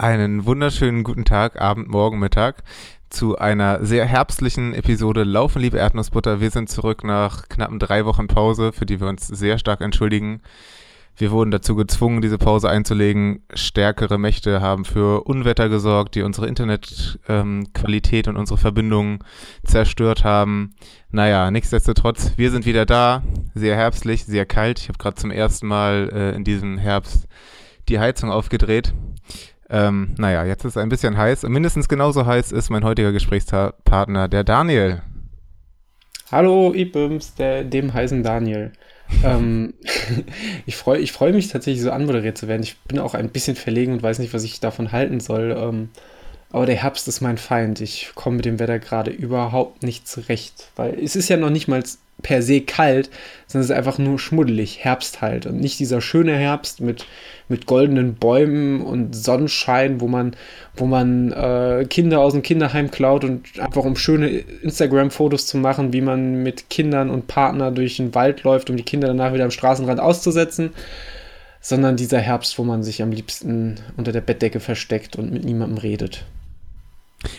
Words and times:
Einen 0.00 0.46
wunderschönen 0.46 1.02
guten 1.02 1.24
Tag, 1.24 1.60
Abend, 1.60 1.88
Morgen, 1.88 2.20
Mittag 2.20 2.62
zu 3.10 3.36
einer 3.36 3.84
sehr 3.84 4.06
herbstlichen 4.06 4.72
Episode 4.72 5.24
Laufen, 5.24 5.60
liebe 5.60 5.78
Erdnussbutter. 5.78 6.40
Wir 6.40 6.52
sind 6.52 6.70
zurück 6.70 7.02
nach 7.02 7.48
knappen 7.48 7.80
drei 7.80 8.04
Wochen 8.04 8.28
Pause, 8.28 8.70
für 8.72 8.86
die 8.86 9.00
wir 9.00 9.08
uns 9.08 9.26
sehr 9.26 9.58
stark 9.58 9.80
entschuldigen. 9.80 10.40
Wir 11.16 11.32
wurden 11.32 11.50
dazu 11.50 11.74
gezwungen, 11.74 12.20
diese 12.20 12.38
Pause 12.38 12.70
einzulegen. 12.70 13.42
Stärkere 13.52 14.18
Mächte 14.18 14.60
haben 14.60 14.84
für 14.84 15.24
Unwetter 15.24 15.68
gesorgt, 15.68 16.14
die 16.14 16.22
unsere 16.22 16.46
Internetqualität 16.46 18.28
ähm, 18.28 18.34
und 18.34 18.38
unsere 18.38 18.56
Verbindungen 18.56 19.18
zerstört 19.64 20.22
haben. 20.22 20.76
Naja, 21.10 21.50
nichtsdestotrotz, 21.50 22.34
wir 22.36 22.52
sind 22.52 22.66
wieder 22.66 22.86
da. 22.86 23.24
Sehr 23.56 23.74
herbstlich, 23.74 24.26
sehr 24.26 24.46
kalt. 24.46 24.78
Ich 24.78 24.86
habe 24.86 24.98
gerade 24.98 25.16
zum 25.16 25.32
ersten 25.32 25.66
Mal 25.66 26.08
äh, 26.12 26.36
in 26.36 26.44
diesem 26.44 26.78
Herbst 26.78 27.26
die 27.88 27.98
Heizung 27.98 28.30
aufgedreht. 28.30 28.94
Ähm, 29.70 30.14
naja, 30.16 30.44
jetzt 30.44 30.64
ist 30.64 30.76
es 30.76 30.82
ein 30.82 30.88
bisschen 30.88 31.16
heiß. 31.16 31.42
Mindestens 31.44 31.88
genauso 31.88 32.24
heiß 32.24 32.52
ist 32.52 32.70
mein 32.70 32.84
heutiger 32.84 33.12
Gesprächspartner, 33.12 34.28
der 34.28 34.44
Daniel. 34.44 35.02
Hallo, 36.32 36.72
Ibims, 36.74 37.34
der, 37.34 37.64
dem 37.64 37.92
heißen 37.92 38.22
Daniel. 38.22 38.72
ähm, 39.24 39.74
ich 40.66 40.76
freue 40.76 40.98
ich 40.98 41.12
freu 41.12 41.32
mich 41.32 41.48
tatsächlich 41.48 41.82
so 41.82 41.90
anmoderiert 41.90 42.36
zu 42.38 42.48
werden. 42.48 42.62
Ich 42.62 42.78
bin 42.80 42.98
auch 42.98 43.14
ein 43.14 43.30
bisschen 43.30 43.56
verlegen 43.56 43.92
und 43.92 44.02
weiß 44.02 44.18
nicht, 44.18 44.34
was 44.34 44.44
ich 44.44 44.60
davon 44.60 44.92
halten 44.92 45.20
soll. 45.20 45.56
Ähm, 45.58 45.90
aber 46.50 46.66
der 46.66 46.76
Herbst 46.76 47.08
ist 47.08 47.20
mein 47.20 47.36
Feind. 47.38 47.80
Ich 47.80 48.12
komme 48.14 48.36
mit 48.36 48.46
dem 48.46 48.58
Wetter 48.58 48.78
gerade 48.78 49.10
überhaupt 49.10 49.82
nicht 49.82 50.08
zurecht. 50.08 50.70
Weil 50.76 50.98
es 51.02 51.14
ist 51.14 51.28
ja 51.28 51.36
noch 51.36 51.50
nicht 51.50 51.68
mal 51.68 51.82
per 52.22 52.42
se 52.42 52.60
kalt, 52.60 53.10
sondern 53.46 53.64
es 53.64 53.70
ist 53.70 53.76
einfach 53.76 53.98
nur 53.98 54.18
schmuddelig, 54.18 54.84
Herbst 54.84 55.20
halt. 55.20 55.46
Und 55.46 55.60
nicht 55.60 55.78
dieser 55.78 56.00
schöne 56.00 56.36
Herbst 56.36 56.80
mit, 56.80 57.06
mit 57.48 57.66
goldenen 57.66 58.14
Bäumen 58.14 58.82
und 58.82 59.14
Sonnenschein, 59.14 60.00
wo 60.00 60.08
man, 60.08 60.34
wo 60.76 60.86
man 60.86 61.32
äh, 61.32 61.86
Kinder 61.88 62.20
aus 62.20 62.32
dem 62.32 62.42
Kinderheim 62.42 62.90
klaut 62.90 63.24
und 63.24 63.58
einfach 63.60 63.84
um 63.84 63.96
schöne 63.96 64.28
Instagram-Fotos 64.28 65.46
zu 65.46 65.58
machen, 65.58 65.92
wie 65.92 66.00
man 66.00 66.42
mit 66.42 66.70
Kindern 66.70 67.10
und 67.10 67.28
Partner 67.28 67.70
durch 67.70 67.96
den 67.96 68.14
Wald 68.14 68.42
läuft, 68.42 68.68
um 68.68 68.76
die 68.76 68.84
Kinder 68.84 69.08
danach 69.08 69.32
wieder 69.32 69.44
am 69.44 69.50
Straßenrand 69.50 70.00
auszusetzen. 70.00 70.70
Sondern 71.60 71.96
dieser 71.96 72.20
Herbst, 72.20 72.58
wo 72.58 72.64
man 72.64 72.84
sich 72.84 73.02
am 73.02 73.10
liebsten 73.10 73.76
unter 73.96 74.12
der 74.12 74.20
Bettdecke 74.20 74.60
versteckt 74.60 75.16
und 75.16 75.32
mit 75.32 75.44
niemandem 75.44 75.78
redet. 75.78 76.24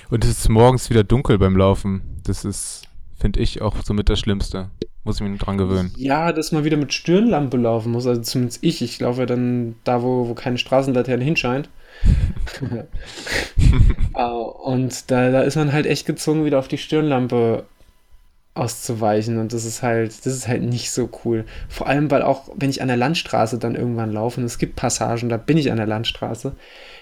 Und 0.10 0.26
es 0.26 0.32
ist 0.32 0.50
morgens 0.50 0.90
wieder 0.90 1.06
dunkel 1.06 1.38
beim 1.38 1.56
Laufen. 1.56 2.02
Das 2.26 2.44
ist 2.44 2.89
Finde 3.20 3.40
ich 3.42 3.62
auch 3.62 3.76
somit 3.84 4.10
das 4.10 4.20
Schlimmste. 4.20 4.70
Muss 5.04 5.20
ich 5.20 5.28
mich 5.28 5.40
dran 5.40 5.58
gewöhnen. 5.58 5.92
Ja, 5.98 6.32
dass 6.32 6.52
man 6.52 6.64
wieder 6.64 6.78
mit 6.78 6.94
Stirnlampe 6.94 7.58
laufen 7.58 7.92
muss. 7.92 8.08
Also 8.08 8.22
zumindest 8.22 8.64
ich. 8.64 8.82
Ich 8.82 9.00
laufe 9.00 9.26
dann 9.26 9.76
da, 9.84 10.04
wo, 10.04 10.28
wo 10.28 10.34
keine 10.34 10.58
Straßenlaterne 10.58 11.24
hinscheint. 11.24 11.70
und 14.64 15.12
da, 15.12 15.32
da 15.32 15.42
ist 15.42 15.56
man 15.56 15.74
halt 15.74 15.86
echt 15.86 16.06
gezwungen, 16.06 16.46
wieder 16.46 16.60
auf 16.60 16.68
die 16.68 16.78
Stirnlampe 16.78 17.66
auszuweichen. 18.54 19.38
Und 19.38 19.54
das 19.54 19.66
ist 19.66 19.84
halt, 19.84 20.26
das 20.26 20.34
ist 20.34 20.48
halt 20.48 20.64
nicht 20.64 20.92
so 20.92 21.10
cool. 21.26 21.46
Vor 21.68 21.88
allem, 21.88 22.12
weil 22.12 22.22
auch, 22.22 22.50
wenn 22.56 22.70
ich 22.70 22.82
an 22.82 22.88
der 22.88 22.98
Landstraße 22.98 23.58
dann 23.58 23.76
irgendwann 23.76 24.12
laufe, 24.14 24.40
und 24.40 24.46
es 24.46 24.58
gibt 24.58 24.76
Passagen, 24.76 25.30
da 25.30 25.38
bin 25.38 25.58
ich 25.58 25.72
an 25.72 25.78
der 25.78 25.88
Landstraße, 25.88 26.56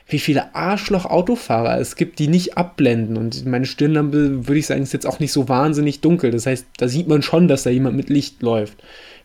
wie 0.10 0.20
viele 0.20 0.56
Arschloch-Autofahrer 0.56 1.80
es 1.80 1.96
gibt, 1.96 2.20
die 2.20 2.30
nicht 2.30 2.58
abblenden. 2.58 3.18
Und 3.18 3.46
meine 3.46 3.66
Stirnlampe, 3.66 4.48
würde 4.48 4.60
ich 4.60 4.68
sagen, 4.68 4.82
ist 4.82 4.94
jetzt 4.94 5.06
auch 5.06 5.20
nicht 5.20 5.34
so 5.34 5.50
wahnsinnig 5.50 6.00
dunkel. 6.00 6.32
Das 6.32 6.46
heißt, 6.46 6.66
da 6.78 6.88
sieht 6.88 7.08
man 7.08 7.22
schon, 7.22 7.48
dass 7.48 7.64
da 7.64 7.70
jemand 7.70 7.98
mit 7.98 8.10
Licht 8.10 8.42
läuft. 8.42 8.78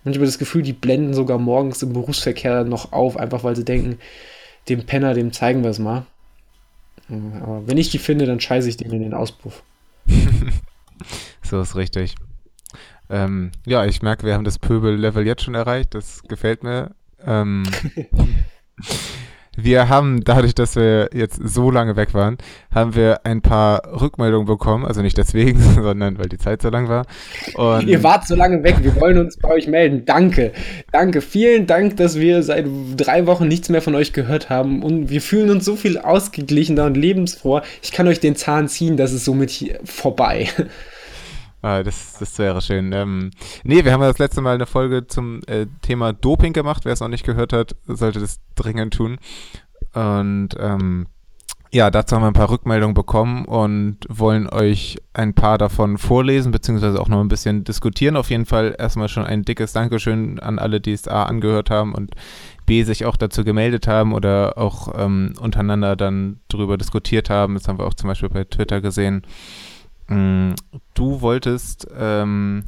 Manchmal 0.04 0.26
das 0.26 0.38
Gefühl, 0.38 0.62
die 0.62 0.72
blenden 0.72 1.14
sogar 1.14 1.38
morgens 1.38 1.82
im 1.82 1.92
Berufsverkehr 1.92 2.64
noch 2.64 2.92
auf, 2.92 3.16
einfach 3.16 3.44
weil 3.44 3.54
sie 3.54 3.64
denken, 3.64 3.98
dem 4.68 4.84
Penner, 4.84 5.14
dem 5.14 5.32
zeigen 5.32 5.62
wir 5.62 5.70
es 5.70 5.78
mal. 5.78 6.06
Aber 7.08 7.62
wenn 7.66 7.78
ich 7.78 7.90
die 7.90 7.98
finde, 7.98 8.26
dann 8.26 8.40
scheiße 8.40 8.68
ich 8.68 8.76
dem 8.76 8.92
in 8.92 9.02
den 9.02 9.14
Auspuff. 9.14 9.62
so 11.42 11.60
ist 11.60 11.76
richtig. 11.76 12.16
Ähm, 13.08 13.52
ja, 13.66 13.84
ich 13.84 14.02
merke, 14.02 14.26
wir 14.26 14.34
haben 14.34 14.44
das 14.44 14.58
Pöbel-Level 14.58 15.26
jetzt 15.26 15.44
schon 15.44 15.54
erreicht. 15.54 15.94
Das 15.94 16.22
gefällt 16.24 16.64
mir. 16.64 16.92
Ähm, 17.24 17.64
wir 19.56 19.90
haben 19.90 20.24
dadurch, 20.24 20.54
dass 20.54 20.76
wir 20.76 21.10
jetzt 21.12 21.38
so 21.44 21.70
lange 21.70 21.94
weg 21.94 22.14
waren, 22.14 22.38
haben 22.74 22.94
wir 22.94 23.26
ein 23.26 23.42
paar 23.42 23.82
Rückmeldungen 24.00 24.46
bekommen. 24.46 24.86
Also 24.86 25.02
nicht 25.02 25.18
deswegen, 25.18 25.60
sondern 25.74 26.18
weil 26.18 26.28
die 26.28 26.38
Zeit 26.38 26.62
so 26.62 26.70
lang 26.70 26.88
war. 26.88 27.06
Und 27.54 27.86
Ihr 27.86 28.02
wart 28.02 28.26
so 28.26 28.34
lange 28.34 28.62
weg. 28.62 28.76
Wir 28.80 28.98
wollen 29.00 29.18
uns 29.18 29.36
bei 29.36 29.50
euch 29.50 29.66
melden. 29.66 30.04
Danke. 30.06 30.52
Danke. 30.90 31.20
Vielen 31.20 31.66
Dank, 31.66 31.98
dass 31.98 32.18
wir 32.18 32.42
seit 32.42 32.66
drei 32.96 33.26
Wochen 33.26 33.46
nichts 33.46 33.68
mehr 33.68 33.82
von 33.82 33.94
euch 33.94 34.12
gehört 34.12 34.48
haben. 34.48 34.82
Und 34.82 35.10
wir 35.10 35.20
fühlen 35.20 35.50
uns 35.50 35.64
so 35.64 35.76
viel 35.76 35.98
ausgeglichener 35.98 36.86
und 36.86 36.96
lebensfroher. 36.96 37.62
Ich 37.82 37.92
kann 37.92 38.08
euch 38.08 38.20
den 38.20 38.36
Zahn 38.36 38.68
ziehen. 38.68 38.96
Das 38.96 39.12
ist 39.12 39.24
somit 39.24 39.78
vorbei. 39.84 40.48
Ah, 41.62 41.84
das, 41.84 42.18
das 42.18 42.36
wäre 42.38 42.60
schön. 42.60 42.92
Ähm, 42.92 43.30
nee, 43.62 43.84
wir 43.84 43.92
haben 43.92 44.02
ja 44.02 44.08
das 44.08 44.18
letzte 44.18 44.40
Mal 44.40 44.56
eine 44.56 44.66
Folge 44.66 45.06
zum 45.06 45.40
äh, 45.46 45.66
Thema 45.80 46.12
Doping 46.12 46.52
gemacht. 46.52 46.84
Wer 46.84 46.92
es 46.92 47.00
noch 47.00 47.08
nicht 47.08 47.24
gehört 47.24 47.52
hat, 47.52 47.76
sollte 47.86 48.18
das 48.18 48.40
dringend 48.56 48.94
tun. 48.94 49.18
Und 49.94 50.50
ähm, 50.58 51.06
ja, 51.74 51.90
dazu 51.90 52.16
haben 52.16 52.22
wir 52.22 52.26
ein 52.26 52.34
paar 52.34 52.50
Rückmeldungen 52.50 52.94
bekommen 52.94 53.44
und 53.46 53.98
wollen 54.08 54.46
euch 54.48 54.98
ein 55.14 55.32
paar 55.34 55.56
davon 55.56 55.96
vorlesen, 55.98 56.52
beziehungsweise 56.52 57.00
auch 57.00 57.08
noch 57.08 57.20
ein 57.20 57.28
bisschen 57.28 57.62
diskutieren. 57.64 58.16
Auf 58.16 58.28
jeden 58.28 58.44
Fall 58.44 58.74
erstmal 58.78 59.08
schon 59.08 59.24
ein 59.24 59.42
dickes 59.42 59.72
Dankeschön 59.72 60.40
an 60.40 60.58
alle, 60.58 60.80
die 60.80 60.92
es 60.92 61.08
A 61.08 61.22
angehört 61.22 61.70
haben 61.70 61.94
und 61.94 62.14
B 62.66 62.82
sich 62.82 63.06
auch 63.06 63.16
dazu 63.16 63.44
gemeldet 63.44 63.86
haben 63.86 64.12
oder 64.12 64.58
auch 64.58 64.92
ähm, 64.98 65.32
untereinander 65.40 65.96
dann 65.96 66.40
darüber 66.48 66.76
diskutiert 66.76 67.30
haben. 67.30 67.54
Das 67.54 67.68
haben 67.68 67.78
wir 67.78 67.86
auch 67.86 67.94
zum 67.94 68.08
Beispiel 68.08 68.28
bei 68.28 68.44
Twitter 68.44 68.80
gesehen. 68.80 69.22
Mm, 70.12 70.54
du 70.94 71.20
wolltest 71.20 71.86
ähm, 71.98 72.64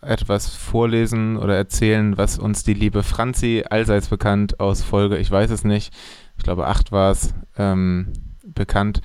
etwas 0.00 0.48
vorlesen 0.48 1.36
oder 1.36 1.56
erzählen, 1.56 2.18
was 2.18 2.38
uns 2.38 2.64
die 2.64 2.74
liebe 2.74 3.02
Franzi, 3.02 3.64
allseits 3.68 4.08
bekannt 4.08 4.60
aus 4.60 4.82
Folge, 4.82 5.16
ich 5.18 5.30
weiß 5.30 5.50
es 5.50 5.64
nicht, 5.64 5.92
ich 6.36 6.44
glaube 6.44 6.66
acht 6.66 6.92
war 6.92 7.12
es, 7.12 7.34
ähm, 7.56 8.12
bekannt, 8.44 9.00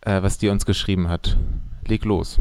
äh, 0.00 0.22
was 0.22 0.38
die 0.38 0.48
uns 0.48 0.64
geschrieben 0.64 1.08
hat. 1.08 1.36
Leg 1.86 2.04
los. 2.04 2.40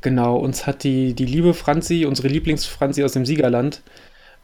Genau, 0.00 0.36
uns 0.36 0.66
hat 0.66 0.84
die, 0.84 1.14
die 1.14 1.24
liebe 1.24 1.54
Franzi, 1.54 2.04
unsere 2.06 2.28
Lieblingsfranzi 2.28 3.02
aus 3.02 3.12
dem 3.12 3.24
Siegerland, 3.24 3.82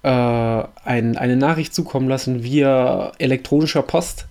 äh, 0.02 0.08
ein, 0.08 1.16
eine 1.16 1.36
Nachricht 1.36 1.74
zukommen 1.74 2.08
lassen 2.08 2.42
via 2.42 3.12
elektronischer 3.18 3.82
Post 3.82 4.26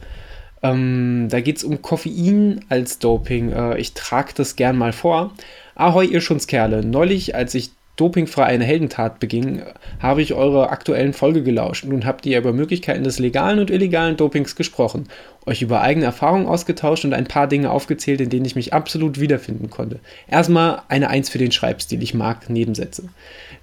ähm, 0.64 1.28
da 1.30 1.42
geht 1.42 1.58
es 1.58 1.64
um 1.64 1.82
Koffein 1.82 2.66
als 2.70 3.00
Doping. 3.00 3.52
Äh, 3.52 3.78
ich 3.78 3.94
trage 3.94 4.34
das 4.36 4.56
gern 4.56 4.78
mal 4.78 4.94
vor. 4.94 5.32
Ahoi, 5.76 6.06
ihr 6.06 6.22
Schunzkerle. 6.22 6.86
Neulich, 6.86 7.36
als 7.36 7.56
ich 7.56 7.72
dopingfrei 7.96 8.46
eine 8.46 8.64
Heldentat 8.64 9.20
beging, 9.20 9.62
habe 10.00 10.22
ich 10.22 10.34
eure 10.34 10.70
aktuellen 10.70 11.14
Folge 11.14 11.44
gelauscht. 11.44 11.86
Nun 11.86 12.06
habt 12.06 12.26
ihr 12.26 12.38
über 12.38 12.54
Möglichkeiten 12.54 13.04
des 13.04 13.20
legalen 13.20 13.60
und 13.60 13.70
illegalen 13.70 14.18
Dopings 14.18 14.56
gesprochen, 14.56 15.08
euch 15.46 15.62
über 15.62 15.82
eigene 15.82 16.06
Erfahrungen 16.06 16.48
ausgetauscht 16.48 17.06
und 17.06 17.14
ein 17.14 17.28
paar 17.28 17.48
Dinge 17.48 17.70
aufgezählt, 17.70 18.22
in 18.22 18.30
denen 18.30 18.46
ich 18.46 18.56
mich 18.56 18.74
absolut 18.74 19.20
wiederfinden 19.20 19.70
konnte. 19.70 20.00
Erstmal 20.28 20.82
eine 20.88 21.10
Eins 21.10 21.30
für 21.30 21.38
den 21.38 21.52
Schreibstil, 21.52 22.02
ich 22.02 22.14
mag 22.14 22.50
Nebensätze. 22.50 23.04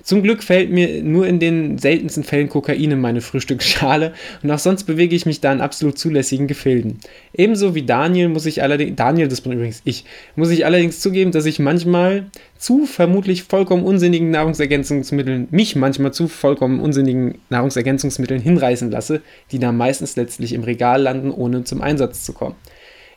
Zum 0.09 0.23
Glück 0.23 0.43
fällt 0.43 0.71
mir 0.71 1.03
nur 1.03 1.27
in 1.27 1.39
den 1.39 1.77
seltensten 1.77 2.25
Fällen 2.25 2.49
Kokain 2.49 2.93
in 2.93 2.99
meine 2.99 3.21
Frühstücksschale 3.21 4.15
und 4.43 4.51
auch 4.51 4.59
sonst 4.59 4.85
bewege 4.85 5.15
ich 5.15 5.27
mich 5.27 5.43
da 5.43 5.53
in 5.53 5.61
absolut 5.61 5.99
zulässigen 5.99 6.47
Gefilden. 6.47 6.97
Ebenso 7.35 7.75
wie 7.75 7.82
Daniel 7.82 8.31
muss 8.31 8.47
ich 8.47 8.62
allerdings, 8.62 8.97
Daniel, 8.97 9.29
das 9.29 9.43
bin 9.43 9.53
übrigens 9.53 9.82
ich, 9.85 10.06
muss 10.35 10.49
ich 10.49 10.65
allerdings 10.65 11.00
zugeben, 11.00 11.31
dass 11.31 11.44
ich 11.44 11.59
manchmal 11.59 12.25
zu 12.56 12.87
vermutlich 12.87 13.43
vollkommen 13.43 13.85
unsinnigen 13.85 14.31
Nahrungsergänzungsmitteln, 14.31 15.49
mich 15.50 15.77
manchmal 15.77 16.15
zu 16.15 16.27
vollkommen 16.27 16.81
unsinnigen 16.81 17.35
Nahrungsergänzungsmitteln 17.50 18.41
hinreißen 18.41 18.91
lasse, 18.91 19.21
die 19.53 19.59
dann 19.59 19.77
meistens 19.77 20.17
letztlich 20.17 20.55
im 20.55 20.65
Regal 20.65 21.03
landen, 21.03 21.31
ohne 21.31 21.65
zum 21.65 21.82
Einsatz 21.82 22.25
zu 22.25 22.32
kommen. 22.32 22.55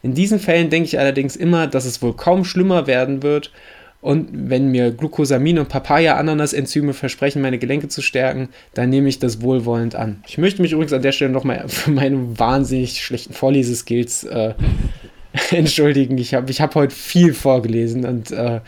In 0.03 0.13
diesen 0.13 0.39
Fällen 0.39 0.69
denke 0.69 0.87
ich 0.87 0.99
allerdings 0.99 1.37
immer, 1.37 1.67
dass 1.67 1.85
es 1.85 2.01
wohl 2.01 2.17
kaum 2.17 2.43
schlimmer 2.43 2.85
werden 2.85 3.23
wird 3.23 3.53
und 4.01 4.29
wenn 4.31 4.69
mir 4.69 4.91
Glucosamin 4.91 5.59
und 5.59 5.69
Papaya-Ananas-Enzyme 5.69 6.93
versprechen, 6.93 7.41
meine 7.41 7.59
Gelenke 7.59 7.87
zu 7.87 8.01
stärken, 8.01 8.49
dann 8.73 8.89
nehme 8.89 9.07
ich 9.07 9.19
das 9.19 9.41
wohlwollend 9.41 9.95
an. 9.95 10.23
Ich 10.27 10.39
möchte 10.39 10.61
mich 10.61 10.71
übrigens 10.71 10.93
an 10.93 11.03
der 11.03 11.11
Stelle 11.11 11.31
nochmal 11.31 11.65
für 11.67 11.91
meine 11.91 12.39
wahnsinnig 12.39 13.03
schlechten 13.03 13.33
Vorleseskills 13.33 14.23
äh, 14.23 14.55
entschuldigen. 15.51 16.17
Ich 16.17 16.33
habe 16.33 16.49
ich 16.49 16.61
hab 16.61 16.73
heute 16.73 16.95
viel 16.95 17.35
vorgelesen 17.35 18.05
und 18.05 18.31
äh, 18.31 18.61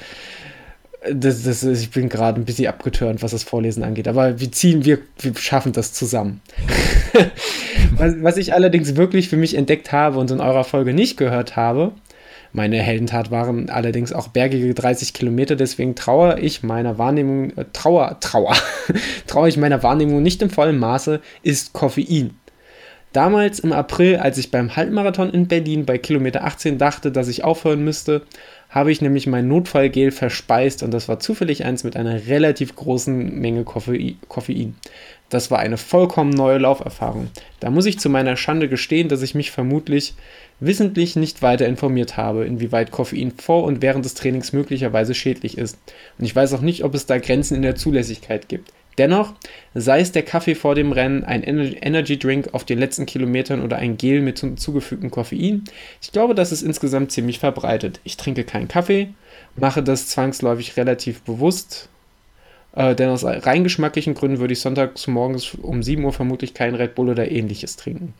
das, 1.11 1.43
das, 1.43 1.63
ich 1.63 1.89
bin 1.89 2.09
gerade 2.09 2.39
ein 2.39 2.45
bisschen 2.45 2.67
abgetörnt, 2.67 3.23
was 3.23 3.31
das 3.31 3.43
Vorlesen 3.43 3.83
angeht. 3.83 4.07
Aber 4.07 4.39
wir 4.39 4.51
ziehen, 4.51 4.85
wir, 4.85 4.99
wir 5.19 5.35
schaffen 5.35 5.73
das 5.73 5.93
zusammen. 5.93 6.41
was, 7.97 8.21
was 8.21 8.37
ich 8.37 8.53
allerdings 8.53 8.95
wirklich 8.95 9.29
für 9.29 9.37
mich 9.37 9.55
entdeckt 9.55 9.91
habe 9.91 10.19
und 10.19 10.31
in 10.31 10.39
eurer 10.39 10.63
Folge 10.63 10.93
nicht 10.93 11.17
gehört 11.17 11.55
habe, 11.55 11.91
meine 12.53 12.77
Heldentat 12.77 13.31
waren 13.31 13.69
allerdings 13.69 14.13
auch 14.13 14.27
bergige 14.27 14.73
30 14.73 15.13
Kilometer, 15.13 15.55
deswegen 15.55 15.95
traue 15.95 16.39
ich 16.39 16.61
meiner 16.61 16.99
Wahrnehmung, 16.99 17.49
äh, 17.57 17.65
trauer, 17.73 18.19
trauer, 18.19 18.55
traue 19.27 19.49
ich 19.49 19.57
meiner 19.57 19.81
Wahrnehmung 19.81 20.21
nicht 20.21 20.41
im 20.43 20.51
vollen 20.51 20.77
Maße, 20.77 21.19
ist 21.41 21.73
Koffein. 21.73 22.37
Damals 23.11 23.59
im 23.59 23.73
April, 23.73 24.17
als 24.17 24.37
ich 24.37 24.49
beim 24.49 24.75
Halbmarathon 24.75 25.31
in 25.31 25.47
Berlin 25.47 25.85
bei 25.85 25.97
Kilometer 25.97 26.43
18 26.43 26.77
dachte, 26.79 27.11
dass 27.11 27.27
ich 27.27 27.43
aufhören 27.43 27.83
müsste, 27.83 28.23
habe 28.69 28.91
ich 28.91 29.01
nämlich 29.01 29.27
mein 29.27 29.47
Notfallgel 29.47 30.09
verspeist 30.09 30.81
und 30.81 30.91
das 30.91 31.07
war 31.07 31.19
zufällig 31.19 31.63
eins 31.63 31.83
mit 31.83 31.95
einer 31.95 32.27
relativ 32.27 32.75
großen 32.75 33.39
Menge 33.39 33.63
Koffein. 33.63 34.75
Das 35.33 35.49
war 35.49 35.57
eine 35.57 35.77
vollkommen 35.77 36.29
neue 36.29 36.59
Lauferfahrung. 36.59 37.31
Da 37.59 37.71
muss 37.71 37.87
ich 37.87 37.97
zu 37.97 38.07
meiner 38.07 38.37
Schande 38.37 38.69
gestehen, 38.69 39.09
dass 39.09 39.23
ich 39.23 39.33
mich 39.33 39.49
vermutlich 39.49 40.13
wissentlich 40.59 41.15
nicht 41.15 41.41
weiter 41.41 41.65
informiert 41.65 42.17
habe, 42.17 42.45
inwieweit 42.45 42.91
Koffein 42.91 43.31
vor 43.31 43.63
und 43.63 43.81
während 43.81 44.05
des 44.05 44.13
Trainings 44.13 44.53
möglicherweise 44.53 45.15
schädlich 45.15 45.57
ist. 45.57 45.79
Und 46.19 46.25
ich 46.25 46.35
weiß 46.35 46.53
auch 46.53 46.61
nicht, 46.61 46.83
ob 46.83 46.93
es 46.93 47.07
da 47.07 47.17
Grenzen 47.17 47.55
in 47.55 47.63
der 47.63 47.75
Zulässigkeit 47.75 48.47
gibt. 48.47 48.71
Dennoch, 48.99 49.33
sei 49.73 50.01
es 50.01 50.11
der 50.11 50.21
Kaffee 50.21 50.53
vor 50.53 50.75
dem 50.75 50.91
Rennen, 50.91 51.23
ein 51.23 51.41
Energy 51.41 52.19
Drink 52.19 52.49
auf 52.51 52.63
den 52.63 52.77
letzten 52.77 53.07
Kilometern 53.07 53.63
oder 53.63 53.77
ein 53.77 53.97
Gel 53.97 54.21
mit 54.21 54.37
zugefügtem 54.37 55.09
Koffein, 55.09 55.63
ich 55.99 56.11
glaube, 56.11 56.35
das 56.35 56.51
ist 56.51 56.61
insgesamt 56.61 57.11
ziemlich 57.11 57.39
verbreitet. 57.39 58.01
Ich 58.03 58.17
trinke 58.17 58.43
keinen 58.43 58.67
Kaffee, 58.67 59.15
mache 59.55 59.81
das 59.81 60.09
zwangsläufig 60.09 60.77
relativ 60.77 61.23
bewusst, 61.23 61.89
äh, 62.75 62.95
denn 62.95 63.09
aus 63.09 63.23
rein 63.23 63.63
geschmacklichen 63.63 64.13
Gründen 64.13 64.39
würde 64.39 64.53
ich 64.53 64.61
sonntags 64.61 65.07
morgens 65.07 65.53
um 65.55 65.83
7 65.83 66.03
Uhr 66.03 66.13
vermutlich 66.13 66.53
keinen 66.53 66.75
Red 66.75 66.95
Bull 66.95 67.09
oder 67.09 67.31
ähnliches 67.31 67.75
trinken. 67.75 68.13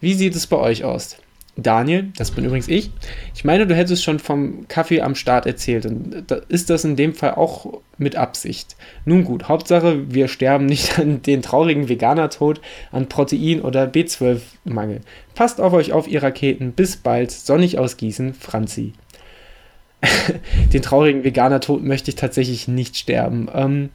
Wie 0.00 0.14
sieht 0.14 0.34
es 0.34 0.46
bei 0.46 0.56
euch 0.56 0.84
aus? 0.84 1.16
Daniel, 1.56 2.10
das 2.16 2.32
bin 2.32 2.44
übrigens 2.44 2.66
ich. 2.66 2.90
Ich 3.32 3.44
meine, 3.44 3.66
du 3.66 3.76
hättest 3.76 4.02
schon 4.02 4.18
vom 4.18 4.66
Kaffee 4.66 5.02
am 5.02 5.14
Start 5.14 5.46
erzählt. 5.46 5.86
Und 5.86 6.24
ist 6.48 6.68
das 6.68 6.84
in 6.84 6.96
dem 6.96 7.14
Fall 7.14 7.34
auch 7.34 7.80
mit 7.96 8.16
Absicht? 8.16 8.74
Nun 9.04 9.22
gut, 9.22 9.48
Hauptsache, 9.48 10.12
wir 10.12 10.26
sterben 10.26 10.66
nicht 10.66 10.98
an 10.98 11.22
den 11.22 11.42
traurigen 11.42 11.88
Veganer-Tod, 11.88 12.60
an 12.90 13.08
Protein- 13.08 13.62
oder 13.62 13.84
B12-Mangel. 13.84 15.02
Passt 15.36 15.60
auf 15.60 15.72
euch 15.72 15.92
auf, 15.92 16.08
ihr 16.08 16.24
Raketen. 16.24 16.72
Bis 16.72 16.96
bald. 16.96 17.30
Sonnig 17.30 17.78
aus 17.78 17.96
Gießen, 17.96 18.34
Franzi. 18.34 18.92
den 20.72 20.82
traurigen 20.82 21.24
Veganer-Tod 21.24 21.82
möchte 21.82 22.10
ich 22.10 22.16
tatsächlich 22.16 22.68
nicht 22.68 22.96
sterben. 22.96 23.48
Ähm, 23.54 23.90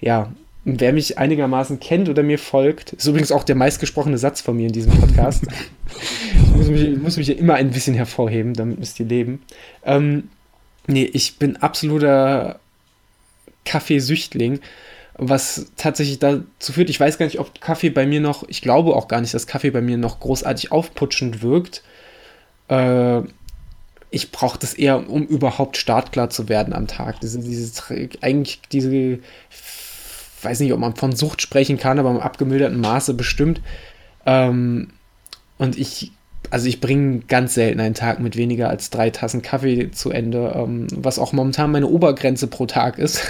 ja, 0.00 0.32
wer 0.64 0.92
mich 0.92 1.18
einigermaßen 1.18 1.80
kennt 1.80 2.08
oder 2.08 2.22
mir 2.22 2.38
folgt, 2.38 2.92
ist 2.94 3.06
übrigens 3.06 3.32
auch 3.32 3.44
der 3.44 3.54
meistgesprochene 3.54 4.18
Satz 4.18 4.40
von 4.40 4.56
mir 4.56 4.66
in 4.66 4.72
diesem 4.72 4.92
Podcast. 4.92 5.46
ich 6.32 6.56
muss 6.56 6.68
mich, 6.68 6.96
muss 6.96 7.16
mich 7.16 7.38
immer 7.38 7.54
ein 7.54 7.70
bisschen 7.70 7.94
hervorheben, 7.94 8.54
damit 8.54 8.78
müsst 8.78 8.98
ihr 8.98 9.06
leben. 9.06 9.42
Ähm, 9.84 10.28
nee, 10.86 11.04
ich 11.04 11.38
bin 11.38 11.56
absoluter 11.56 12.60
Kaffeesüchtling, 13.64 14.60
was 15.16 15.70
tatsächlich 15.76 16.18
dazu 16.18 16.72
führt, 16.72 16.90
ich 16.90 16.98
weiß 16.98 17.18
gar 17.18 17.26
nicht, 17.26 17.38
ob 17.38 17.60
Kaffee 17.60 17.90
bei 17.90 18.06
mir 18.06 18.20
noch, 18.20 18.48
ich 18.48 18.62
glaube 18.62 18.96
auch 18.96 19.08
gar 19.08 19.20
nicht, 19.20 19.32
dass 19.32 19.46
Kaffee 19.46 19.70
bei 19.70 19.80
mir 19.80 19.96
noch 19.96 20.20
großartig 20.20 20.72
aufputschend 20.72 21.42
wirkt. 21.42 21.82
Äh, 22.68 23.22
ich 24.14 24.30
brauche 24.30 24.58
das 24.58 24.74
eher, 24.74 25.10
um 25.10 25.26
überhaupt 25.26 25.76
startklar 25.76 26.30
zu 26.30 26.48
werden 26.48 26.72
am 26.72 26.86
Tag. 26.86 27.20
Diese, 27.20 27.40
diese, 27.40 27.82
eigentlich 28.20 28.60
diese 28.70 29.18
weiß 30.44 30.60
nicht, 30.60 30.72
ob 30.72 30.78
man 30.78 30.94
von 30.94 31.16
Sucht 31.16 31.42
sprechen 31.42 31.78
kann, 31.78 31.98
aber 31.98 32.10
im 32.10 32.20
abgemilderten 32.20 32.80
Maße 32.80 33.14
bestimmt. 33.14 33.60
Ähm, 34.26 34.88
und 35.58 35.78
ich, 35.78 36.12
also 36.50 36.68
ich 36.68 36.80
bringe 36.80 37.20
ganz 37.20 37.54
selten 37.54 37.80
einen 37.80 37.94
Tag 37.94 38.20
mit 38.20 38.36
weniger 38.36 38.68
als 38.68 38.90
drei 38.90 39.10
Tassen 39.10 39.42
Kaffee 39.42 39.90
zu 39.90 40.10
Ende, 40.10 40.52
ähm, 40.54 40.86
was 40.94 41.18
auch 41.18 41.32
momentan 41.32 41.72
meine 41.72 41.88
Obergrenze 41.88 42.46
pro 42.46 42.66
Tag 42.66 42.98
ist. 42.98 43.22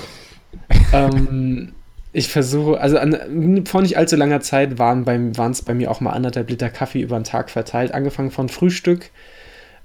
ähm, 0.92 1.72
ich 2.12 2.28
versuche, 2.28 2.80
also 2.80 2.98
an, 2.98 3.64
vor 3.66 3.82
nicht 3.82 3.98
allzu 3.98 4.16
langer 4.16 4.40
Zeit 4.40 4.78
waren 4.78 5.04
es 5.50 5.62
bei 5.62 5.74
mir 5.74 5.90
auch 5.90 6.00
mal 6.00 6.10
anderthalb 6.10 6.48
Liter 6.50 6.70
Kaffee 6.70 7.02
über 7.02 7.18
den 7.18 7.24
Tag 7.24 7.50
verteilt, 7.50 7.92
angefangen 7.92 8.30
von 8.30 8.48
Frühstück, 8.48 9.10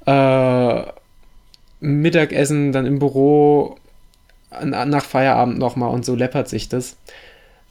äh, 0.05 0.83
Mittagessen, 1.79 2.71
dann 2.71 2.85
im 2.85 2.99
Büro, 2.99 3.77
nach 4.63 5.05
Feierabend 5.05 5.57
nochmal 5.59 5.89
und 5.91 6.05
so 6.05 6.15
läppert 6.15 6.47
sich 6.47 6.69
das. 6.69 6.97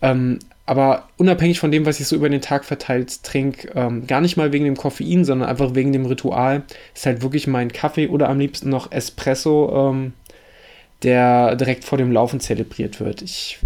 Ähm, 0.03 0.39
aber 0.67 1.09
unabhängig 1.19 1.61
von 1.61 1.71
dem, 1.71 1.85
was 1.85 2.01
ich 2.01 2.07
so 2.07 2.17
über 2.17 2.29
den 2.29 2.41
Tag 2.41 2.65
verteilt 2.65 3.23
trinke, 3.23 3.71
ähm, 3.75 4.07
gar 4.07 4.21
nicht 4.21 4.37
mal 4.37 4.53
wegen 4.53 4.65
dem 4.65 4.77
Koffein, 4.77 5.25
sondern 5.25 5.49
einfach 5.49 5.75
wegen 5.75 5.93
dem 5.93 6.07
Ritual, 6.07 6.63
ist 6.95 7.07
halt 7.07 7.23
wirklich 7.23 7.47
mein 7.47 7.73
Kaffee 7.73 8.09
oder 8.09 8.29
am 8.29 8.39
liebsten 8.39 8.71
noch 8.71 8.91
Espresso, 8.91 9.91
ähm, 9.91 10.15
der 11.03 11.57
direkt 11.57 11.85
vor 11.85 11.99
dem 11.99 12.13
Laufen 12.13 12.41
zelebriert 12.41 12.99
wird. 13.01 13.21
Ich 13.21 13.59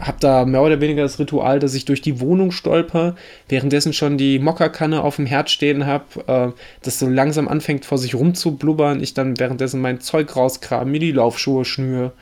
habe 0.00 0.16
da 0.20 0.44
mehr 0.44 0.62
oder 0.62 0.80
weniger 0.80 1.02
das 1.02 1.18
Ritual, 1.18 1.58
dass 1.58 1.74
ich 1.74 1.84
durch 1.84 2.00
die 2.00 2.20
Wohnung 2.20 2.52
stolper, 2.52 3.16
währenddessen 3.48 3.92
schon 3.92 4.16
die 4.16 4.38
Mokkakanne 4.38 5.02
auf 5.02 5.16
dem 5.16 5.26
Herd 5.26 5.50
stehen 5.50 5.86
habe, 5.86 6.04
äh, 6.26 6.60
das 6.82 6.98
so 6.98 7.08
langsam 7.08 7.48
anfängt 7.48 7.84
vor 7.84 7.98
sich 7.98 8.14
rumzublubbern, 8.14 9.02
ich 9.02 9.14
dann 9.14 9.38
währenddessen 9.38 9.80
mein 9.80 10.00
Zeug 10.00 10.34
rauskram, 10.34 10.90
mir 10.90 11.00
die 11.00 11.12
Laufschuhe 11.12 11.64
schnür, 11.64 12.12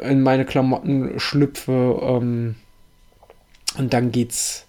in 0.00 0.20
meine 0.20 0.44
Klamotten 0.44 1.18
schlüpfe 1.18 1.98
ähm, 2.02 2.56
und 3.78 3.92
dann 3.92 4.12
geht's, 4.12 4.66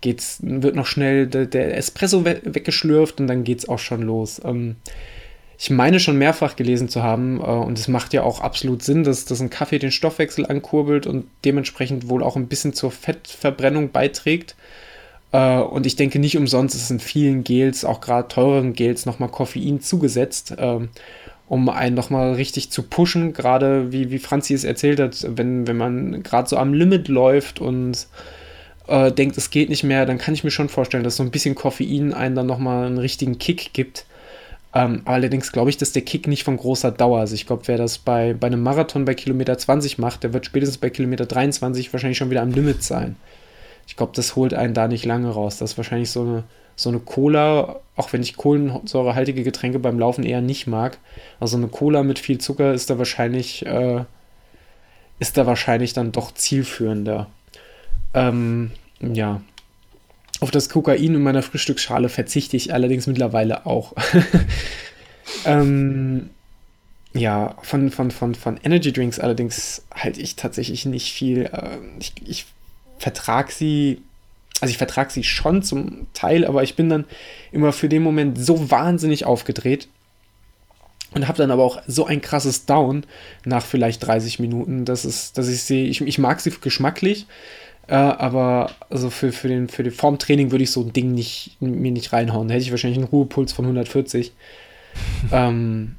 geht's, 0.00 0.38
wird 0.42 0.74
noch 0.74 0.86
schnell 0.86 1.26
der, 1.26 1.46
der 1.46 1.76
Espresso 1.76 2.24
we 2.24 2.40
weggeschlürft 2.44 3.20
und 3.20 3.26
dann 3.26 3.44
geht's 3.44 3.68
auch 3.68 3.78
schon 3.78 4.02
los. 4.02 4.40
Ähm, 4.44 4.76
ich 5.58 5.70
meine 5.70 6.00
schon 6.00 6.18
mehrfach 6.18 6.56
gelesen 6.56 6.88
zu 6.88 7.02
haben, 7.02 7.40
äh, 7.40 7.44
und 7.44 7.78
es 7.78 7.88
macht 7.88 8.12
ja 8.12 8.22
auch 8.22 8.40
absolut 8.40 8.82
Sinn, 8.82 9.04
dass, 9.04 9.24
dass 9.24 9.40
ein 9.40 9.50
Kaffee 9.50 9.78
den 9.78 9.92
Stoffwechsel 9.92 10.46
ankurbelt 10.46 11.06
und 11.06 11.26
dementsprechend 11.44 12.08
wohl 12.08 12.22
auch 12.22 12.36
ein 12.36 12.48
bisschen 12.48 12.72
zur 12.72 12.90
Fettverbrennung 12.90 13.90
beiträgt. 13.90 14.56
Äh, 15.32 15.58
und 15.58 15.86
ich 15.86 15.96
denke 15.96 16.18
nicht 16.18 16.36
umsonst 16.36 16.74
ist 16.74 16.90
in 16.90 17.00
vielen 17.00 17.44
Gels, 17.44 17.84
auch 17.84 18.00
gerade 18.00 18.28
teureren 18.28 18.74
Gels, 18.74 19.06
nochmal 19.06 19.30
Koffein 19.30 19.80
zugesetzt. 19.80 20.52
Äh, 20.52 20.88
um 21.48 21.68
einen 21.68 21.94
nochmal 21.94 22.34
richtig 22.34 22.70
zu 22.70 22.82
pushen, 22.82 23.32
gerade 23.32 23.92
wie, 23.92 24.10
wie 24.10 24.18
Franzi 24.18 24.52
es 24.54 24.64
erzählt 24.64 24.98
hat, 24.98 25.24
wenn, 25.28 25.66
wenn 25.66 25.76
man 25.76 26.22
gerade 26.22 26.48
so 26.48 26.56
am 26.56 26.74
Limit 26.74 27.08
läuft 27.08 27.60
und 27.60 28.08
äh, 28.88 29.12
denkt, 29.12 29.36
es 29.38 29.50
geht 29.50 29.68
nicht 29.68 29.84
mehr, 29.84 30.06
dann 30.06 30.18
kann 30.18 30.34
ich 30.34 30.44
mir 30.44 30.50
schon 30.50 30.68
vorstellen, 30.68 31.04
dass 31.04 31.16
so 31.16 31.22
ein 31.22 31.30
bisschen 31.30 31.54
Koffein 31.54 32.12
einen 32.12 32.34
dann 32.34 32.46
nochmal 32.46 32.86
einen 32.86 32.98
richtigen 32.98 33.38
Kick 33.38 33.72
gibt. 33.72 34.06
Ähm, 34.76 35.00
allerdings 35.06 35.52
glaube 35.52 35.70
ich, 35.70 35.78
dass 35.78 35.92
der 35.92 36.02
Kick 36.02 36.26
nicht 36.26 36.44
von 36.44 36.58
großer 36.58 36.90
Dauer 36.90 37.22
ist. 37.22 37.32
Ich 37.32 37.46
glaube, 37.46 37.62
wer 37.66 37.78
das 37.78 37.96
bei, 37.96 38.34
bei 38.34 38.48
einem 38.48 38.62
Marathon 38.62 39.06
bei 39.06 39.14
Kilometer 39.14 39.56
20 39.56 39.96
macht, 39.96 40.22
der 40.22 40.34
wird 40.34 40.44
spätestens 40.44 40.76
bei 40.76 40.90
Kilometer 40.90 41.24
23 41.24 41.92
wahrscheinlich 41.94 42.18
schon 42.18 42.28
wieder 42.30 42.42
am 42.42 42.50
Limit 42.50 42.82
sein. 42.82 43.16
Ich 43.86 43.96
glaube, 43.96 44.12
das 44.14 44.36
holt 44.36 44.52
einen 44.52 44.74
da 44.74 44.86
nicht 44.86 45.06
lange 45.06 45.30
raus. 45.30 45.56
Das 45.56 45.72
ist 45.72 45.76
wahrscheinlich 45.78 46.10
so 46.10 46.22
eine 46.22 46.44
so 46.76 46.90
eine 46.90 46.98
Cola, 46.98 47.80
auch 47.96 48.12
wenn 48.12 48.20
ich 48.20 48.36
kohlensäurehaltige 48.36 49.42
Getränke 49.42 49.78
beim 49.78 49.98
Laufen 49.98 50.24
eher 50.24 50.42
nicht 50.42 50.66
mag, 50.66 50.98
also 51.40 51.56
eine 51.56 51.68
Cola 51.68 52.02
mit 52.02 52.18
viel 52.18 52.36
Zucker 52.36 52.74
ist 52.74 52.90
da 52.90 52.98
wahrscheinlich, 52.98 53.64
äh, 53.64 54.04
ist 55.18 55.38
da 55.38 55.46
wahrscheinlich 55.46 55.94
dann 55.94 56.12
doch 56.12 56.32
zielführender. 56.34 57.28
Ähm, 58.12 58.72
ja. 59.00 59.40
Auf 60.40 60.50
das 60.50 60.68
Kokain 60.68 61.14
in 61.14 61.22
meiner 61.22 61.42
Frühstücksschale 61.42 62.08
verzichte 62.08 62.56
ich 62.56 62.72
allerdings 62.72 63.06
mittlerweile 63.06 63.64
auch. 63.66 63.94
ähm, 65.44 66.30
ja, 67.14 67.56
von, 67.62 67.90
von, 67.90 68.10
von, 68.10 68.34
von 68.34 68.58
Energy 68.62 68.92
Drinks 68.92 69.18
allerdings 69.18 69.84
halte 69.94 70.20
ich 70.20 70.36
tatsächlich 70.36 70.84
nicht 70.84 71.12
viel. 71.12 71.44
Äh, 71.44 71.78
ich, 71.98 72.12
ich 72.26 72.46
vertrage 72.98 73.52
sie 73.52 74.02
also 74.60 74.70
ich 74.70 74.78
vertrage 74.78 75.12
sie 75.12 75.24
schon 75.24 75.62
zum 75.62 76.06
Teil, 76.14 76.46
aber 76.46 76.62
ich 76.62 76.76
bin 76.76 76.88
dann 76.88 77.04
immer 77.52 77.72
für 77.72 77.88
den 77.88 78.02
Moment 78.02 78.38
so 78.38 78.70
wahnsinnig 78.70 79.26
aufgedreht 79.26 79.88
und 81.14 81.28
habe 81.28 81.38
dann 81.38 81.50
aber 81.50 81.62
auch 81.62 81.82
so 81.86 82.06
ein 82.06 82.20
krasses 82.20 82.66
Down 82.66 83.04
nach 83.44 83.64
vielleicht 83.64 84.06
30 84.06 84.38
Minuten, 84.38 84.84
dass, 84.84 85.04
es, 85.04 85.32
dass 85.32 85.48
ich 85.48 85.62
sie, 85.62 85.86
ich, 85.86 86.00
ich 86.00 86.18
mag 86.18 86.40
sie 86.40 86.50
geschmacklich, 86.50 87.26
äh, 87.88 87.94
aber 87.94 88.70
also 88.90 89.10
für, 89.10 89.32
für, 89.32 89.48
den, 89.48 89.68
für 89.68 89.82
den 89.82 89.92
Formtraining 89.92 90.50
würde 90.50 90.64
ich 90.64 90.70
so 90.70 90.82
ein 90.82 90.92
Ding 90.92 91.12
nicht, 91.12 91.56
mir 91.60 91.92
nicht 91.92 92.12
reinhauen. 92.12 92.48
Da 92.48 92.54
hätte 92.54 92.64
ich 92.64 92.70
wahrscheinlich 92.70 92.98
einen 92.98 93.08
Ruhepuls 93.08 93.52
von 93.52 93.64
140. 93.64 94.32
ähm, 95.32 95.96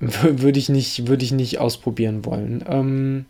würde 0.00 0.58
ich, 0.58 0.68
nicht, 0.68 1.08
würd 1.08 1.22
ich 1.22 1.32
nicht 1.32 1.58
ausprobieren 1.58 2.24
wollen. 2.24 2.64
Ähm, 2.68 3.26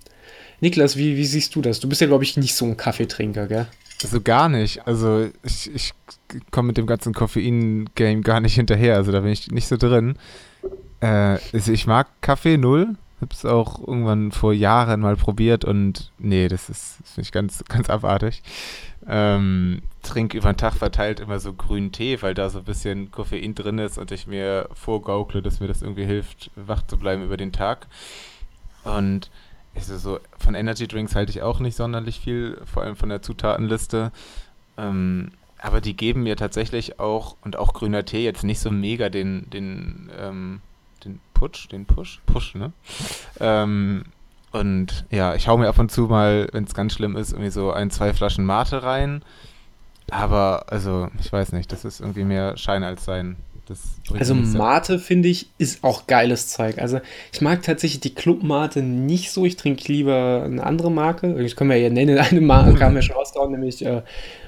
Niklas, 0.61 0.97
wie, 0.97 1.17
wie 1.17 1.25
siehst 1.25 1.55
du 1.55 1.63
das? 1.63 1.81
Du 1.81 1.89
bist 1.89 2.01
ja, 2.01 2.07
glaube 2.07 2.25
ich, 2.25 2.37
nicht 2.37 2.55
so 2.55 2.65
ein 2.65 2.77
Kaffeetrinker, 2.77 3.47
gell? 3.47 3.67
Also 4.03 4.21
gar 4.21 4.49
nicht. 4.49 4.87
Also 4.87 5.29
ich, 5.43 5.75
ich 5.75 5.93
komme 6.51 6.69
mit 6.69 6.77
dem 6.77 6.87
ganzen 6.87 7.15
Koffein-Game 7.15 8.23
gar 8.23 8.41
nicht 8.41 8.55
hinterher. 8.55 8.97
Also 8.97 9.13
da 9.13 9.21
bin 9.21 9.33
ich 9.33 9.51
nicht 9.51 9.67
so 9.67 9.77
drin. 9.77 10.17
Äh, 11.01 11.39
also 11.53 11.73
ich 11.73 11.87
mag 11.87 12.09
Kaffee 12.21 12.59
null. 12.59 12.97
Hab's 13.21 13.45
auch 13.45 13.81
irgendwann 13.81 14.31
vor 14.31 14.53
Jahren 14.53 15.01
mal 15.01 15.17
probiert 15.17 15.65
und 15.65 16.13
nee, 16.19 16.49
das 16.49 16.71
ist, 16.71 16.99
das 17.01 17.13
finde 17.15 17.31
ganz, 17.31 17.65
ganz 17.69 17.91
abartig. 17.91 18.43
Ähm, 19.07 19.83
trink 20.03 20.35
über 20.35 20.53
den 20.53 20.57
Tag 20.57 20.75
verteilt 20.75 21.21
immer 21.21 21.41
so 21.41 21.53
grünen 21.53 21.93
Tee, 21.93 22.21
weil 22.23 22.35
da 22.35 22.51
so 22.51 22.59
ein 22.59 22.65
bisschen 22.65 23.11
Koffein 23.11 23.55
drin 23.55 23.79
ist 23.79 23.99
und 23.99 24.13
ich 24.13 24.27
mir 24.27 24.69
vorgaukle, 24.75 25.43
dass 25.43 25.61
mir 25.61 25.67
das 25.67 25.83
irgendwie 25.83 26.05
hilft, 26.05 26.51
wach 26.57 26.83
zu 26.87 26.97
bleiben 26.97 27.25
über 27.25 27.37
den 27.37 27.53
Tag. 27.53 27.87
Und 28.85 29.31
also 29.75 29.97
so 29.97 30.21
von 30.39 30.55
Energy 30.55 30.87
Drinks 30.87 31.15
halte 31.15 31.31
ich 31.31 31.43
auch 31.43 31.61
nicht 31.61 31.77
sonderlich 31.77 32.21
viel, 32.21 32.61
vor 32.65 32.83
allem 32.83 32.97
von 32.97 33.09
der 33.09 33.23
Zutatenliste. 33.23 34.13
Ähm, 34.77 35.33
aber 35.59 35.81
die 35.81 35.97
geben 35.97 36.23
mir 36.23 36.37
tatsächlich 36.37 37.01
auch, 37.01 37.37
und 37.43 37.57
auch 37.57 37.73
grüner 37.73 38.05
Tee, 38.05 38.25
jetzt 38.25 38.45
nicht 38.45 38.61
so 38.61 38.71
mega 38.71 39.09
den, 39.09 39.51
den, 39.51 40.11
ähm, 40.19 40.61
den 40.61 40.68
Putsch, 41.39 41.69
den 41.71 41.87
Push, 41.87 42.21
Push, 42.27 42.57
ne? 42.57 42.73
Ähm, 43.39 44.05
und 44.51 45.05
ja, 45.11 45.35
ich 45.35 45.47
hau 45.47 45.57
mir 45.57 45.69
ab 45.69 45.79
und 45.79 45.93
zu 45.93 46.03
mal, 46.03 46.49
wenn 46.53 46.65
es 46.65 46.75
ganz 46.75 46.95
schlimm 46.95 47.17
ist, 47.17 47.33
irgendwie 47.33 47.51
so 47.51 47.73
ein, 47.73 47.91
zwei 47.91 48.13
Flaschen 48.13 48.45
Mate 48.45 48.83
rein. 48.83 49.23
Aber, 50.11 50.67
also, 50.69 51.09
ich 51.21 51.33
weiß 51.33 51.53
nicht, 51.53 51.71
das 51.71 51.85
ist 51.85 52.01
irgendwie 52.01 52.25
mehr 52.25 52.57
Schein 52.57 52.83
als 52.83 53.05
Sein 53.05 53.37
also 54.19 54.35
Mate, 54.35 54.99
finde 54.99 55.29
ich, 55.29 55.49
ist 55.59 55.85
auch 55.85 56.07
geiles 56.07 56.49
Zeug. 56.49 56.79
Also 56.79 57.01
ich 57.33 57.41
mag 57.41 57.63
tatsächlich 57.63 58.01
die 58.01 58.15
Club 58.15 58.43
Mate 58.43 58.83
nicht 58.83 59.31
so. 59.31 59.45
Ich 59.45 59.57
trinke 59.57 59.93
lieber 59.93 60.43
eine 60.45 60.65
andere 60.65 60.91
Marke. 60.91 61.43
Ich 61.43 61.57
kann 61.57 61.69
mir 61.69 61.77
ja 61.77 61.91
nennen, 61.91 62.19
eine 62.19 62.41
Marke 62.41 62.85
haben 62.85 62.95
wir 62.95 63.03
schon 63.03 63.17
rausgehauen, 63.17 63.53
nämlich 63.53 63.85
äh, 63.85 64.03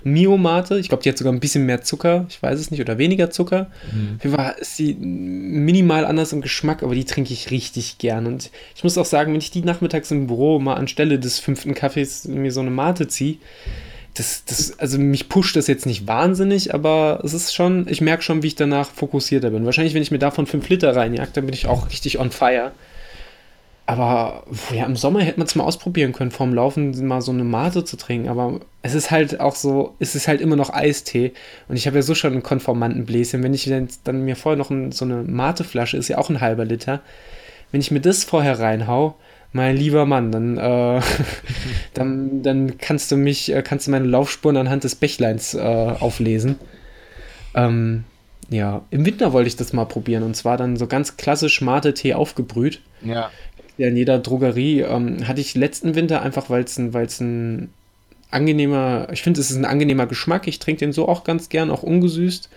Mio 0.04 0.36
Mate. 0.36 0.78
Ich 0.78 0.88
glaube, 0.88 1.02
die 1.02 1.10
hat 1.10 1.18
sogar 1.18 1.32
ein 1.32 1.40
bisschen 1.40 1.66
mehr 1.66 1.82
Zucker. 1.82 2.26
Ich 2.28 2.42
weiß 2.42 2.58
es 2.58 2.70
nicht. 2.70 2.80
Oder 2.80 2.98
weniger 2.98 3.30
Zucker. 3.30 3.70
Mhm. 3.92 4.16
Auf 4.16 4.24
jeden 4.24 4.36
Fall 4.36 4.54
ist 4.58 4.76
sie 4.76 4.94
minimal 4.94 6.06
anders 6.06 6.32
im 6.32 6.40
Geschmack, 6.40 6.82
aber 6.82 6.94
die 6.94 7.04
trinke 7.04 7.32
ich 7.32 7.50
richtig 7.50 7.98
gern. 7.98 8.26
Und 8.26 8.50
ich 8.74 8.84
muss 8.84 8.96
auch 8.96 9.04
sagen, 9.04 9.32
wenn 9.32 9.40
ich 9.40 9.50
die 9.50 9.62
nachmittags 9.62 10.10
im 10.10 10.26
Büro 10.26 10.58
mal 10.58 10.74
anstelle 10.74 11.18
des 11.18 11.38
fünften 11.38 11.74
Kaffees 11.74 12.26
mir 12.26 12.52
so 12.52 12.60
eine 12.60 12.70
Mate 12.70 13.08
ziehe, 13.08 13.36
das, 14.14 14.44
das, 14.44 14.78
also 14.78 14.98
mich 14.98 15.28
pusht 15.28 15.56
das 15.56 15.66
jetzt 15.66 15.86
nicht 15.86 16.06
wahnsinnig, 16.06 16.74
aber 16.74 17.20
es 17.24 17.32
ist 17.32 17.54
schon, 17.54 17.86
ich 17.88 18.00
merke 18.00 18.22
schon, 18.22 18.42
wie 18.42 18.48
ich 18.48 18.56
danach 18.56 18.90
fokussierter 18.90 19.50
bin. 19.50 19.64
Wahrscheinlich, 19.64 19.94
wenn 19.94 20.02
ich 20.02 20.10
mir 20.10 20.18
davon 20.18 20.46
5 20.46 20.68
Liter 20.68 20.94
reinjagt, 20.96 21.36
dann 21.36 21.46
bin 21.46 21.54
ich 21.54 21.66
auch 21.66 21.88
richtig 21.88 22.18
on 22.18 22.30
fire. 22.30 22.72
Aber 23.86 24.44
ja, 24.72 24.86
im 24.86 24.94
Sommer 24.94 25.20
hätte 25.20 25.40
man 25.40 25.48
es 25.48 25.56
mal 25.56 25.64
ausprobieren 25.64 26.12
können, 26.12 26.30
vorm 26.30 26.54
Laufen 26.54 27.06
mal 27.08 27.20
so 27.20 27.32
eine 27.32 27.42
Mate 27.42 27.84
zu 27.84 27.96
trinken. 27.96 28.28
Aber 28.28 28.60
es 28.82 28.94
ist 28.94 29.10
halt 29.10 29.40
auch 29.40 29.56
so, 29.56 29.96
es 29.98 30.14
ist 30.14 30.28
halt 30.28 30.40
immer 30.40 30.54
noch 30.54 30.72
Eistee. 30.72 31.32
Und 31.66 31.74
ich 31.74 31.88
habe 31.88 31.96
ja 31.96 32.02
so 32.02 32.14
schon 32.14 32.32
einen 32.32 32.44
konformanten 32.44 33.04
Bläschen. 33.04 33.42
Wenn 33.42 33.52
ich 33.52 33.68
dann 34.04 34.24
mir 34.24 34.36
vorher 34.36 34.56
noch 34.56 34.70
ein, 34.70 34.92
so 34.92 35.04
eine 35.04 35.24
Mateflasche, 35.24 35.96
ist 35.96 36.06
ja 36.06 36.18
auch 36.18 36.30
ein 36.30 36.40
halber 36.40 36.64
Liter. 36.64 37.00
Wenn 37.72 37.80
ich 37.80 37.90
mir 37.90 38.00
das 38.00 38.22
vorher 38.22 38.60
reinhau, 38.60 39.16
mein 39.52 39.76
lieber 39.76 40.06
Mann, 40.06 40.30
dann, 40.30 40.58
äh, 40.58 41.00
dann, 41.94 42.42
dann 42.42 42.78
kannst 42.78 43.10
du 43.10 43.16
mich, 43.16 43.52
äh, 43.52 43.62
kannst 43.62 43.86
du 43.86 43.90
meine 43.90 44.06
Laufspuren 44.06 44.56
anhand 44.56 44.84
des 44.84 44.94
Bächleins 44.94 45.54
äh, 45.54 45.58
auflesen. 45.58 46.56
Ähm, 47.54 48.04
ja, 48.48 48.82
im 48.90 49.04
Winter 49.06 49.32
wollte 49.32 49.48
ich 49.48 49.56
das 49.56 49.72
mal 49.72 49.84
probieren 49.84 50.22
und 50.22 50.34
zwar 50.34 50.56
dann 50.56 50.76
so 50.76 50.86
ganz 50.86 51.16
klassisch 51.16 51.60
Mate-Tee 51.60 52.14
aufgebrüht. 52.14 52.80
Ja. 53.02 53.30
ja. 53.76 53.88
In 53.88 53.96
jeder 53.96 54.18
Drogerie 54.18 54.80
ähm, 54.80 55.26
hatte 55.26 55.40
ich 55.40 55.54
letzten 55.54 55.94
Winter 55.94 56.22
einfach, 56.22 56.50
weil 56.50 56.64
es 56.64 56.76
ein, 56.78 56.92
weil's 56.92 57.20
ein 57.20 57.70
angenehmer, 58.30 59.08
ich 59.12 59.22
finde, 59.22 59.40
es 59.40 59.50
ist 59.50 59.56
ein 59.56 59.64
angenehmer 59.64 60.06
Geschmack. 60.06 60.46
Ich 60.46 60.58
trinke 60.58 60.80
den 60.80 60.92
so 60.92 61.08
auch 61.08 61.24
ganz 61.24 61.48
gern, 61.48 61.70
auch 61.70 61.82
ungesüßt. 61.82 62.48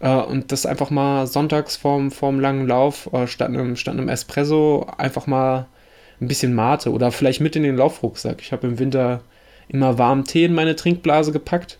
Äh, 0.00 0.14
und 0.16 0.52
das 0.52 0.66
einfach 0.66 0.90
mal 0.90 1.26
sonntags 1.26 1.76
vorm, 1.76 2.10
vorm 2.10 2.40
langen 2.40 2.66
Lauf 2.66 3.12
äh, 3.12 3.26
statt, 3.26 3.48
einem, 3.48 3.76
statt 3.76 3.94
einem 3.94 4.08
Espresso 4.08 4.86
einfach 4.98 5.26
mal 5.26 5.66
ein 6.20 6.28
bisschen 6.28 6.54
Mate 6.54 6.92
oder 6.92 7.12
vielleicht 7.12 7.40
mit 7.40 7.56
in 7.56 7.62
den 7.62 7.76
Laufrucksack. 7.76 8.40
Ich 8.40 8.52
habe 8.52 8.66
im 8.66 8.78
Winter 8.78 9.22
immer 9.68 9.98
warmen 9.98 10.24
Tee 10.24 10.44
in 10.44 10.54
meine 10.54 10.76
Trinkblase 10.76 11.32
gepackt. 11.32 11.78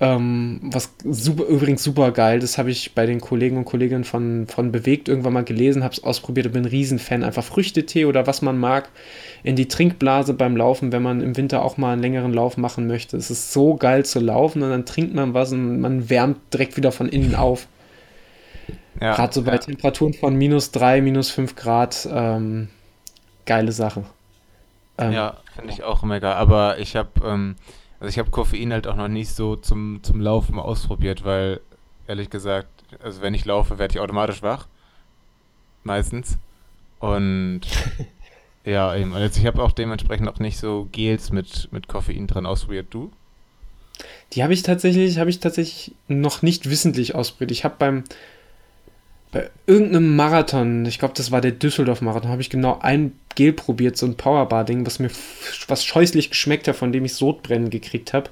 Ähm, 0.00 0.60
was 0.64 0.92
super, 1.04 1.44
übrigens 1.44 1.84
super 1.84 2.10
geil, 2.10 2.40
das 2.40 2.58
habe 2.58 2.70
ich 2.70 2.94
bei 2.94 3.06
den 3.06 3.20
Kollegen 3.20 3.56
und 3.56 3.64
Kolleginnen 3.64 4.02
von, 4.02 4.46
von 4.48 4.72
Bewegt 4.72 5.08
irgendwann 5.08 5.32
mal 5.32 5.44
gelesen, 5.44 5.84
habe 5.84 5.94
es 5.94 6.02
ausprobiert 6.02 6.46
und 6.46 6.52
bin 6.52 6.64
ein 6.64 6.68
Riesenfan. 6.68 7.22
Einfach 7.22 7.44
Früchtetee 7.44 8.04
oder 8.04 8.26
was 8.26 8.42
man 8.42 8.58
mag 8.58 8.88
in 9.44 9.54
die 9.54 9.68
Trinkblase 9.68 10.34
beim 10.34 10.56
Laufen, 10.56 10.90
wenn 10.90 11.02
man 11.02 11.20
im 11.20 11.36
Winter 11.36 11.64
auch 11.64 11.76
mal 11.76 11.92
einen 11.92 12.02
längeren 12.02 12.32
Lauf 12.32 12.56
machen 12.56 12.88
möchte. 12.88 13.16
Es 13.16 13.30
ist 13.30 13.52
so 13.52 13.76
geil 13.76 14.04
zu 14.04 14.18
laufen 14.18 14.62
und 14.62 14.70
dann 14.70 14.84
trinkt 14.84 15.14
man 15.14 15.32
was 15.32 15.52
und 15.52 15.80
man 15.80 16.10
wärmt 16.10 16.38
direkt 16.52 16.76
wieder 16.76 16.90
von 16.90 17.08
innen 17.08 17.36
auf. 17.36 17.68
Ja, 19.00 19.14
Gerade 19.14 19.32
so 19.32 19.42
bei 19.42 19.52
ja. 19.52 19.58
Temperaturen 19.58 20.14
von 20.14 20.34
minus 20.34 20.72
3, 20.72 21.02
minus 21.02 21.30
5 21.30 21.54
Grad. 21.54 22.08
Ähm, 22.12 22.68
geile 23.46 23.72
Sache. 23.72 24.04
Ähm, 24.98 25.12
ja, 25.12 25.36
finde 25.54 25.72
ich 25.72 25.82
auch 25.82 26.02
mega. 26.02 26.34
Aber 26.34 26.78
ich 26.78 26.96
habe, 26.96 27.10
ähm, 27.24 27.56
also 28.00 28.08
ich 28.08 28.18
habe 28.18 28.30
Koffein 28.30 28.72
halt 28.72 28.86
auch 28.86 28.96
noch 28.96 29.08
nicht 29.08 29.30
so 29.30 29.56
zum, 29.56 30.00
zum 30.02 30.20
Laufen 30.20 30.58
ausprobiert, 30.58 31.24
weil 31.24 31.60
ehrlich 32.06 32.30
gesagt, 32.30 32.68
also 33.02 33.22
wenn 33.22 33.34
ich 33.34 33.44
laufe, 33.44 33.78
werde 33.78 33.94
ich 33.94 34.00
automatisch 34.00 34.42
wach. 34.42 34.66
Meistens. 35.82 36.38
Und 37.00 37.62
ja, 38.64 38.94
eben. 38.94 39.14
Also 39.14 39.40
ich 39.40 39.46
habe 39.46 39.62
auch 39.62 39.72
dementsprechend 39.72 40.28
auch 40.28 40.38
nicht 40.38 40.58
so 40.58 40.88
Gels 40.92 41.30
mit, 41.30 41.68
mit 41.72 41.88
Koffein 41.88 42.26
dran 42.26 42.46
ausprobiert. 42.46 42.86
Du? 42.90 43.10
Die 44.32 44.42
habe 44.42 44.52
ich 44.52 44.62
tatsächlich, 44.62 45.18
habe 45.18 45.30
ich 45.30 45.40
tatsächlich 45.40 45.94
noch 46.08 46.42
nicht 46.42 46.68
wissentlich 46.68 47.14
ausprobiert. 47.14 47.50
Ich 47.50 47.64
habe 47.64 47.76
beim, 47.78 48.04
bei 49.34 49.50
irgendeinem 49.66 50.14
Marathon, 50.14 50.86
ich 50.86 51.00
glaube, 51.00 51.14
das 51.16 51.32
war 51.32 51.40
der 51.40 51.50
Düsseldorf-Marathon, 51.50 52.30
habe 52.30 52.40
ich 52.40 52.50
genau 52.50 52.78
ein 52.80 53.12
Gel 53.34 53.52
probiert, 53.52 53.96
so 53.96 54.06
ein 54.06 54.16
Powerbar-Ding, 54.16 54.86
was 54.86 55.00
mir 55.00 55.10
was 55.66 55.84
scheußlich 55.84 56.30
geschmeckt 56.30 56.68
hat, 56.68 56.76
von 56.76 56.92
dem 56.92 57.04
ich 57.04 57.14
Sodbrennen 57.14 57.68
gekriegt 57.68 58.12
habe. 58.12 58.30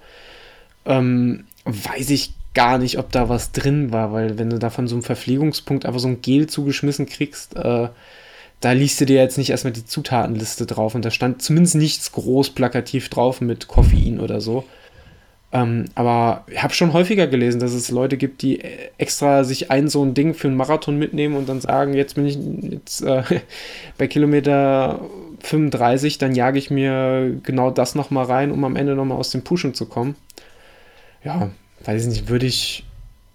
Ähm, 0.86 1.44
weiß 1.64 2.08
ich 2.10 2.34
gar 2.54 2.78
nicht, 2.78 2.98
ob 2.98 3.10
da 3.10 3.28
was 3.28 3.50
drin 3.50 3.92
war, 3.92 4.12
weil 4.12 4.38
wenn 4.38 4.48
du 4.48 4.60
da 4.60 4.70
von 4.70 4.86
so 4.86 4.94
einem 4.94 5.02
Verpflegungspunkt 5.02 5.86
einfach 5.86 5.98
so 5.98 6.06
ein 6.06 6.22
Gel 6.22 6.46
zugeschmissen 6.46 7.06
kriegst, 7.06 7.56
äh, 7.56 7.88
da 8.60 8.72
liest 8.72 9.00
du 9.00 9.04
dir 9.04 9.16
jetzt 9.16 9.38
nicht 9.38 9.50
erstmal 9.50 9.72
die 9.72 9.84
Zutatenliste 9.84 10.66
drauf 10.66 10.94
und 10.94 11.04
da 11.04 11.10
stand 11.10 11.42
zumindest 11.42 11.74
nichts 11.74 12.12
groß 12.12 12.50
plakativ 12.50 13.08
drauf 13.08 13.40
mit 13.40 13.66
Koffein 13.66 14.20
oder 14.20 14.40
so. 14.40 14.64
Ähm, 15.54 15.84
aber 15.94 16.44
ich 16.46 16.62
habe 16.62 16.72
schon 16.72 16.94
häufiger 16.94 17.26
gelesen, 17.26 17.60
dass 17.60 17.72
es 17.72 17.90
Leute 17.90 18.16
gibt, 18.16 18.40
die 18.40 18.60
extra 18.96 19.44
sich 19.44 19.70
ein 19.70 19.88
so 19.88 20.02
ein 20.02 20.14
Ding 20.14 20.32
für 20.32 20.48
einen 20.48 20.56
Marathon 20.56 20.98
mitnehmen 20.98 21.36
und 21.36 21.46
dann 21.46 21.60
sagen, 21.60 21.92
jetzt 21.92 22.14
bin 22.14 22.26
ich 22.26 22.38
jetzt 22.72 23.02
äh, 23.02 23.22
bei 23.98 24.06
Kilometer 24.06 25.00
35, 25.40 26.16
dann 26.16 26.34
jage 26.34 26.58
ich 26.58 26.70
mir 26.70 27.38
genau 27.42 27.70
das 27.70 27.94
nochmal 27.94 28.24
rein, 28.24 28.50
um 28.50 28.64
am 28.64 28.76
Ende 28.76 28.94
nochmal 28.94 29.18
aus 29.18 29.30
dem 29.30 29.44
Pushen 29.44 29.74
zu 29.74 29.84
kommen. 29.86 30.16
Ja, 31.22 31.50
weiß 31.84 32.02
ich 32.02 32.08
nicht, 32.08 32.28
würde 32.28 32.46
ich, 32.46 32.84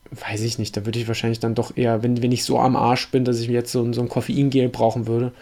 weiß 0.10 0.42
ich 0.42 0.58
nicht, 0.58 0.76
da 0.76 0.86
würde 0.86 0.98
ich 0.98 1.08
wahrscheinlich 1.08 1.40
dann 1.40 1.54
doch 1.54 1.78
eher, 1.78 2.02
wenn, 2.02 2.24
wenn 2.24 2.32
ich 2.32 2.44
so 2.44 2.60
am 2.60 2.76
Arsch 2.76 3.10
bin, 3.12 3.26
dass 3.26 3.40
ich 3.40 3.48
jetzt 3.48 3.72
so, 3.72 3.94
so 3.94 4.02
ein 4.02 4.10
Koffeingel 4.10 4.70
brauchen 4.70 5.06
würde, 5.06 5.34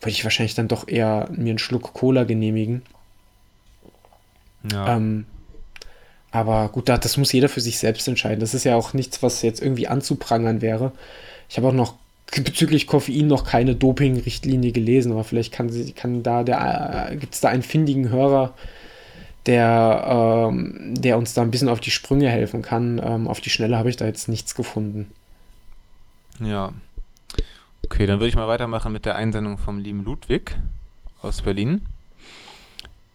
würde 0.00 0.10
ich 0.10 0.24
wahrscheinlich 0.24 0.54
dann 0.54 0.68
doch 0.68 0.86
eher 0.86 1.30
mir 1.34 1.50
einen 1.50 1.58
Schluck 1.58 1.94
Cola 1.94 2.24
genehmigen. 2.24 2.82
Ja. 4.70 4.96
Ähm, 4.96 5.24
aber 6.32 6.68
gut, 6.68 6.88
das 6.88 7.16
muss 7.16 7.32
jeder 7.32 7.48
für 7.48 7.60
sich 7.60 7.78
selbst 7.78 8.06
entscheiden. 8.06 8.40
Das 8.40 8.54
ist 8.54 8.64
ja 8.64 8.76
auch 8.76 8.92
nichts, 8.92 9.22
was 9.22 9.42
jetzt 9.42 9.60
irgendwie 9.60 9.88
anzuprangern 9.88 10.60
wäre. 10.60 10.92
Ich 11.48 11.56
habe 11.56 11.68
auch 11.68 11.72
noch 11.72 11.94
bezüglich 12.30 12.86
Koffein 12.86 13.26
noch 13.26 13.44
keine 13.44 13.74
Doping-Richtlinie 13.74 14.70
gelesen, 14.70 15.12
aber 15.12 15.24
vielleicht 15.24 15.52
kann, 15.52 15.68
sie, 15.70 15.92
kann 15.92 16.22
da 16.22 16.44
der, 16.44 17.08
äh, 17.10 17.16
gibt 17.16 17.34
es 17.34 17.40
da 17.40 17.48
einen 17.48 17.64
findigen 17.64 18.10
Hörer, 18.10 18.54
der, 19.46 20.48
ähm, 20.52 20.94
der 20.96 21.18
uns 21.18 21.34
da 21.34 21.42
ein 21.42 21.50
bisschen 21.50 21.68
auf 21.68 21.80
die 21.80 21.90
Sprünge 21.90 22.28
helfen 22.28 22.62
kann. 22.62 23.00
Ähm, 23.04 23.26
auf 23.26 23.40
die 23.40 23.50
Schnelle 23.50 23.76
habe 23.76 23.90
ich 23.90 23.96
da 23.96 24.06
jetzt 24.06 24.28
nichts 24.28 24.54
gefunden. 24.54 25.10
Ja. 26.38 26.72
Okay, 27.84 28.06
dann 28.06 28.20
würde 28.20 28.28
ich 28.28 28.36
mal 28.36 28.46
weitermachen 28.46 28.92
mit 28.92 29.06
der 29.06 29.16
Einsendung 29.16 29.58
vom 29.58 29.78
lieben 29.78 30.04
Ludwig 30.04 30.56
aus 31.22 31.42
Berlin. 31.42 31.82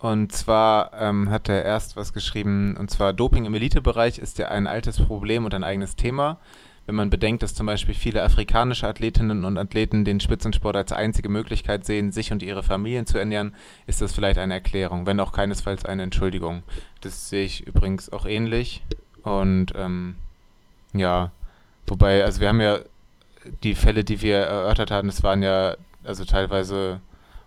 Und 0.05 0.31
zwar 0.31 0.91
ähm, 0.93 1.31
hat 1.31 1.49
er 1.49 1.65
erst 1.65 1.95
was 1.95 2.13
geschrieben, 2.13 2.77
und 2.77 2.91
zwar 2.91 3.11
Doping 3.11 3.45
im 3.45 3.55
Elitebereich 3.55 4.19
ist 4.19 4.37
ja 4.37 4.49
ein 4.49 4.67
altes 4.67 5.01
Problem 5.01 5.45
und 5.45 5.53
ein 5.55 5.63
eigenes 5.63 5.95
Thema. 5.95 6.37
Wenn 6.85 6.93
man 6.93 7.09
bedenkt, 7.09 7.41
dass 7.41 7.55
zum 7.55 7.65
Beispiel 7.65 7.95
viele 7.95 8.21
afrikanische 8.21 8.87
Athletinnen 8.87 9.43
und 9.45 9.57
Athleten 9.57 10.05
den 10.05 10.19
Spitzensport 10.19 10.75
als 10.75 10.91
einzige 10.91 11.27
Möglichkeit 11.27 11.87
sehen, 11.87 12.11
sich 12.11 12.31
und 12.31 12.43
ihre 12.43 12.61
Familien 12.61 13.07
zu 13.07 13.17
ernähren, 13.17 13.55
ist 13.87 13.99
das 13.99 14.13
vielleicht 14.13 14.37
eine 14.37 14.53
Erklärung, 14.53 15.07
wenn 15.07 15.19
auch 15.19 15.31
keinesfalls 15.31 15.85
eine 15.85 16.03
Entschuldigung. 16.03 16.61
Das 17.01 17.29
sehe 17.29 17.43
ich 17.45 17.65
übrigens 17.65 18.13
auch 18.13 18.27
ähnlich. 18.27 18.83
Und 19.23 19.73
ähm, 19.75 20.17
ja, 20.93 21.31
wobei, 21.87 22.23
also 22.23 22.41
wir 22.41 22.49
haben 22.49 22.61
ja 22.61 22.77
die 23.63 23.73
Fälle, 23.73 24.03
die 24.03 24.21
wir 24.21 24.37
erörtert 24.37 24.91
haben, 24.91 25.07
das 25.07 25.23
waren 25.23 25.41
ja 25.41 25.75
also 26.03 26.25
teilweise 26.25 27.01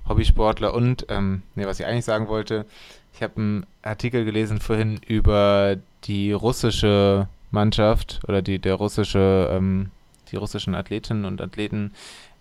Hobbysportler 0.08 0.74
und, 0.74 1.06
ähm, 1.08 1.42
nee, 1.54 1.66
was 1.66 1.80
ich 1.80 1.86
eigentlich 1.86 2.04
sagen 2.04 2.28
wollte, 2.28 2.66
ich 3.14 3.22
habe 3.22 3.36
einen 3.36 3.66
Artikel 3.82 4.24
gelesen 4.24 4.60
vorhin 4.60 5.00
über 5.06 5.76
die 6.04 6.32
russische 6.32 7.28
Mannschaft 7.50 8.20
oder 8.28 8.42
die, 8.42 8.58
der 8.58 8.74
russische, 8.74 9.48
ähm, 9.50 9.90
die 10.30 10.36
russischen 10.36 10.74
Athletinnen 10.74 11.24
und 11.24 11.40
Athleten, 11.40 11.92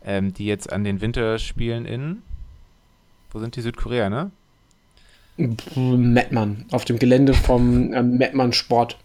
ähm, 0.06 0.34
die 0.34 0.46
jetzt 0.46 0.72
an 0.72 0.84
den 0.84 1.02
Winterspielen 1.02 1.86
in, 1.86 2.22
wo 3.32 3.40
sind 3.40 3.56
die 3.56 3.62
Südkorea, 3.62 4.10
ne? 4.10 4.32
Mettmann, 5.38 6.66
auf 6.72 6.86
dem 6.86 6.98
Gelände 6.98 7.34
vom 7.34 7.94
äh, 7.94 8.02
Mettmann 8.02 8.54
Sport. 8.54 8.98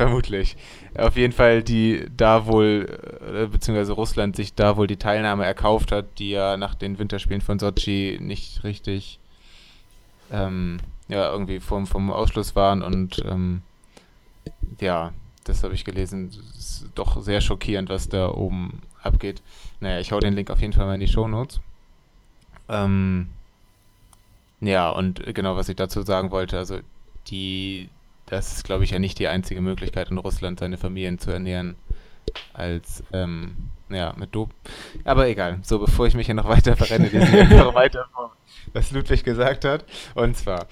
Vermutlich. 0.00 0.56
Auf 0.96 1.18
jeden 1.18 1.34
Fall, 1.34 1.62
die 1.62 2.06
da 2.16 2.46
wohl, 2.46 2.98
äh, 3.20 3.46
beziehungsweise 3.46 3.92
Russland 3.92 4.34
sich 4.34 4.54
da 4.54 4.78
wohl 4.78 4.86
die 4.86 4.96
Teilnahme 4.96 5.44
erkauft 5.44 5.92
hat, 5.92 6.18
die 6.18 6.30
ja 6.30 6.56
nach 6.56 6.74
den 6.74 6.98
Winterspielen 6.98 7.42
von 7.42 7.58
Sochi 7.58 8.16
nicht 8.18 8.64
richtig 8.64 9.18
ähm, 10.30 10.78
ja, 11.08 11.30
irgendwie 11.30 11.60
vom, 11.60 11.86
vom 11.86 12.10
Ausschluss 12.10 12.56
waren 12.56 12.82
und 12.82 13.22
ähm, 13.26 13.60
ja, 14.80 15.12
das 15.44 15.64
habe 15.64 15.74
ich 15.74 15.84
gelesen. 15.84 16.30
Das 16.30 16.58
ist 16.58 16.86
doch 16.94 17.20
sehr 17.20 17.42
schockierend, 17.42 17.90
was 17.90 18.08
da 18.08 18.30
oben 18.30 18.80
abgeht. 19.02 19.42
Naja, 19.80 20.00
ich 20.00 20.12
hau 20.12 20.20
den 20.20 20.32
Link 20.32 20.48
auf 20.48 20.62
jeden 20.62 20.72
Fall 20.72 20.86
mal 20.86 20.94
in 20.94 21.00
die 21.00 21.08
Show 21.08 21.28
Notes. 21.28 21.60
Ähm, 22.70 23.28
ja, 24.62 24.88
und 24.88 25.22
genau, 25.34 25.56
was 25.56 25.68
ich 25.68 25.76
dazu 25.76 26.00
sagen 26.00 26.30
wollte, 26.30 26.56
also 26.56 26.78
die, 27.26 27.90
das 28.30 28.52
ist, 28.52 28.64
glaube 28.64 28.84
ich, 28.84 28.90
ja 28.90 28.98
nicht 28.98 29.18
die 29.18 29.28
einzige 29.28 29.60
Möglichkeit 29.60 30.10
in 30.10 30.18
Russland, 30.18 30.60
seine 30.60 30.78
Familien 30.78 31.18
zu 31.18 31.30
ernähren, 31.30 31.76
als 32.52 33.02
ähm, 33.12 33.70
ja, 33.90 34.14
mit 34.16 34.34
Dope. 34.34 34.54
Aber 35.04 35.28
egal. 35.28 35.58
So, 35.62 35.78
bevor 35.78 36.06
ich 36.06 36.14
mich 36.14 36.26
hier 36.26 36.34
noch 36.34 36.48
weiter 36.48 36.76
verrenne, 36.76 37.08
lesen 37.08 37.32
wir 37.32 37.42
einfach 37.42 37.74
weiter 37.74 38.06
vor, 38.12 38.32
was 38.72 38.92
Ludwig 38.92 39.24
gesagt 39.24 39.64
hat. 39.64 39.84
Und 40.14 40.36
zwar, 40.36 40.66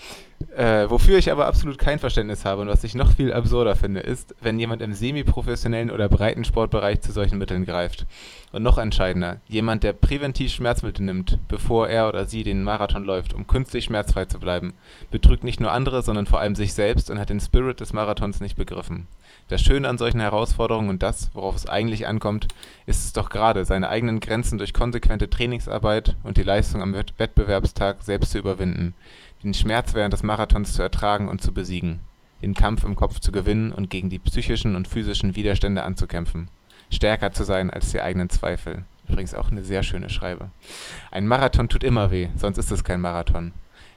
äh, 0.56 0.88
wofür 0.88 1.18
ich 1.18 1.30
aber 1.30 1.46
absolut 1.46 1.78
kein 1.78 1.98
Verständnis 1.98 2.44
habe 2.44 2.62
und 2.62 2.68
was 2.68 2.84
ich 2.84 2.94
noch 2.94 3.12
viel 3.12 3.32
absurder 3.32 3.74
finde, 3.74 4.00
ist, 4.00 4.34
wenn 4.40 4.58
jemand 4.58 4.82
im 4.82 4.94
semi-professionellen 4.94 5.90
oder 5.90 6.08
breiten 6.08 6.44
Sportbereich 6.44 7.00
zu 7.00 7.12
solchen 7.12 7.38
Mitteln 7.38 7.64
greift. 7.64 8.06
Und 8.52 8.62
noch 8.62 8.78
entscheidender, 8.78 9.40
jemand, 9.46 9.82
der 9.82 9.92
präventiv 9.92 10.52
Schmerzmittel 10.52 11.04
nimmt, 11.04 11.38
bevor 11.48 11.88
er 11.88 12.08
oder 12.08 12.24
sie 12.24 12.44
den 12.44 12.62
Marathon 12.62 13.04
läuft, 13.04 13.34
um 13.34 13.46
künstlich 13.46 13.84
schmerzfrei 13.84 14.24
zu 14.24 14.38
bleiben, 14.38 14.74
betrügt 15.10 15.44
nicht 15.44 15.60
nur 15.60 15.72
andere, 15.72 16.02
sondern 16.02 16.26
vor 16.26 16.40
allem 16.40 16.54
sich 16.54 16.72
selbst 16.72 17.10
und 17.10 17.18
hat 17.18 17.30
den 17.30 17.40
Spirit 17.40 17.80
des 17.80 17.92
Marathons 17.92 18.40
nicht 18.40 18.56
begriffen. 18.56 19.06
Das 19.48 19.62
Schöne 19.62 19.88
an 19.88 19.96
solchen 19.96 20.20
Herausforderungen 20.20 20.90
und 20.90 21.02
das, 21.02 21.30
worauf 21.32 21.56
es 21.56 21.66
eigentlich 21.66 22.06
ankommt, 22.06 22.48
ist 22.84 23.06
es 23.06 23.12
doch 23.14 23.30
gerade, 23.30 23.64
seine 23.64 23.88
eigenen 23.88 24.20
Grenzen 24.20 24.58
durch 24.58 24.74
konsequente 24.74 25.30
Trainingsarbeit 25.30 26.16
und 26.22 26.36
die 26.36 26.42
Leistung 26.42 26.82
am 26.82 26.94
Wettbewerbstag 26.94 28.02
selbst 28.02 28.32
zu 28.32 28.38
überwinden, 28.38 28.92
den 29.42 29.54
Schmerz 29.54 29.94
während 29.94 30.12
des 30.12 30.22
Marathons 30.22 30.74
zu 30.74 30.82
ertragen 30.82 31.28
und 31.28 31.40
zu 31.40 31.54
besiegen, 31.54 32.00
den 32.42 32.52
Kampf 32.52 32.84
im 32.84 32.94
Kopf 32.94 33.20
zu 33.20 33.32
gewinnen 33.32 33.72
und 33.72 33.88
gegen 33.88 34.10
die 34.10 34.18
psychischen 34.18 34.76
und 34.76 34.86
physischen 34.86 35.34
Widerstände 35.34 35.82
anzukämpfen, 35.82 36.48
stärker 36.90 37.32
zu 37.32 37.44
sein 37.44 37.70
als 37.70 37.90
die 37.90 38.02
eigenen 38.02 38.28
Zweifel. 38.28 38.84
Übrigens 39.08 39.34
auch 39.34 39.50
eine 39.50 39.64
sehr 39.64 39.82
schöne 39.82 40.10
Schreibe. 40.10 40.50
Ein 41.10 41.26
Marathon 41.26 41.70
tut 41.70 41.84
immer 41.84 42.10
weh, 42.10 42.28
sonst 42.36 42.58
ist 42.58 42.70
es 42.70 42.84
kein 42.84 43.00
Marathon. 43.00 43.52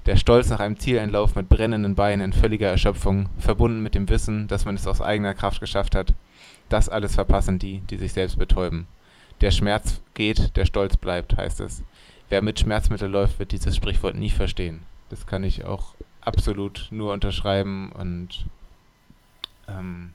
Der 0.08 0.16
Stolz 0.16 0.50
nach 0.50 0.60
einem 0.60 0.80
Zieleinlauf 0.80 1.36
mit 1.36 1.48
brennenden 1.48 1.94
Beinen 1.94 2.26
in 2.26 2.34
völliger 2.34 2.70
Erschöpfung, 2.70 3.30
verbunden 3.38 3.84
mit 3.84 3.94
dem 3.94 4.10
Wissen, 4.10 4.48
dass 4.48 4.66
man 4.66 4.76
es 4.76 4.88
aus 4.88 5.00
eigener 5.00 5.36
Kraft 5.36 5.60
geschafft 5.60 5.94
hat, 5.94 6.14
das 6.70 6.90
alles 6.90 7.16
verpassen 7.16 7.60
die, 7.60 7.82
die 7.82 7.98
sich 7.98 8.14
selbst 8.14 8.40
betäuben. 8.40 8.88
Der 9.42 9.52
Schmerz 9.52 10.02
geht, 10.14 10.56
der 10.56 10.66
Stolz 10.66 10.98
bleibt, 10.98 11.38
heißt 11.38 11.60
es. 11.60 11.84
Wer 12.30 12.42
mit 12.42 12.60
Schmerzmittel 12.60 13.10
läuft, 13.10 13.40
wird 13.40 13.52
dieses 13.52 13.76
Sprichwort 13.76 14.16
nie 14.16 14.30
verstehen. 14.30 14.84
Das 15.10 15.28
kann 15.28 15.44
ich 15.44 15.66
auch 15.66 15.94
absolut 16.22 16.88
nur 16.92 17.14
unterschreiben 17.14 17.92
und 17.92 18.46
ähm, 19.68 20.14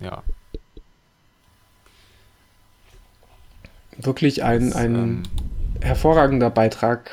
ja. 0.00 0.22
Wirklich 3.96 4.44
ein, 4.44 4.72
ein 4.72 4.94
ähm, 4.94 5.22
hervorragender 5.80 6.50
Beitrag 6.50 7.10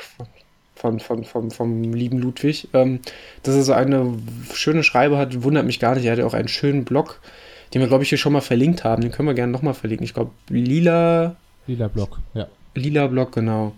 von, 0.86 1.00
von, 1.00 1.24
von, 1.24 1.50
vom 1.50 1.92
lieben 1.92 2.18
Ludwig. 2.18 2.68
Ähm, 2.72 3.00
dass 3.42 3.54
er 3.54 3.62
so 3.62 3.72
eine 3.72 4.14
schöne 4.52 4.82
Schreibe 4.82 5.18
hat, 5.18 5.42
wundert 5.42 5.66
mich 5.66 5.80
gar 5.80 5.94
nicht. 5.94 6.04
Er 6.04 6.12
hat 6.12 6.18
ja 6.18 6.26
auch 6.26 6.34
einen 6.34 6.48
schönen 6.48 6.84
Blog, 6.84 7.20
den 7.74 7.80
wir, 7.80 7.88
glaube 7.88 8.04
ich, 8.04 8.08
hier 8.08 8.18
schon 8.18 8.32
mal 8.32 8.40
verlinkt 8.40 8.84
haben. 8.84 9.02
Den 9.02 9.10
können 9.10 9.28
wir 9.28 9.34
gerne 9.34 9.52
nochmal 9.52 9.74
verlinken. 9.74 10.04
Ich 10.04 10.14
glaube, 10.14 10.30
Lila. 10.48 11.36
Lila 11.66 11.88
Blog, 11.88 12.20
ja. 12.34 12.46
Lila 12.74 13.06
Blog, 13.08 13.32
genau. 13.32 13.72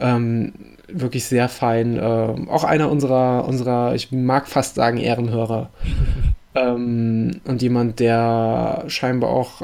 Ähm, 0.00 0.52
wirklich 0.88 1.24
sehr 1.24 1.48
fein. 1.48 1.98
Ähm, 2.00 2.48
auch 2.48 2.64
einer 2.64 2.90
unserer, 2.90 3.46
unserer, 3.46 3.94
ich 3.94 4.10
mag 4.12 4.48
fast 4.48 4.74
sagen, 4.76 4.98
Ehrenhörer. 4.98 5.70
ähm, 6.54 7.40
und 7.44 7.62
jemand, 7.62 8.00
der 8.00 8.84
scheinbar 8.88 9.30
auch 9.30 9.62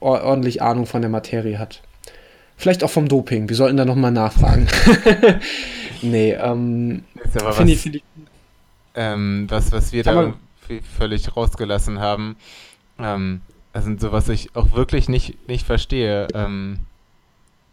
ordentlich 0.00 0.62
Ahnung 0.62 0.86
von 0.86 1.02
der 1.02 1.10
Materie 1.10 1.58
hat. 1.58 1.82
Vielleicht 2.60 2.84
auch 2.84 2.90
vom 2.90 3.08
Doping. 3.08 3.48
Wir 3.48 3.56
sollten 3.56 3.78
da 3.78 3.86
nochmal 3.86 4.12
nachfragen. 4.12 4.66
Nee, 6.02 6.32
ähm. 6.32 7.04
Finde 7.52 7.72
ich, 7.72 7.80
find 7.80 7.96
ich, 7.96 8.02
ähm, 8.94 9.46
was, 9.48 9.72
was 9.72 9.92
wir 9.92 10.02
da 10.02 10.34
völlig 10.98 11.36
rausgelassen 11.36 12.00
haben, 12.00 12.36
ähm, 12.98 13.40
also 13.72 13.90
so 13.98 14.12
was 14.12 14.28
ich 14.28 14.54
auch 14.54 14.72
wirklich 14.72 15.08
nicht, 15.08 15.48
nicht 15.48 15.66
verstehe, 15.66 16.28
ähm, 16.34 16.80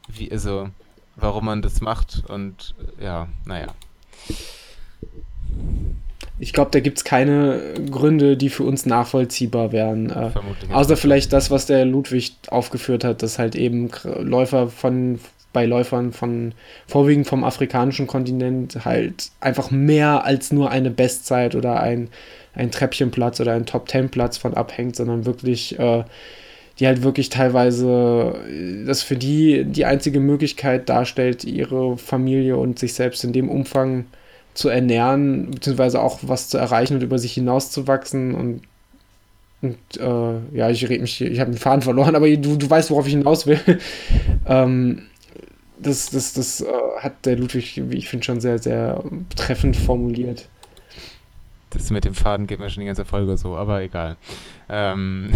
wie, 0.08 0.32
also, 0.32 0.70
warum 1.16 1.46
man 1.46 1.62
das 1.62 1.82
macht 1.82 2.24
und 2.28 2.76
ja, 3.00 3.28
naja. 3.46 3.68
Ich 6.40 6.54
glaube, 6.54 6.70
da 6.72 6.80
gibt 6.80 7.00
es 7.00 7.04
keine 7.04 7.74
Gründe, 7.90 8.38
die 8.38 8.50
für 8.50 8.64
uns 8.64 8.86
nachvollziehbar 8.86 9.72
wären. 9.72 10.12
Äh, 10.12 10.32
außer 10.72 10.96
vielleicht 10.96 11.34
das, 11.34 11.50
was 11.50 11.66
der 11.66 11.84
Ludwig 11.86 12.36
aufgeführt 12.50 13.04
hat, 13.04 13.24
dass 13.24 13.40
halt 13.40 13.56
eben 13.56 13.90
Läufer 14.20 14.70
von 14.70 15.20
bei 15.54 15.66
Läufern 15.66 16.14
von 16.14 16.54
vorwiegend 16.88 17.28
vom 17.28 17.44
afrikanischen 17.44 18.08
Kontinent 18.08 18.86
halt 18.86 19.32
einfach 19.40 19.72
mehr 19.72 20.24
als 20.26 20.52
nur 20.52 20.70
eine 20.70 20.92
Bestzeit 20.92 21.56
oder 21.56 21.80
ein, 21.80 22.10
ein 22.54 22.72
Treppchenplatz 22.72 23.40
oder 23.40 23.54
ein 23.54 23.66
Top-Ten-Platz 23.66 24.38
von 24.38 24.54
abhängt, 24.54 24.96
sondern 24.96 25.26
wirklich, 25.26 25.78
äh, 25.80 26.04
die 26.80 26.88
halt 26.88 27.02
wirklich 27.02 27.30
teilweise 27.30 28.36
das 28.86 29.02
für 29.04 29.16
die 29.16 29.64
die 29.66 29.86
einzige 29.86 30.20
Möglichkeit 30.20 30.90
darstellt, 30.90 31.44
ihre 31.44 31.98
Familie 31.98 32.58
und 32.58 32.78
sich 32.78 32.94
selbst 32.94 33.24
in 33.24 33.34
dem 33.34 33.50
Umfang 33.50 34.06
zu 34.54 34.70
ernähren, 34.70 35.52
beziehungsweise 35.52 36.02
auch 36.02 36.20
was 36.22 36.50
zu 36.50 36.58
erreichen 36.58 36.96
und 36.96 37.04
über 37.04 37.20
sich 37.20 37.34
hinauszuwachsen 37.34 38.36
und 38.36 38.62
und 39.62 39.78
äh, 39.98 40.56
ja, 40.56 40.70
ich 40.70 40.88
rede 40.88 41.02
mich, 41.02 41.20
ich 41.20 41.40
habe 41.40 41.52
den 41.52 41.58
Faden 41.58 41.82
verloren, 41.82 42.16
aber 42.16 42.30
du, 42.30 42.58
du 42.58 42.70
weißt, 42.70 42.92
worauf 42.92 43.08
ich 43.08 43.14
hinaus 43.14 43.48
will. 43.48 43.60
ähm, 44.48 45.02
das, 45.80 46.10
das, 46.10 46.34
das 46.34 46.62
äh, 46.62 46.68
hat 47.00 47.26
der 47.26 47.38
Ludwig, 47.38 47.82
wie 47.90 47.98
ich 47.98 48.10
finde, 48.10 48.26
schon 48.26 48.40
sehr, 48.40 48.60
sehr 48.60 49.04
treffend 49.36 49.76
formuliert. 49.76 50.50
Das 51.70 51.90
mit 51.90 52.06
dem 52.06 52.14
Faden 52.14 52.48
geht 52.48 52.60
mir 52.60 52.70
schon 52.70 52.82
die 52.82 52.88
ganze 52.88 53.06
Folge 53.06 53.38
so, 53.38 53.56
aber 53.56 53.82
egal. 53.82 54.16
Ähm, 54.70 55.30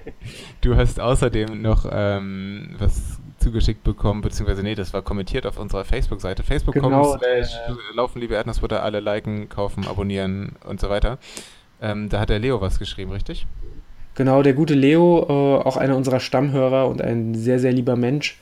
du 0.60 0.76
hast 0.76 0.98
außerdem 0.98 1.62
noch 1.62 1.86
ähm, 1.90 2.74
was 2.78 3.18
zugeschickt 3.38 3.84
bekommen, 3.84 4.20
beziehungsweise 4.20 4.62
nee, 4.62 4.74
das 4.74 4.92
war 4.92 5.02
kommentiert 5.02 5.46
auf 5.46 5.58
unserer 5.58 5.84
Facebook-Seite. 5.84 6.42
Facebook.com 6.42 6.82
genau, 6.82 7.16
äh, 7.16 7.44
laufen 7.94 8.20
liebe 8.20 8.34
Erdnussbutter, 8.34 8.82
alle 8.82 9.00
liken, 9.00 9.48
kaufen, 9.48 9.86
abonnieren 9.86 10.56
und 10.64 10.80
so 10.80 10.90
weiter. 10.90 11.18
Ähm, 11.80 12.08
da 12.08 12.20
hat 12.20 12.30
der 12.30 12.40
Leo 12.40 12.60
was 12.60 12.80
geschrieben, 12.80 13.12
richtig? 13.12 13.46
Genau, 14.16 14.42
der 14.42 14.54
gute 14.54 14.74
Leo, 14.74 15.26
äh, 15.28 15.64
auch 15.64 15.76
einer 15.76 15.96
unserer 15.96 16.18
Stammhörer 16.18 16.88
und 16.88 17.00
ein 17.00 17.36
sehr, 17.36 17.60
sehr 17.60 17.72
lieber 17.72 17.94
Mensch, 17.94 18.36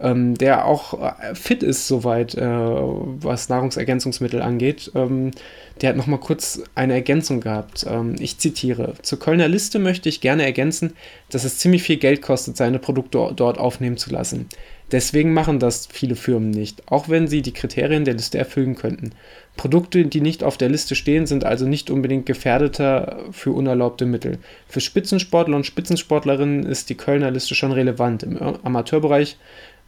ähm, 0.00 0.36
der 0.36 0.64
auch 0.64 1.00
äh, 1.00 1.34
fit 1.34 1.62
ist 1.62 1.88
soweit, 1.88 2.34
äh, 2.34 2.40
was 2.42 3.48
Nahrungsergänzungsmittel 3.48 4.40
angeht. 4.42 4.92
Ähm, 4.94 5.32
der 5.80 5.90
hat 5.90 5.96
noch 5.96 6.06
mal 6.06 6.18
kurz 6.18 6.62
eine 6.74 6.94
Ergänzung 6.94 7.40
gehabt. 7.40 7.86
Ähm, 7.88 8.16
ich 8.18 8.38
zitiere: 8.38 8.94
Zur 9.02 9.18
Kölner 9.18 9.48
Liste 9.48 9.78
möchte 9.78 10.08
ich 10.08 10.20
gerne 10.20 10.44
ergänzen, 10.44 10.94
dass 11.30 11.44
es 11.44 11.58
ziemlich 11.58 11.82
viel 11.82 11.96
Geld 11.96 12.22
kostet, 12.22 12.56
seine 12.56 12.78
Produkte 12.78 13.32
dort 13.34 13.58
aufnehmen 13.58 13.96
zu 13.96 14.10
lassen. 14.10 14.48
Deswegen 14.90 15.34
machen 15.34 15.58
das 15.58 15.86
viele 15.92 16.16
Firmen 16.16 16.50
nicht, 16.50 16.90
auch 16.90 17.10
wenn 17.10 17.28
sie 17.28 17.42
die 17.42 17.52
Kriterien 17.52 18.06
der 18.06 18.14
Liste 18.14 18.38
erfüllen 18.38 18.74
könnten. 18.74 19.10
Produkte, 19.58 20.06
die 20.06 20.22
nicht 20.22 20.42
auf 20.42 20.56
der 20.56 20.70
Liste 20.70 20.94
stehen, 20.94 21.26
sind 21.26 21.44
also 21.44 21.66
nicht 21.66 21.90
unbedingt 21.90 22.24
gefährdeter 22.24 23.18
für 23.30 23.52
unerlaubte 23.52 24.06
Mittel. 24.06 24.38
Für 24.66 24.80
Spitzensportler 24.80 25.56
und 25.56 25.66
Spitzensportlerinnen 25.66 26.64
ist 26.64 26.88
die 26.88 26.94
Kölner 26.94 27.30
Liste 27.30 27.54
schon 27.54 27.72
relevant. 27.72 28.22
Im 28.22 28.38
Amateurbereich 28.38 29.36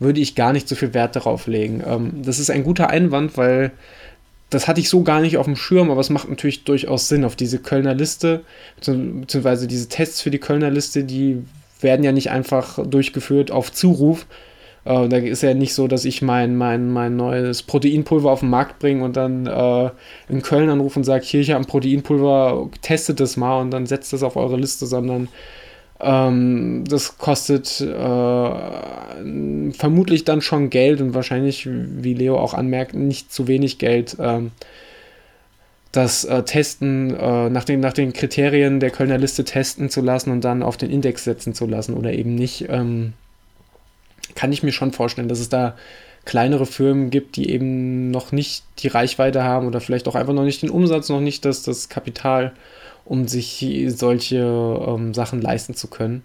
würde 0.01 0.21
ich 0.21 0.35
gar 0.35 0.53
nicht 0.53 0.69
so 0.69 0.75
viel 0.75 0.95
Wert 0.95 1.15
darauf 1.15 1.47
legen. 1.47 1.83
Ähm, 1.87 2.23
das 2.25 2.41
ist 2.41 2.51
ein 2.51 2.65
guter 2.65 2.91
Einwand, 2.91 3.37
weil 3.37 3.71
das 4.49 4.67
hatte 4.67 4.81
ich 4.81 4.89
so 4.89 5.03
gar 5.03 5.21
nicht 5.21 5.37
auf 5.37 5.47
dem 5.47 5.55
Schirm, 5.55 5.91
aber 5.91 6.01
es 6.01 6.11
macht 6.11 6.29
natürlich 6.29 6.65
durchaus 6.65 7.09
Sinn 7.09 7.25
auf 7.25 7.37
diese 7.37 7.61
Kölner 7.61 7.95
Liste, 7.95 8.43
beziehungsweise 8.77 9.69
diese 9.69 9.89
Tests 9.89 10.21
für 10.21 10.31
die 10.33 10.41
Kölner 10.41 10.71
Liste, 10.71 11.05
die 11.05 11.45
werden 11.81 12.05
ja 12.05 12.11
nicht 12.11 12.31
einfach 12.31 12.85
durchgeführt 12.85 13.53
auf 13.53 13.73
Zuruf. 13.73 14.27
Äh, 14.85 15.09
da 15.09 15.19
ist 15.19 15.43
ja 15.43 15.55
nicht 15.55 15.75
so, 15.75 15.87
dass 15.87 16.05
ich 16.05 16.21
mein, 16.21 16.57
mein, 16.57 16.91
mein 16.91 17.17
neues 17.17 17.63
Proteinpulver 17.63 18.31
auf 18.31 18.41
den 18.41 18.51
Markt 18.51 18.81
bringe 18.81 19.05
und 19.05 19.17
dann 19.17 19.47
äh, 19.47 19.91
in 20.29 20.43
Köln 20.43 20.69
anrufe 20.69 20.99
und 20.99 21.05
sage, 21.05 21.25
hier, 21.25 21.41
ich 21.41 21.51
habe 21.51 21.63
ein 21.63 21.67
Proteinpulver, 21.67 22.71
testet 22.83 23.21
das 23.21 23.37
mal 23.37 23.61
und 23.61 23.71
dann 23.71 23.87
setzt 23.87 24.13
das 24.13 24.23
auf 24.23 24.37
eure 24.37 24.57
Liste, 24.57 24.87
sondern 24.87 25.29
ähm, 26.01 26.85
das 26.89 27.19
kostet 27.19 27.81
äh, 27.81 28.51
vermutlich 29.73 30.25
dann 30.25 30.41
schon 30.41 30.71
Geld 30.71 31.01
und 31.01 31.15
wahrscheinlich, 31.15 31.69
wie 31.69 32.15
Leo 32.15 32.39
auch 32.39 32.55
anmerkt, 32.55 32.95
nicht 32.95 33.33
zu 33.33 33.47
wenig 33.49 33.79
Geld. 33.79 34.17
Ähm, 34.19 34.53
das 35.93 36.25
äh, 36.25 36.43
Testen 36.45 37.15
äh, 37.17 37.51
nach, 37.51 37.65
den, 37.65 37.81
nach 37.81 37.93
den 37.93 38.13
Kriterien 38.13 38.81
der 38.81 38.91
Kölner 38.91 39.19
Liste 39.19 39.45
testen 39.45 39.91
zu 39.91 40.01
lassen 40.01 40.31
und 40.31 40.45
dann 40.45 40.63
auf 40.63 40.77
den 40.77 40.91
Index 40.91 41.25
setzen 41.25 41.53
zu 41.53 41.67
lassen 41.67 41.95
oder 41.95 42.13
eben 42.13 42.35
nicht, 42.35 42.67
ähm, 42.69 43.13
kann 44.37 44.53
ich 44.53 44.63
mir 44.63 44.73
schon 44.73 44.93
vorstellen, 44.93 45.29
dass 45.29 45.41
es 45.41 45.49
da 45.49 45.77
kleinere 46.25 46.67
Firmen 46.67 47.11
gibt, 47.11 47.37
die 47.37 47.51
eben 47.51 48.11
noch 48.11 48.31
nicht 48.31 48.65
die 48.79 48.89
Reichweite 48.89 49.43
haben 49.43 49.67
oder 49.67 49.81
vielleicht 49.81 50.07
auch 50.07 50.15
einfach 50.15 50.35
noch 50.35 50.45
nicht 50.45 50.63
den 50.63 50.71
Umsatz, 50.71 51.09
noch 51.09 51.21
nicht 51.21 51.45
das, 51.45 51.63
das 51.63 51.89
Kapital, 51.89 52.53
um 53.11 53.27
sich 53.27 53.67
solche 53.89 54.37
ähm, 54.37 55.15
Sachen 55.15 55.43
leisten 55.43 55.75
zu 55.75 55.89
können. 55.89 56.23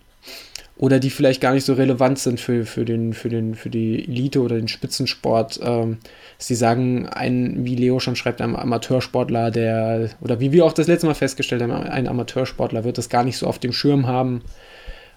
Oder 0.77 0.99
die 0.99 1.09
vielleicht 1.09 1.41
gar 1.41 1.51
nicht 1.55 1.65
so 1.65 1.73
relevant 1.73 2.19
sind 2.19 2.39
für, 2.39 2.63
für, 2.63 2.85
den, 2.85 3.13
für, 3.13 3.27
den, 3.27 3.55
für 3.55 3.71
die 3.71 4.03
Elite 4.03 4.39
oder 4.39 4.55
den 4.55 4.67
Spitzensport. 4.67 5.59
Ähm, 5.63 5.97
sie 6.37 6.53
sagen, 6.53 7.07
ein, 7.07 7.65
wie 7.65 7.75
Leo 7.75 7.99
schon 7.99 8.15
schreibt, 8.15 8.39
ein 8.39 8.55
Amateursportler, 8.55 9.49
der, 9.49 10.11
oder 10.21 10.39
wie 10.39 10.51
wir 10.51 10.63
auch 10.63 10.73
das 10.73 10.85
letzte 10.85 11.07
Mal 11.07 11.15
festgestellt 11.15 11.63
haben, 11.63 11.71
ein 11.71 12.07
Amateursportler 12.07 12.83
wird 12.83 12.99
das 12.99 13.09
gar 13.09 13.23
nicht 13.23 13.39
so 13.39 13.47
auf 13.47 13.57
dem 13.57 13.73
Schirm 13.73 14.05
haben. 14.05 14.43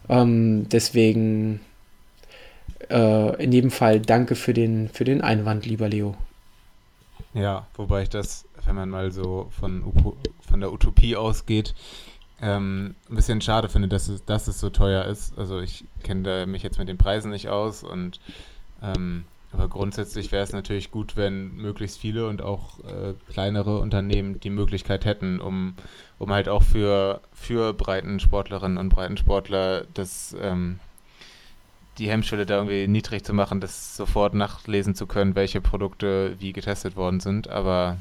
Ähm, 0.08 0.70
deswegen 0.70 1.60
äh, 2.88 3.44
in 3.44 3.52
jedem 3.52 3.70
Fall 3.70 4.00
danke 4.00 4.36
für 4.36 4.54
den, 4.54 4.88
für 4.88 5.04
den 5.04 5.20
Einwand, 5.20 5.66
lieber 5.66 5.90
Leo. 5.90 6.14
Ja, 7.34 7.66
wobei 7.74 8.04
ich 8.04 8.08
das, 8.08 8.46
wenn 8.68 8.76
man 8.76 8.90
mal 8.90 9.10
so 9.10 9.48
von, 9.58 9.82
von 10.46 10.60
der 10.60 10.72
Utopie 10.72 11.16
ausgeht, 11.16 11.74
ähm, 12.40 12.94
ein 13.10 13.16
bisschen 13.16 13.40
schade 13.40 13.68
finde, 13.68 13.88
dass 13.88 14.08
es, 14.08 14.24
dass 14.24 14.46
es 14.46 14.60
so 14.60 14.68
teuer 14.70 15.06
ist. 15.06 15.36
Also 15.38 15.60
ich 15.60 15.84
kenne 16.02 16.46
mich 16.46 16.62
jetzt 16.62 16.78
mit 16.78 16.88
den 16.88 16.98
Preisen 16.98 17.30
nicht 17.30 17.48
aus 17.48 17.82
und 17.82 18.20
ähm, 18.82 19.24
aber 19.50 19.68
grundsätzlich 19.68 20.30
wäre 20.30 20.44
es 20.44 20.52
natürlich 20.52 20.90
gut, 20.90 21.16
wenn 21.16 21.56
möglichst 21.56 21.98
viele 21.98 22.28
und 22.28 22.42
auch 22.42 22.80
äh, 22.80 23.14
kleinere 23.32 23.78
Unternehmen 23.78 24.38
die 24.38 24.50
Möglichkeit 24.50 25.06
hätten, 25.06 25.40
um, 25.40 25.74
um 26.18 26.30
halt 26.30 26.50
auch 26.50 26.62
für, 26.62 27.22
für 27.32 27.72
Breitensportlerinnen 27.72 28.76
und 28.76 28.90
Breitensportler 28.90 29.86
das 29.94 30.36
ähm, 30.38 30.78
die 31.96 32.10
Hemmschwelle 32.10 32.44
da 32.44 32.56
irgendwie 32.56 32.86
niedrig 32.86 33.24
zu 33.24 33.32
machen, 33.32 33.60
das 33.60 33.96
sofort 33.96 34.34
nachlesen 34.34 34.94
zu 34.94 35.06
können, 35.06 35.34
welche 35.34 35.62
Produkte 35.62 36.36
wie 36.38 36.52
getestet 36.52 36.94
worden 36.94 37.18
sind. 37.18 37.48
Aber 37.48 37.96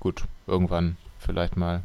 gut, 0.00 0.24
irgendwann 0.46 0.96
vielleicht 1.18 1.56
mal. 1.56 1.82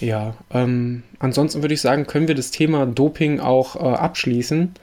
Ja, 0.00 0.34
ähm, 0.50 1.02
ansonsten 1.18 1.62
würde 1.62 1.74
ich 1.74 1.80
sagen, 1.80 2.06
können 2.06 2.28
wir 2.28 2.34
das 2.34 2.50
Thema 2.50 2.86
Doping 2.86 3.40
auch 3.40 3.76
äh, 3.76 3.96
abschließen. 3.96 4.74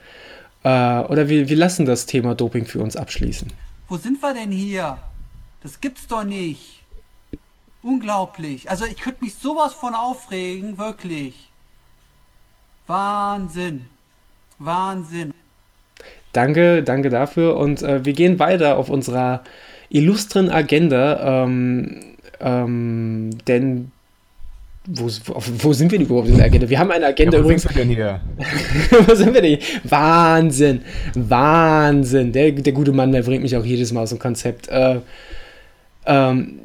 Äh, 0.62 0.68
oder 0.68 1.28
wir, 1.28 1.48
wir 1.48 1.56
lassen 1.56 1.86
das 1.86 2.06
Thema 2.06 2.34
Doping 2.34 2.66
für 2.66 2.80
uns 2.80 2.96
abschließen. 2.96 3.52
Wo 3.88 3.96
sind 3.96 4.20
wir 4.20 4.34
denn 4.34 4.50
hier? 4.50 4.98
Das 5.62 5.80
gibt's 5.80 6.06
doch 6.06 6.24
nicht. 6.24 6.82
Unglaublich. 7.82 8.68
Also 8.68 8.84
ich 8.84 8.96
könnte 8.96 9.24
mich 9.24 9.34
sowas 9.36 9.72
von 9.72 9.94
aufregen, 9.94 10.76
wirklich. 10.76 11.50
Wahnsinn. 12.86 13.86
Wahnsinn. 14.58 15.32
Danke, 16.32 16.82
danke 16.82 17.08
dafür. 17.08 17.56
Und 17.56 17.82
äh, 17.82 18.04
wir 18.04 18.12
gehen 18.12 18.38
weiter 18.38 18.76
auf 18.76 18.90
unserer 18.90 19.42
illustren 19.88 20.50
Agenda. 20.50 21.44
Ähm, 21.44 22.00
ähm, 22.40 23.30
denn 23.46 23.90
wo, 24.88 25.10
wo, 25.64 25.72
sind 25.72 25.90
wir 25.90 25.98
überhaupt 25.98 26.28
in 26.28 26.36
der 26.36 26.46
Agenda? 26.46 26.68
Wir 26.68 26.78
haben 26.78 26.92
eine 26.92 27.06
Agenda 27.06 27.38
ja, 27.38 27.42
wo 27.42 27.46
übrigens. 27.46 27.62
Sind 27.62 27.74
wir 27.74 27.84
denn 27.84 27.94
hier? 27.94 28.20
wo 29.06 29.14
sind 29.14 29.34
wir 29.34 29.42
denn 29.42 29.58
hier? 29.58 29.80
Wahnsinn! 29.84 30.82
Wahnsinn! 31.14 32.30
Der, 32.32 32.52
der 32.52 32.72
gute 32.72 32.92
Mann, 32.92 33.10
der 33.10 33.22
bringt 33.22 33.42
mich 33.42 33.56
auch 33.56 33.64
jedes 33.64 33.92
Mal 33.92 34.02
aus 34.02 34.10
dem 34.10 34.20
Konzept. 34.20 34.68
Äh, 34.68 35.00
ähm, 36.06 36.60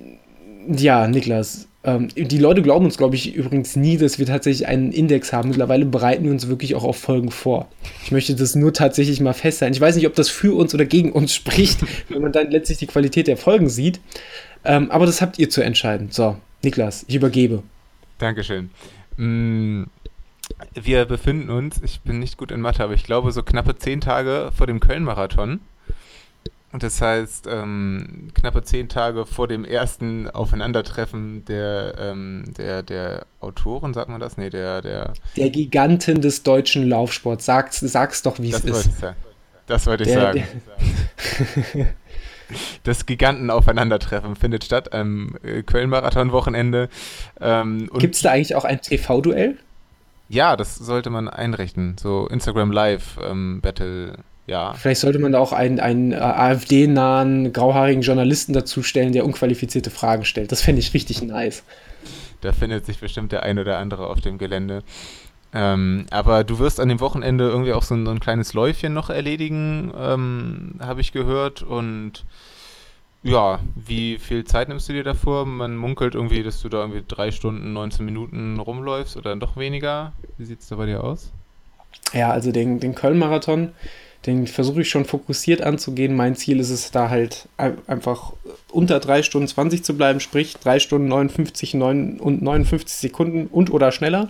ja, 0.68 1.08
Niklas, 1.08 1.68
ähm, 1.84 2.10
die 2.16 2.38
Leute 2.38 2.62
glauben 2.62 2.86
uns, 2.86 2.98
glaube 2.98 3.16
ich, 3.16 3.34
übrigens 3.34 3.76
nie, 3.76 3.98
dass 3.98 4.20
wir 4.20 4.28
tatsächlich 4.28 4.68
einen 4.68 4.92
Index 4.92 5.34
haben. 5.34 5.50
Mittlerweile 5.50 5.86
bereiten 5.86 6.24
wir 6.24 6.32
uns 6.32 6.48
wirklich 6.48 6.76
auch 6.76 6.84
auf 6.84 6.98
Folgen 6.98 7.32
vor. 7.32 7.68
Ich 8.04 8.12
möchte 8.12 8.36
das 8.36 8.56
nur 8.56 8.72
tatsächlich 8.72 9.20
mal 9.20 9.34
festhalten. 9.34 9.74
Ich 9.74 9.82
weiß 9.82 9.96
nicht, 9.96 10.06
ob 10.06 10.14
das 10.14 10.30
für 10.30 10.56
uns 10.56 10.76
oder 10.76 10.86
gegen 10.86 11.12
uns 11.12 11.34
spricht, 11.36 11.80
wenn 12.10 12.22
man 12.22 12.32
dann 12.32 12.52
letztlich 12.52 12.78
die 12.78 12.88
Qualität 12.88 13.28
der 13.28 13.38
Folgen 13.38 13.68
sieht. 13.68 14.00
Ähm, 14.64 14.92
aber 14.92 15.08
das 15.08 15.22
habt 15.22 15.40
ihr 15.40 15.50
zu 15.50 15.62
entscheiden. 15.62 16.10
So, 16.12 16.38
Niklas, 16.64 17.04
ich 17.08 17.16
übergebe. 17.16 17.64
Dankeschön. 18.20 18.70
Mm, 19.18 19.86
wir 20.76 21.06
befinden 21.06 21.50
uns, 21.50 21.82
ich 21.84 22.02
bin 22.02 22.20
nicht 22.20 22.38
gut 22.38 22.52
in 22.52 22.62
Mathe, 22.62 22.84
aber 22.84 22.94
ich 22.94 23.06
glaube 23.06 23.32
so 23.32 23.42
knappe 23.42 23.76
zehn 23.76 24.02
Tage 24.02 24.52
vor 24.56 24.68
dem 24.68 24.80
Köln-Marathon. 24.80 25.60
Und 26.72 26.84
das 26.84 27.02
heißt, 27.02 27.48
ähm, 27.50 28.30
knappe 28.34 28.64
zehn 28.64 28.88
Tage 28.88 29.26
vor 29.26 29.48
dem 29.48 29.66
ersten 29.66 30.30
Aufeinandertreffen 30.30 31.44
der, 31.46 31.96
ähm, 32.00 32.46
der, 32.58 32.82
der 32.82 33.26
Autoren, 33.42 33.94
sagt 33.94 34.10
man 34.10 34.22
das? 34.22 34.38
Nee, 34.38 34.50
der, 34.50 34.82
der. 34.82 35.14
Der 35.36 35.50
Giganten 35.50 36.22
des 36.22 36.44
deutschen 36.44 36.88
Laufsports. 36.88 37.46
Sag's, 37.46 37.80
sag's 37.82 38.22
doch, 38.22 38.40
wie 38.40 38.52
es 38.52 38.64
ist. 38.64 38.90
Das 39.68 39.86
wollte 39.86 40.04
ich 40.04 40.14
sagen. 40.14 40.44
Der 41.74 41.88
das 42.84 43.06
Giganten-Aufeinandertreffen 43.06 44.36
findet 44.36 44.64
statt 44.64 44.94
am 44.94 45.36
äh, 45.44 45.64
Köln-Marathon-Wochenende. 45.64 46.90
Ähm, 47.40 47.90
Gibt 47.98 48.16
es 48.16 48.22
da 48.22 48.32
eigentlich 48.32 48.56
auch 48.56 48.66
ein 48.66 48.82
TV-Duell? 48.82 49.58
Ja, 50.30 50.56
das 50.56 50.76
sollte 50.76 51.10
man 51.10 51.28
einrichten. 51.28 51.98
So 52.00 52.28
Instagram 52.28 52.72
Live 52.72 53.18
ähm, 53.22 53.60
Battle 53.62 54.18
ja. 54.48 54.74
Vielleicht 54.74 55.02
sollte 55.02 55.20
man 55.20 55.32
da 55.32 55.40
auch 55.40 55.54
einen, 55.54 55.80
einen 55.80 56.12
äh, 56.12 56.16
AfD-nahen, 56.16 57.54
grauhaarigen 57.54 58.02
Journalisten 58.02 58.54
dazustellen, 58.54 59.14
der 59.14 59.26
unqualifizierte 59.26 59.92
Fragen 59.92 60.26
stellt. 60.26 60.52
Das 60.52 60.62
fände 60.62 60.80
ich 60.80 60.94
richtig 60.94 61.22
nice. 61.22 61.64
Da 62.42 62.52
findet 62.52 62.86
sich 62.86 63.00
bestimmt 63.00 63.32
der 63.32 63.44
ein 63.44 63.60
oder 63.60 63.78
andere 63.78 64.08
auf 64.08 64.20
dem 64.20 64.38
Gelände. 64.38 64.84
Ähm, 65.54 66.06
aber 66.12 66.44
du 66.44 66.60
wirst 66.60 66.80
an 66.80 66.90
dem 66.90 67.00
Wochenende 67.00 67.50
irgendwie 67.50 67.74
auch 67.74 67.84
so 67.84 67.94
ein, 67.94 68.06
so 68.06 68.12
ein 68.12 68.20
kleines 68.20 68.54
Läufchen 68.54 68.94
noch 68.94 69.10
erledigen, 69.10 69.92
ähm, 69.96 70.76
habe 70.80 71.02
ich 71.02 71.12
gehört. 71.12 71.62
Und 71.62 72.26
ja, 73.22 73.60
wie 73.76 74.18
viel 74.18 74.46
Zeit 74.46 74.70
nimmst 74.70 74.90
du 74.90 74.94
dir 74.94 75.04
davor? 75.04 75.46
Man 75.46 75.76
munkelt 75.76 76.16
irgendwie, 76.16 76.42
dass 76.42 76.62
du 76.62 76.70
da 76.70 76.80
irgendwie 76.80 77.04
drei 77.08 77.32
Stunden, 77.32 77.74
19 77.74 78.06
Minuten 78.06 78.60
rumläufst 78.60 79.18
oder 79.18 79.36
doch 79.36 79.58
weniger. 79.58 80.14
Wie 80.38 80.46
sieht 80.46 80.62
es 80.62 80.68
da 80.68 80.78
bei 80.78 80.86
dir 80.86 81.04
aus? 81.04 81.32
Ja, 82.14 82.32
also 82.32 82.52
den, 82.52 82.80
den 82.80 82.96
Köln-Marathon, 82.96 83.74
den 84.26 84.46
versuche 84.46 84.82
ich 84.82 84.90
schon 84.90 85.06
fokussiert 85.06 85.62
anzugehen. 85.62 86.16
Mein 86.16 86.36
Ziel 86.36 86.60
ist 86.60 86.70
es 86.70 86.92
da 86.92 87.10
halt 87.10 87.48
einfach 87.88 88.34
unter 88.72 89.00
3 89.00 89.24
Stunden 89.24 89.48
20 89.48 89.84
zu 89.84 89.98
bleiben, 89.98 90.20
sprich 90.20 90.58
3 90.58 90.80
Stunden 90.80 91.08
59 91.08 91.74
9 91.74 92.20
und 92.20 92.42
59 92.42 92.98
Sekunden 92.98 93.48
und 93.48 93.72
oder 93.72 93.92
schneller. 93.92 94.30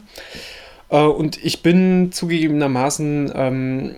Äh, 0.89 1.03
und 1.03 1.43
ich 1.43 1.61
bin 1.61 2.11
zugegebenermaßen 2.13 3.31
ähm, 3.35 3.95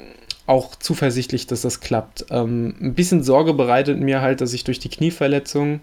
auch 0.48 0.76
zuversichtlich, 0.76 1.46
dass 1.46 1.62
das 1.62 1.80
klappt. 1.80 2.26
Ähm, 2.32 2.76
ein 2.82 2.96
bisschen 2.96 3.24
Sorge 3.24 3.54
bereitet 3.54 4.00
mir 4.00 4.22
halt, 4.22 4.42
dass 4.42 4.54
ich 4.54 4.64
durch 4.64 4.80
die 4.80 4.90
Knieverletzung, 4.90 5.82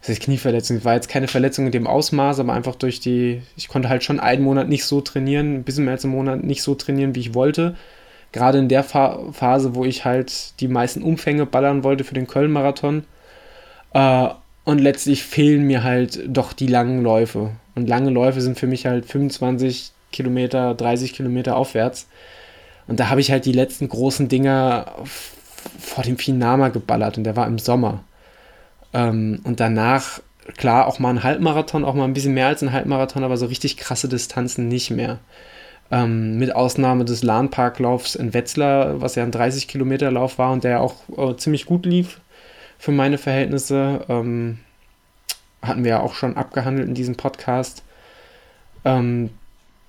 das 0.00 0.10
ist 0.10 0.22
Knieverletzung, 0.22 0.84
war 0.84 0.94
jetzt 0.94 1.08
keine 1.08 1.28
Verletzung 1.28 1.66
in 1.66 1.72
dem 1.72 1.86
Ausmaß, 1.86 2.40
aber 2.40 2.54
einfach 2.54 2.76
durch 2.76 3.00
die, 3.00 3.42
ich 3.56 3.68
konnte 3.68 3.90
halt 3.90 4.04
schon 4.04 4.20
einen 4.20 4.42
Monat 4.42 4.70
nicht 4.70 4.84
so 4.84 5.02
trainieren, 5.02 5.56
ein 5.56 5.64
bisschen 5.64 5.84
mehr 5.84 5.94
als 5.94 6.04
einen 6.04 6.14
Monat 6.14 6.42
nicht 6.44 6.62
so 6.62 6.74
trainieren, 6.74 7.14
wie 7.14 7.20
ich 7.20 7.34
wollte 7.34 7.76
gerade 8.32 8.58
in 8.58 8.68
der 8.68 8.84
Fa 8.84 9.18
Phase, 9.32 9.74
wo 9.74 9.84
ich 9.84 10.04
halt 10.04 10.60
die 10.60 10.68
meisten 10.68 11.02
Umfänge 11.02 11.46
ballern 11.46 11.84
wollte 11.84 12.04
für 12.04 12.14
den 12.14 12.26
Köln-Marathon. 12.26 13.04
Äh, 13.92 14.28
und 14.64 14.78
letztlich 14.78 15.22
fehlen 15.22 15.62
mir 15.62 15.82
halt 15.82 16.20
doch 16.26 16.52
die 16.52 16.66
langen 16.66 17.02
Läufe. 17.02 17.52
Und 17.74 17.88
lange 17.88 18.10
Läufe 18.10 18.40
sind 18.40 18.58
für 18.58 18.66
mich 18.66 18.86
halt 18.86 19.06
25 19.06 19.92
Kilometer, 20.12 20.74
30 20.74 21.14
Kilometer 21.14 21.56
aufwärts. 21.56 22.06
Und 22.86 23.00
da 23.00 23.08
habe 23.08 23.20
ich 23.20 23.30
halt 23.30 23.44
die 23.44 23.52
letzten 23.52 23.88
großen 23.88 24.28
Dinger 24.28 24.86
vor 25.78 26.04
dem 26.04 26.18
Finama 26.18 26.68
geballert 26.68 27.18
und 27.18 27.24
der 27.24 27.36
war 27.36 27.46
im 27.46 27.58
Sommer. 27.58 28.04
Ähm, 28.92 29.40
und 29.44 29.60
danach, 29.60 30.20
klar, 30.56 30.86
auch 30.86 30.98
mal 30.98 31.10
ein 31.10 31.22
Halbmarathon, 31.22 31.84
auch 31.84 31.94
mal 31.94 32.04
ein 32.04 32.14
bisschen 32.14 32.34
mehr 32.34 32.46
als 32.46 32.62
ein 32.62 32.72
Halbmarathon, 32.72 33.24
aber 33.24 33.36
so 33.36 33.46
richtig 33.46 33.76
krasse 33.76 34.08
Distanzen 34.08 34.68
nicht 34.68 34.90
mehr. 34.90 35.18
Ähm, 35.90 36.38
mit 36.38 36.54
Ausnahme 36.54 37.06
des 37.06 37.22
Lahnparklaufs 37.22 38.14
in 38.14 38.34
Wetzlar, 38.34 39.00
was 39.00 39.14
ja 39.14 39.22
ein 39.22 39.32
30 39.32 39.68
Kilometer 39.68 40.10
Lauf 40.10 40.38
war 40.38 40.52
und 40.52 40.62
der 40.64 40.82
auch 40.82 40.96
äh, 41.16 41.34
ziemlich 41.36 41.64
gut 41.64 41.86
lief 41.86 42.20
für 42.78 42.92
meine 42.92 43.16
Verhältnisse. 43.16 44.04
Ähm, 44.08 44.58
hatten 45.62 45.84
wir 45.84 45.90
ja 45.90 46.00
auch 46.00 46.14
schon 46.14 46.36
abgehandelt 46.36 46.88
in 46.88 46.94
diesem 46.94 47.16
Podcast. 47.16 47.82
Ähm, 48.84 49.30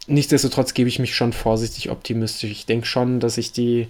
nichtsdestotrotz 0.08 0.74
gebe 0.74 0.90
ich 0.90 1.00
mich 1.00 1.16
schon 1.16 1.34
vorsichtig 1.34 1.90
optimistisch. 1.90 2.50
Ich 2.50 2.66
denke 2.66 2.88
schon, 2.88 3.20
dass 3.20 3.38
ich 3.38 3.52
die 3.52 3.88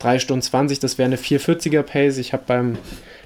3 0.00 0.18
Stunden 0.18 0.42
20, 0.42 0.80
das 0.80 0.98
wäre 0.98 1.06
eine 1.06 1.16
440er 1.16 1.82
Pace. 1.82 2.18
Ich 2.18 2.32
habe 2.32 2.44
beim 2.46 2.78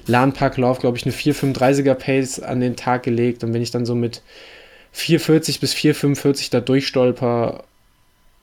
Lahnparklauf, 0.07 0.79
glaube 0.79 0.99
ich, 0.99 1.05
eine 1.05 1.15
435er 1.15 1.95
Pace 1.95 2.41
an 2.41 2.61
den 2.61 2.77
Tag 2.77 3.03
gelegt. 3.05 3.43
Und 3.43 3.55
wenn 3.55 3.63
ich 3.63 3.71
dann 3.71 3.87
so 3.87 3.95
mit 3.95 4.23
440 4.93 5.61
bis 5.61 5.73
445 5.73 6.51
da 6.51 6.61
durchstolper, 6.61 7.65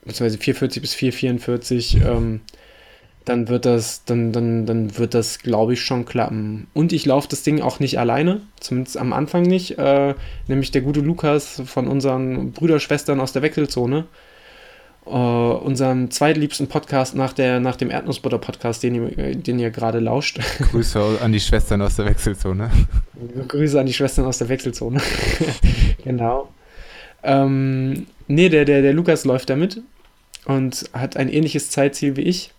beziehungsweise 0.06 0.38
440 0.38 0.82
bis 0.82 0.94
444, 0.94 2.00
ähm, 2.02 2.40
dann 3.26 3.48
wird 3.48 3.66
das, 3.66 4.04
dann, 4.04 4.32
dann, 4.32 4.66
dann 4.66 4.96
wird 4.98 5.12
das, 5.12 5.40
glaube 5.40 5.72
ich, 5.72 5.82
schon 5.82 6.04
klappen. 6.04 6.68
Und 6.74 6.92
ich 6.92 7.04
laufe 7.06 7.26
das 7.28 7.42
Ding 7.42 7.60
auch 7.60 7.80
nicht 7.80 7.98
alleine, 7.98 8.40
zumindest 8.60 8.96
am 8.96 9.12
Anfang 9.12 9.42
nicht. 9.42 9.78
Äh, 9.78 10.14
nämlich 10.46 10.70
der 10.70 10.82
gute 10.82 11.00
Lukas 11.00 11.60
von 11.66 11.88
unseren 11.88 12.52
Brüderschwestern 12.52 13.20
aus 13.20 13.32
der 13.32 13.42
Wechselzone. 13.42 14.06
Uh, 15.08 15.60
unserem 15.62 16.10
zweitliebsten 16.10 16.66
Podcast 16.66 17.14
nach, 17.14 17.32
der, 17.32 17.60
nach 17.60 17.76
dem 17.76 17.92
Erdnussbutter-Podcast, 17.92 18.82
den, 18.82 18.94
ihr, 18.96 19.36
den 19.36 19.60
ihr 19.60 19.70
gerade 19.70 20.00
lauscht. 20.00 20.40
Grüße 20.72 21.20
an 21.22 21.30
die 21.30 21.38
Schwestern 21.38 21.80
aus 21.80 21.94
der 21.94 22.06
Wechselzone. 22.06 22.72
Grüße 23.46 23.78
an 23.78 23.86
die 23.86 23.92
Schwestern 23.92 24.24
aus 24.24 24.38
der 24.38 24.48
Wechselzone. 24.48 25.00
Genau. 26.02 26.48
Ähm, 27.24 28.06
nee, 28.28 28.48
der, 28.48 28.64
der, 28.64 28.80
der 28.80 28.92
Lukas 28.92 29.24
läuft 29.24 29.50
damit 29.50 29.80
und 30.46 30.88
hat 30.92 31.16
ein 31.16 31.28
ähnliches 31.28 31.70
Zeitziel 31.70 32.16
wie 32.16 32.22
ich. 32.22 32.52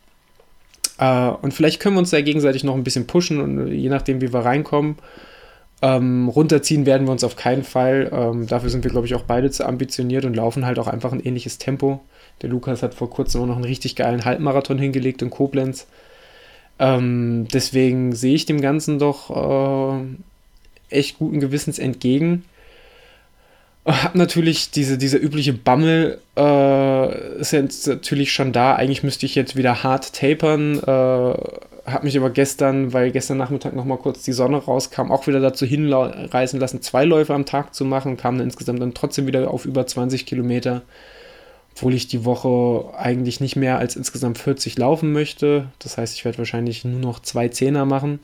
Äh, 1.00 1.30
und 1.30 1.54
vielleicht 1.54 1.80
können 1.80 1.96
wir 1.96 2.00
uns 2.00 2.12
da 2.12 2.22
gegenseitig 2.22 2.64
noch 2.64 2.76
ein 2.76 2.84
bisschen 2.84 3.08
pushen 3.08 3.42
und 3.42 3.72
je 3.72 3.90
nachdem, 3.90 4.22
wie 4.22 4.32
wir 4.32 4.40
reinkommen. 4.40 4.98
Ähm, 5.82 6.28
runterziehen 6.28 6.86
werden 6.86 7.08
wir 7.08 7.12
uns 7.12 7.24
auf 7.24 7.36
keinen 7.36 7.64
Fall. 7.64 8.10
Ähm, 8.12 8.48
dafür 8.48 8.70
sind 8.70 8.84
wir, 8.84 8.92
glaube 8.92 9.08
ich, 9.08 9.16
auch 9.16 9.24
beide 9.24 9.52
zu 9.52 9.66
ambitioniert 9.66 10.26
und 10.26 10.36
laufen 10.36 10.66
halt 10.66 10.80
auch 10.80 10.88
einfach 10.88 11.12
ein 11.12 11.24
ähnliches 11.24 11.60
Tempo. 11.60 12.02
Der 12.42 12.50
Lukas 12.50 12.84
hat 12.84 12.94
vor 12.94 13.10
kurzem 13.10 13.42
auch 13.42 13.46
noch 13.46 13.56
einen 13.56 13.66
richtig 13.66 13.96
geilen 13.96 14.26
Halbmarathon 14.26 14.80
hingelegt 14.80 15.22
in 15.22 15.30
Koblenz. 15.30 15.88
Ähm, 16.80 17.48
deswegen 17.54 18.14
sehe 18.14 18.36
ich 18.36 18.46
dem 18.46 18.62
Ganzen 18.62 19.00
doch 19.00 19.30
äh, 19.30 20.96
echt 20.96 21.20
guten 21.20 21.40
Gewissens 21.40 21.80
entgegen. 21.80 22.44
Hab 23.88 24.16
natürlich 24.16 24.70
diese, 24.70 24.98
diese 24.98 25.16
übliche 25.16 25.54
Bammel, 25.54 26.20
äh, 26.36 27.40
ist 27.40 27.54
jetzt 27.54 27.88
natürlich 27.88 28.34
schon 28.34 28.52
da. 28.52 28.76
Eigentlich 28.76 29.02
müsste 29.02 29.26
ich 29.26 29.34
jetzt 29.34 29.56
wieder 29.56 29.82
hart 29.82 30.12
tapern. 30.12 30.80
Äh, 30.80 31.90
hab 31.90 32.04
mich 32.04 32.18
aber 32.18 32.30
gestern, 32.30 32.92
weil 32.92 33.12
gestern 33.12 33.38
Nachmittag 33.38 33.74
nochmal 33.74 33.98
kurz 33.98 34.24
die 34.24 34.34
Sonne 34.34 34.58
rauskam, 34.58 35.10
auch 35.10 35.26
wieder 35.26 35.40
dazu 35.40 35.66
hinreißen 35.66 36.60
lassen, 36.60 36.82
zwei 36.82 37.06
Läufe 37.06 37.34
am 37.34 37.46
Tag 37.46 37.74
zu 37.74 37.86
machen. 37.86 38.18
Kam 38.18 38.38
dann 38.38 38.48
insgesamt 38.48 38.82
dann 38.82 38.94
trotzdem 38.94 39.26
wieder 39.26 39.50
auf 39.50 39.64
über 39.64 39.88
20 39.88 40.26
Kilometer. 40.26 40.82
Obwohl 41.74 41.94
ich 41.94 42.08
die 42.08 42.26
Woche 42.26 42.94
eigentlich 42.98 43.40
nicht 43.40 43.56
mehr 43.56 43.78
als 43.78 43.96
insgesamt 43.96 44.38
40 44.38 44.78
laufen 44.78 45.14
möchte. 45.14 45.68
Das 45.80 45.98
heißt, 45.98 46.14
ich 46.16 46.26
werde 46.26 46.40
wahrscheinlich 46.40 46.84
nur 46.84 47.00
noch 47.00 47.22
zwei 47.22 47.48
Zehner 47.48 47.86
machen 47.86 48.20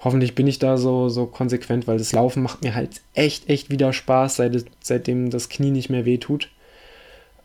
hoffentlich 0.00 0.34
bin 0.34 0.46
ich 0.46 0.58
da 0.58 0.76
so, 0.76 1.08
so 1.08 1.26
konsequent, 1.26 1.86
weil 1.86 1.98
das 1.98 2.12
Laufen 2.12 2.42
macht 2.42 2.62
mir 2.62 2.74
halt 2.74 3.00
echt, 3.14 3.48
echt 3.48 3.70
wieder 3.70 3.92
Spaß, 3.92 4.36
seit, 4.36 4.64
seitdem 4.80 5.30
das 5.30 5.48
Knie 5.48 5.70
nicht 5.70 5.90
mehr 5.90 6.04
wehtut. 6.04 6.50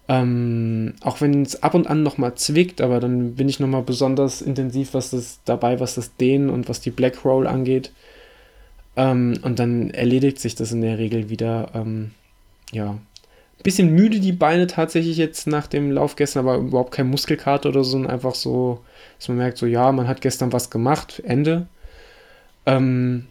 Ähm, 0.10 0.94
auch 1.02 1.22
wenn 1.22 1.42
es 1.44 1.64
ab 1.64 1.76
und 1.76 1.88
an 1.88 2.04
nochmal 2.04 2.36
zwickt, 2.36 2.82
aber 2.82 3.00
dann 3.00 3.36
bin 3.36 3.48
ich 3.48 3.60
nochmal 3.60 3.84
besonders 3.84 4.42
intensiv 4.42 4.94
was 4.94 5.12
das 5.12 5.40
dabei, 5.46 5.80
was 5.80 5.96
das 5.96 6.18
Dehnen 6.18 6.50
und 6.50 6.68
was 6.68 6.82
die 6.82 6.92
Black 6.92 7.24
Roll 7.24 7.48
angeht. 7.48 7.92
Ähm, 8.96 9.40
und 9.44 9.60
dann 9.60 9.92
erledigt 9.92 10.40
sich 10.40 10.56
das 10.56 10.72
in 10.72 10.82
der 10.82 10.98
Regel 10.98 11.30
wieder. 11.30 11.72
Ähm, 11.74 12.12
ja, 12.72 12.98
bisschen 13.64 13.96
müde 13.96 14.20
die 14.20 14.34
Beine 14.34 14.68
tatsächlich 14.68 15.18
jetzt 15.18 15.48
nach 15.48 15.68
dem 15.68 15.90
Lauf 15.92 16.16
gestern, 16.16 16.46
aber 16.46 16.58
überhaupt 16.58 16.92
kein 16.92 17.08
Muskelkater 17.08 17.70
oder 17.70 17.84
so, 17.84 17.92
sondern 17.92 18.12
einfach 18.12 18.36
so, 18.36 18.82
dass 19.18 19.30
man 19.30 19.38
merkt, 19.38 19.58
so 19.58 19.66
ja, 19.66 19.92
man 19.92 20.08
hat 20.08 20.22
gestern 20.22 20.52
was 20.52 20.70
gemacht, 20.70 21.22
Ende. 21.26 21.68
Ähm, 22.66 23.28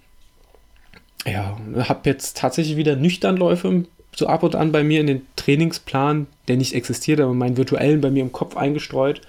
ja, 1.27 1.57
habe 1.89 2.09
jetzt 2.09 2.37
tatsächlich 2.37 2.77
wieder 2.77 2.97
Nüchternläufe 2.97 3.85
so 4.15 4.27
ab 4.27 4.43
und 4.43 4.55
an 4.55 4.73
bei 4.73 4.83
mir 4.85 5.01
in 5.01 5.07
den 5.07 5.27
Trainingsplan, 5.37 6.27
der 6.49 6.57
nicht 6.57 6.75
existiert, 6.75 7.21
aber 7.21 7.33
meinen 7.33 7.57
virtuellen 7.57 8.01
bei 8.01 8.11
mir 8.11 8.23
im 8.23 8.33
Kopf 8.33 8.57
eingestreut. 8.57 9.23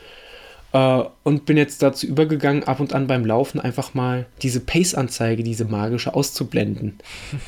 Äh, 0.74 1.04
und 1.24 1.46
bin 1.46 1.56
jetzt 1.56 1.82
dazu 1.82 2.06
übergegangen, 2.06 2.63
ab 2.63 2.80
und 2.80 2.94
an 2.94 3.08
beim 3.08 3.26
Laufen 3.26 3.62
einfach 3.62 3.94
mal 3.94 4.26
diese 4.42 4.60
Pace-Anzeige, 4.60 5.44
diese 5.44 5.66
magische, 5.66 6.13
auszublenden. 6.13 7.00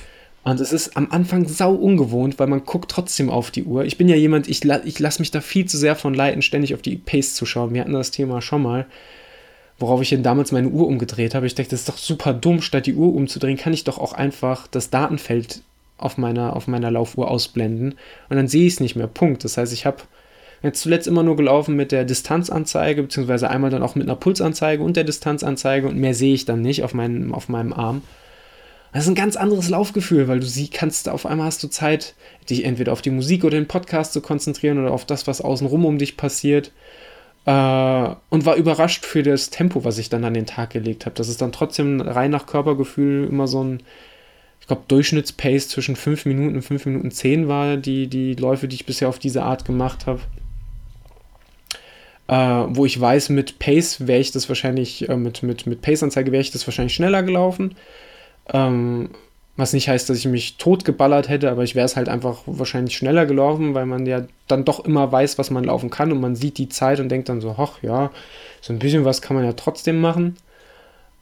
Und 0.47 0.59
es 0.59 0.71
ist 0.71 0.95
am 0.95 1.09
Anfang 1.09 1.47
sau 1.47 1.73
ungewohnt, 1.73 2.37
weil 2.37 2.45
man 2.45 2.65
guckt 2.65 2.91
trotzdem 2.91 3.31
auf 3.31 3.49
die 3.49 3.63
Uhr. 3.63 3.83
Ich 3.83 3.97
bin 3.97 4.07
ja 4.07 4.15
jemand, 4.15 4.47
ich, 4.47 4.63
ich 4.63 4.99
lasse 4.99 5.19
mich 5.19 5.31
da 5.31 5.41
viel 5.41 5.65
zu 5.65 5.75
sehr 5.75 5.95
von 5.95 6.13
leiten, 6.13 6.43
ständig 6.43 6.75
auf 6.75 6.83
die 6.83 6.97
Pace 6.97 7.33
zu 7.33 7.47
schauen. 7.47 7.73
Wir 7.73 7.81
hatten 7.81 7.93
das 7.93 8.11
Thema 8.11 8.43
schon 8.43 8.61
mal 8.61 8.85
worauf 9.79 10.01
ich 10.01 10.09
denn 10.09 10.23
damals 10.23 10.51
meine 10.51 10.69
Uhr 10.69 10.87
umgedreht 10.87 11.35
habe. 11.35 11.45
Ich 11.45 11.55
dachte, 11.55 11.71
das 11.71 11.81
ist 11.81 11.89
doch 11.89 11.97
super 11.97 12.33
dumm, 12.33 12.61
statt 12.61 12.85
die 12.85 12.95
Uhr 12.95 13.13
umzudrehen, 13.13 13.57
kann 13.57 13.73
ich 13.73 13.83
doch 13.83 13.97
auch 13.97 14.13
einfach 14.13 14.67
das 14.67 14.89
Datenfeld 14.89 15.61
auf 15.97 16.17
meiner, 16.17 16.55
auf 16.55 16.67
meiner 16.67 16.91
Laufuhr 16.91 17.29
ausblenden 17.29 17.95
und 18.29 18.35
dann 18.35 18.47
sehe 18.47 18.67
ich 18.67 18.73
es 18.73 18.79
nicht 18.79 18.95
mehr. 18.95 19.07
Punkt. 19.07 19.43
Das 19.43 19.57
heißt, 19.57 19.73
ich 19.73 19.85
habe 19.85 20.03
jetzt 20.61 20.81
zuletzt 20.81 21.07
immer 21.07 21.23
nur 21.23 21.35
gelaufen 21.35 21.75
mit 21.75 21.91
der 21.91 22.05
Distanzanzeige, 22.05 23.03
beziehungsweise 23.03 23.49
einmal 23.49 23.69
dann 23.69 23.83
auch 23.83 23.95
mit 23.95 24.07
einer 24.07 24.15
Pulsanzeige 24.15 24.83
und 24.83 24.97
der 24.97 25.03
Distanzanzeige 25.03 25.87
und 25.87 25.97
mehr 25.97 26.13
sehe 26.13 26.33
ich 26.33 26.45
dann 26.45 26.61
nicht 26.61 26.83
auf, 26.83 26.93
meinem, 26.93 27.33
auf 27.33 27.49
meinem 27.49 27.73
Arm. 27.73 28.01
Das 28.91 29.03
ist 29.03 29.09
ein 29.09 29.15
ganz 29.15 29.35
anderes 29.35 29.67
Laufgefühl, 29.67 30.29
weil 30.29 30.39
du 30.39 30.45
sie 30.45 30.69
kannst, 30.69 31.09
auf 31.09 31.25
einmal 31.25 31.47
hast 31.47 31.61
du 31.61 31.67
Zeit, 31.67 32.15
dich 32.49 32.63
entweder 32.63 32.93
auf 32.93 33.01
die 33.01 33.09
Musik 33.09 33.43
oder 33.43 33.57
den 33.57 33.67
Podcast 33.67 34.13
zu 34.13 34.21
konzentrieren 34.21 34.79
oder 34.79 34.91
auf 34.91 35.03
das, 35.03 35.27
was 35.27 35.41
außenrum 35.41 35.85
um 35.85 35.97
dich 35.97 36.15
passiert. 36.15 36.71
Äh, 37.45 38.15
und 38.29 38.45
war 38.45 38.55
überrascht 38.55 39.05
für 39.05 39.21
das 39.21 39.51
Tempo, 39.51 39.83
was 39.83 39.97
ich 39.97 40.09
dann 40.09 40.23
an 40.23 40.33
den 40.33 40.47
Tag 40.47 40.71
gelegt 40.71 41.05
habe. 41.05 41.15
Das 41.15 41.29
ist 41.29 41.41
dann 41.41 41.51
trotzdem 41.51 42.01
rein 42.01 42.31
nach 42.31 42.47
Körpergefühl 42.47 43.27
immer 43.27 43.47
so 43.47 43.63
ein, 43.63 43.83
ich 44.59 44.67
glaube, 44.67 44.83
Durchschnittspace 44.87 45.69
zwischen 45.69 45.95
5 45.95 46.25
Minuten 46.25 46.55
und 46.55 46.63
5 46.63 46.87
Minuten 46.87 47.11
10 47.11 47.47
war 47.47 47.77
die, 47.77 48.07
die 48.07 48.33
Läufe, 48.33 48.67
die 48.67 48.75
ich 48.75 48.85
bisher 48.87 49.09
auf 49.09 49.19
diese 49.19 49.43
Art 49.43 49.63
gemacht 49.65 50.07
habe. 50.07 50.21
Äh, 52.27 52.75
wo 52.75 52.85
ich 52.85 52.99
weiß, 52.99 53.29
mit 53.29 53.59
Pace 53.59 54.07
wäre 54.07 54.19
ich 54.19 54.31
das 54.31 54.49
wahrscheinlich, 54.49 55.07
äh, 55.07 55.15
mit, 55.15 55.43
mit, 55.43 55.67
mit 55.67 55.81
Pace-Anzeige 55.81 56.31
wäre 56.31 56.41
ich 56.41 56.49
das 56.49 56.65
wahrscheinlich 56.65 56.95
schneller 56.95 57.21
gelaufen. 57.21 57.75
Ähm, 58.51 59.09
was 59.57 59.73
nicht 59.73 59.87
heißt, 59.87 60.09
dass 60.09 60.17
ich 60.17 60.25
mich 60.25 60.57
totgeballert 60.57 61.29
hätte, 61.29 61.49
aber 61.49 61.63
ich 61.63 61.75
wäre 61.75 61.85
es 61.85 61.95
halt 61.95 62.09
einfach 62.09 62.41
wahrscheinlich 62.45 62.95
schneller 62.97 63.25
gelaufen, 63.25 63.73
weil 63.73 63.85
man 63.85 64.05
ja 64.05 64.25
dann 64.47 64.65
doch 64.65 64.83
immer 64.83 65.11
weiß, 65.11 65.37
was 65.37 65.49
man 65.49 65.63
laufen 65.63 65.89
kann 65.89 66.11
und 66.11 66.19
man 66.19 66.35
sieht 66.35 66.57
die 66.57 66.69
Zeit 66.69 66.99
und 66.99 67.09
denkt 67.09 67.29
dann 67.29 67.41
so, 67.41 67.55
ach 67.57 67.81
ja, 67.81 68.11
so 68.61 68.73
ein 68.73 68.79
bisschen 68.79 69.05
was 69.05 69.21
kann 69.21 69.35
man 69.35 69.45
ja 69.45 69.53
trotzdem 69.53 70.01
machen. 70.01 70.35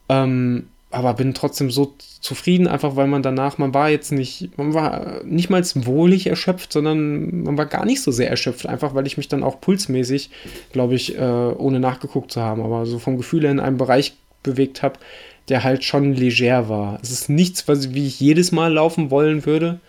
Ähm, 0.10 0.67
aber 0.89 1.15
bin 1.15 1.34
trotzdem 1.34 1.72
so 1.72 1.96
zufrieden, 2.22 2.67
einfach 2.67 2.96
weil 2.96 3.08
man 3.08 3.24
danach, 3.24 3.58
man 3.58 3.74
war 3.74 3.89
jetzt 3.89 4.12
nicht, 4.12 4.56
man 4.58 4.76
war 4.76 5.24
nicht 5.24 5.50
mal 5.50 5.63
wohlig 5.63 6.28
erschöpft, 6.28 6.72
sondern 6.72 7.43
man 7.43 7.58
war 7.58 7.65
gar 7.65 7.84
nicht 7.86 8.04
so 8.04 8.12
sehr 8.12 8.30
erschöpft, 8.30 8.67
einfach 8.67 8.93
weil 8.93 9.08
ich 9.08 9.17
mich 9.17 9.28
dann 9.28 9.43
auch 9.43 9.60
pulsmäßig, 9.60 10.30
glaube 10.72 10.93
ich, 10.93 11.17
äh, 11.17 11.22
ohne 11.22 11.80
nachgeguckt 11.80 12.32
zu 12.32 12.41
haben, 12.41 12.62
aber 12.62 12.86
so 12.86 13.00
vom 13.00 13.17
Gefühl 13.17 13.41
her 13.41 13.52
in 13.52 13.60
einem 13.60 13.78
Bereich 13.78 14.13
bewegt 14.43 14.84
habe, 14.84 15.00
der 15.49 15.63
halt 15.63 15.84
schon 15.84 16.13
leger 16.13 16.69
war. 16.69 16.99
Es 17.01 17.12
ist 17.12 17.29
nichts, 17.29 17.67
was, 17.67 17.93
wie 17.93 18.08
ich 18.08 18.19
jedes 18.19 18.51
Mal 18.51 18.73
laufen 18.73 19.12
wollen 19.12 19.45
würde. 19.45 19.79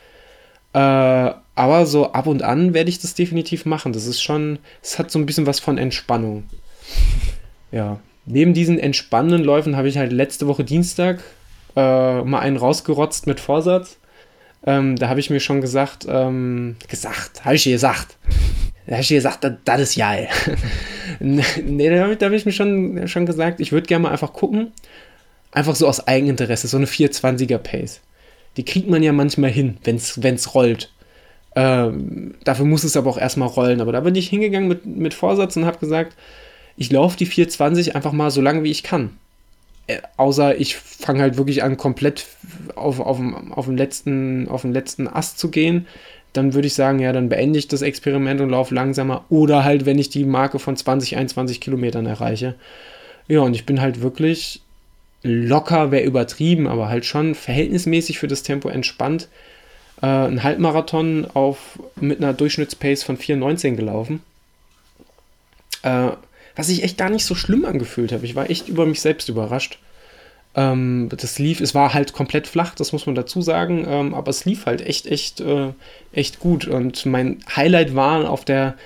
Äh, 0.73 0.79
aber 1.57 1.87
so 1.87 2.13
ab 2.13 2.27
und 2.27 2.43
an 2.43 2.75
werde 2.75 2.91
ich 2.91 2.99
das 2.99 3.15
definitiv 3.15 3.65
machen. 3.65 3.93
Das 3.93 4.07
ist 4.07 4.23
schon, 4.23 4.59
es 4.83 4.99
hat 4.99 5.11
so 5.11 5.19
ein 5.19 5.27
bisschen 5.27 5.47
was 5.47 5.61
von 5.61 5.79
Entspannung. 5.79 6.45
Ja. 7.71 8.01
Neben 8.27 8.55
diesen 8.55 8.79
entspannenden 8.79 9.45
Läufen 9.45 9.77
habe 9.77 9.89
ich 9.89 9.99
halt 9.99 10.13
letzte 10.13 10.47
Woche 10.47 10.65
Dienstag 10.65 11.21
äh, 11.77 12.23
mal 12.23 12.41
einen 12.41 12.57
rausgerotzt 12.57 13.27
mit 13.27 13.39
Vorsatz. 13.39 13.99
Ähm, 14.67 14.97
da 14.97 15.09
habe 15.09 15.21
ich 15.21 15.31
mir 15.31 15.41
schon 15.41 15.61
gesagt, 15.61 16.07
ähm, 16.09 16.77
gesagt, 16.89 17.45
habe 17.45 17.57
ich 17.57 17.65
dir 17.65 17.73
gesagt. 17.73 18.17
Da 18.87 18.93
habe 18.93 19.03
ich 19.03 19.09
dir 19.09 19.17
gesagt, 19.17 19.47
das, 19.65 19.81
ist 19.81 19.97
geil. 19.97 20.29
nee, 21.21 21.91
da 21.91 22.03
habe 22.03 22.15
ich, 22.15 22.41
ich 22.41 22.47
mir 22.47 22.53
schon, 22.53 23.07
schon 23.09 23.27
gesagt, 23.27 23.61
ich 23.61 23.73
würde 23.73 23.87
gerne 23.87 24.05
mal 24.05 24.11
einfach 24.11 24.33
gucken, 24.33 24.73
Einfach 25.55 25.77
so 25.77 25.87
aus 25.87 26.07
Eigeninteresse, 26.07 26.67
so 26.67 26.77
eine 26.77 26.87
420er 26.87 27.59
Pace. 27.59 28.01
Die 28.57 28.65
kriegt 28.65 28.91
man 28.91 29.05
ja 29.05 29.13
manchmal 29.13 29.51
hin, 29.51 29.79
wenn 29.85 29.97
es 29.97 30.55
rollt. 30.55 30.93
Ähm, 31.55 32.35
dafür 32.43 32.67
muss 32.67 32.83
es 32.83 32.97
aber 32.97 33.09
auch 33.09 33.19
erstmal 33.19 33.49
rollen. 33.49 33.81
Aber 33.81 33.93
da 33.93 34.01
bin 34.01 34.17
ich 34.17 34.29
hingegangen 34.29 34.69
mit, 34.69 34.85
mit 34.85 35.15
Vorsatz 35.15 35.57
und 35.57 35.65
habe 35.65 35.79
gesagt, 35.79 36.17
ich 36.77 36.91
laufe 36.91 37.17
die 37.17 37.27
420 37.27 37.95
einfach 37.95 38.11
mal 38.11 38.33
so 38.33 38.41
lange, 38.41 38.65
wie 38.65 38.73
ich 38.73 38.83
kann. 38.83 39.11
Äh, 39.87 39.99
außer 40.17 40.59
ich 40.59 40.77
fange 40.77 41.21
halt 41.21 41.37
wirklich 41.37 41.63
an, 41.63 41.77
komplett 41.77 42.27
auf, 42.75 42.99
auf, 42.99 43.21
auf, 43.51 43.67
den 43.67 43.77
letzten, 43.77 44.49
auf 44.49 44.63
den 44.63 44.73
letzten 44.73 45.07
Ast 45.07 45.39
zu 45.39 45.51
gehen. 45.51 45.87
Dann 46.33 46.53
würde 46.53 46.67
ich 46.67 46.75
sagen, 46.75 46.99
ja, 46.99 47.13
dann 47.13 47.29
beende 47.29 47.61
ich 47.61 47.69
das 47.69 47.83
Experiment 47.83 48.41
und 48.41 48.51
laufe 48.51 48.75
langsamer. 48.75 49.25
Oder 49.29 49.63
halt, 49.63 49.87
wenn 49.87 50.01
ich 50.01 50.09
die 50.09 50.25
Marke 50.25 50.59
von 50.59 50.77
20, 50.77 51.17
21 51.17 51.61
Kilometern 51.61 52.07
erreiche. 52.07 52.57
Ja, 53.29 53.41
und 53.41 53.55
ich 53.55 53.65
bin 53.67 53.81
halt 53.81 54.03
wirklich 54.03 54.64
locker 55.25 55.91
wäre 55.91 56.05
übertrieben, 56.05 56.69
aber 56.69 56.89
halt 56.89 57.05
schon 57.05 57.35
verhältnismäßig 57.35 58.19
für 58.19 58.29
das 58.29 58.43
Tempo 58.45 58.69
entspannt. 58.69 59.29
Äh, 60.01 60.07
ein 60.07 60.43
Halbmarathon 60.43 61.27
auf, 61.35 61.81
mit 62.01 62.19
einer 62.19 62.35
Durchschnittspace 62.35 63.03
von 63.03 63.19
4,19 63.19 63.75
gelaufen. 63.75 64.23
Äh, 65.83 66.11
was 66.55 66.69
ich 66.69 66.85
echt 66.85 66.99
gar 66.99 67.11
nicht 67.11 67.25
so 67.25 67.35
schlimm 67.35 67.65
angefühlt 67.65 68.13
habe. 68.13 68.25
Ich 68.25 68.37
war 68.37 68.49
echt 68.49 68.69
über 68.69 68.87
mich 68.87 69.01
selbst 69.01 69.29
überrascht. 69.29 69.79
Ähm, 70.55 71.09
das 71.11 71.39
lief, 71.39 71.61
es 71.61 71.75
war 71.75 71.95
halt 71.95 72.13
komplett 72.13 72.47
flach, 72.47 72.75
das 72.75 72.93
muss 72.93 73.07
man 73.07 73.17
dazu 73.17 73.43
sagen, 73.43 73.85
ähm, 73.89 74.15
aber 74.15 74.31
es 74.31 74.45
lief 74.45 74.67
halt 74.67 74.87
echt, 74.87 75.07
echt, 75.07 75.41
äh, 75.41 75.73
echt 76.13 76.39
gut. 76.39 76.69
Und 76.69 77.07
mein 77.07 77.41
Highlight 77.57 77.97
war 77.97 78.31
auf 78.31 78.45
der 78.45 78.77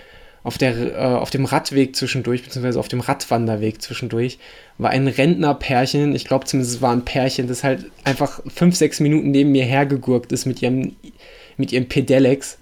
auf, 0.49 0.57
der, 0.57 0.95
äh, 0.95 0.97
auf 0.97 1.29
dem 1.29 1.45
Radweg 1.45 1.95
zwischendurch, 1.95 2.43
beziehungsweise 2.43 2.81
auf 2.81 2.89
dem 2.89 3.01
Radwanderweg 3.01 3.83
zwischendurch, 3.83 4.39
war 4.79 4.89
ein 4.89 5.07
Rentnerpärchen, 5.07 6.15
ich 6.15 6.25
glaube 6.25 6.47
zumindest 6.47 6.77
es 6.77 6.83
war 6.83 6.93
ein 6.93 7.05
Pärchen, 7.05 7.49
das 7.49 7.65
halt 7.65 7.85
einfach 8.05 8.41
fünf, 8.49 8.75
sechs 8.75 8.99
Minuten 8.99 9.31
neben 9.31 9.53
mir 9.53 9.67
hergegurkt 9.67 10.33
ist 10.33 10.47
mit 10.47 10.63
ihrem, 10.63 10.97
mit 11.59 11.71
ihrem 11.71 11.87
Pedelecs. 11.87 12.57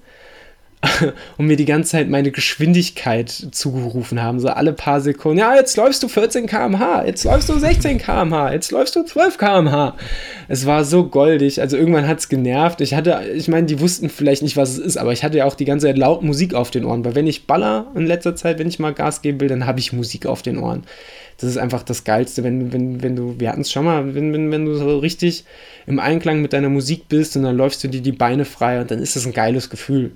Und 1.37 1.47
mir 1.47 1.57
die 1.57 1.65
ganze 1.65 1.93
Zeit 1.93 2.09
meine 2.09 2.31
Geschwindigkeit 2.31 3.31
zugerufen 3.31 4.23
haben. 4.23 4.41
So 4.41 4.49
alle 4.49 4.73
paar 4.73 5.01
Sekunden, 5.01 5.39
ja, 5.39 5.55
jetzt 5.55 5.77
läufst 5.77 6.03
du 6.03 6.09
14 6.09 6.47
km/h, 6.47 7.05
jetzt 7.07 7.25
läufst 7.25 7.49
du 7.49 7.59
16 7.59 7.99
km/h, 7.99 8.53
jetzt 8.53 8.71
läufst 8.71 8.97
du 8.97 9.03
12 9.03 9.39
km/h. 9.39 9.97
Es 10.49 10.67
war 10.67 10.85
so 10.85 11.05
goldig. 11.09 11.61
Also 11.61 11.77
irgendwann 11.77 12.07
hat 12.07 12.19
es 12.19 12.29
genervt. 12.29 12.81
Ich 12.81 12.95
hatte, 12.95 13.23
ich 13.35 13.49
meine, 13.49 13.67
die 13.67 13.81
wussten 13.81 14.09
vielleicht 14.09 14.43
nicht, 14.43 14.57
was 14.57 14.71
es 14.71 14.79
ist, 14.79 14.97
aber 14.97 15.13
ich 15.13 15.25
hatte 15.25 15.39
ja 15.39 15.45
auch 15.45 15.55
die 15.55 15.65
ganze 15.65 15.87
Zeit 15.87 15.99
laut 15.99 16.23
Musik 16.23 16.55
auf 16.55 16.71
den 16.71 16.85
Ohren, 16.85 17.05
weil 17.05 17.15
wenn 17.15 17.27
ich 17.27 17.47
baller 17.47 17.87
in 17.95 18.07
letzter 18.07 18.37
Zeit, 18.37 18.59
wenn 18.59 18.69
ich 18.69 18.79
mal 18.79 18.95
Gas 18.95 19.23
geben 19.23 19.41
will, 19.41 19.49
dann 19.49 19.67
habe 19.67 19.81
ich 19.81 19.93
Musik 19.93 20.27
auf 20.27 20.43
den 20.43 20.59
Ohren. 20.59 20.85
Das 21.39 21.51
ist 21.51 21.59
einfach 21.59 21.83
das 21.83 22.05
Geilste, 22.05 22.45
wenn, 22.45 22.73
wenn, 22.73 23.03
wenn 23.03 23.15
du, 23.15 23.39
wir 23.39 23.51
hatten 23.51 23.61
es 23.61 23.71
schon 23.71 23.85
mal, 23.85 24.15
wenn, 24.15 24.33
wenn, 24.33 24.51
wenn 24.51 24.65
du 24.65 24.75
so 24.75 24.99
richtig 24.99 25.45
im 25.87 25.99
Einklang 25.99 26.41
mit 26.41 26.53
deiner 26.53 26.71
Musik 26.71 27.09
bist 27.09 27.37
und 27.37 27.43
dann 27.43 27.57
läufst 27.57 27.85
du 27.85 27.89
dir 27.89 28.01
die 28.01 28.13
Beine 28.13 28.45
frei 28.45 28.81
und 28.81 28.91
dann 28.91 29.01
ist 29.01 29.17
das 29.17 29.27
ein 29.27 29.35
geiles 29.35 29.69
Gefühl. 29.69 30.13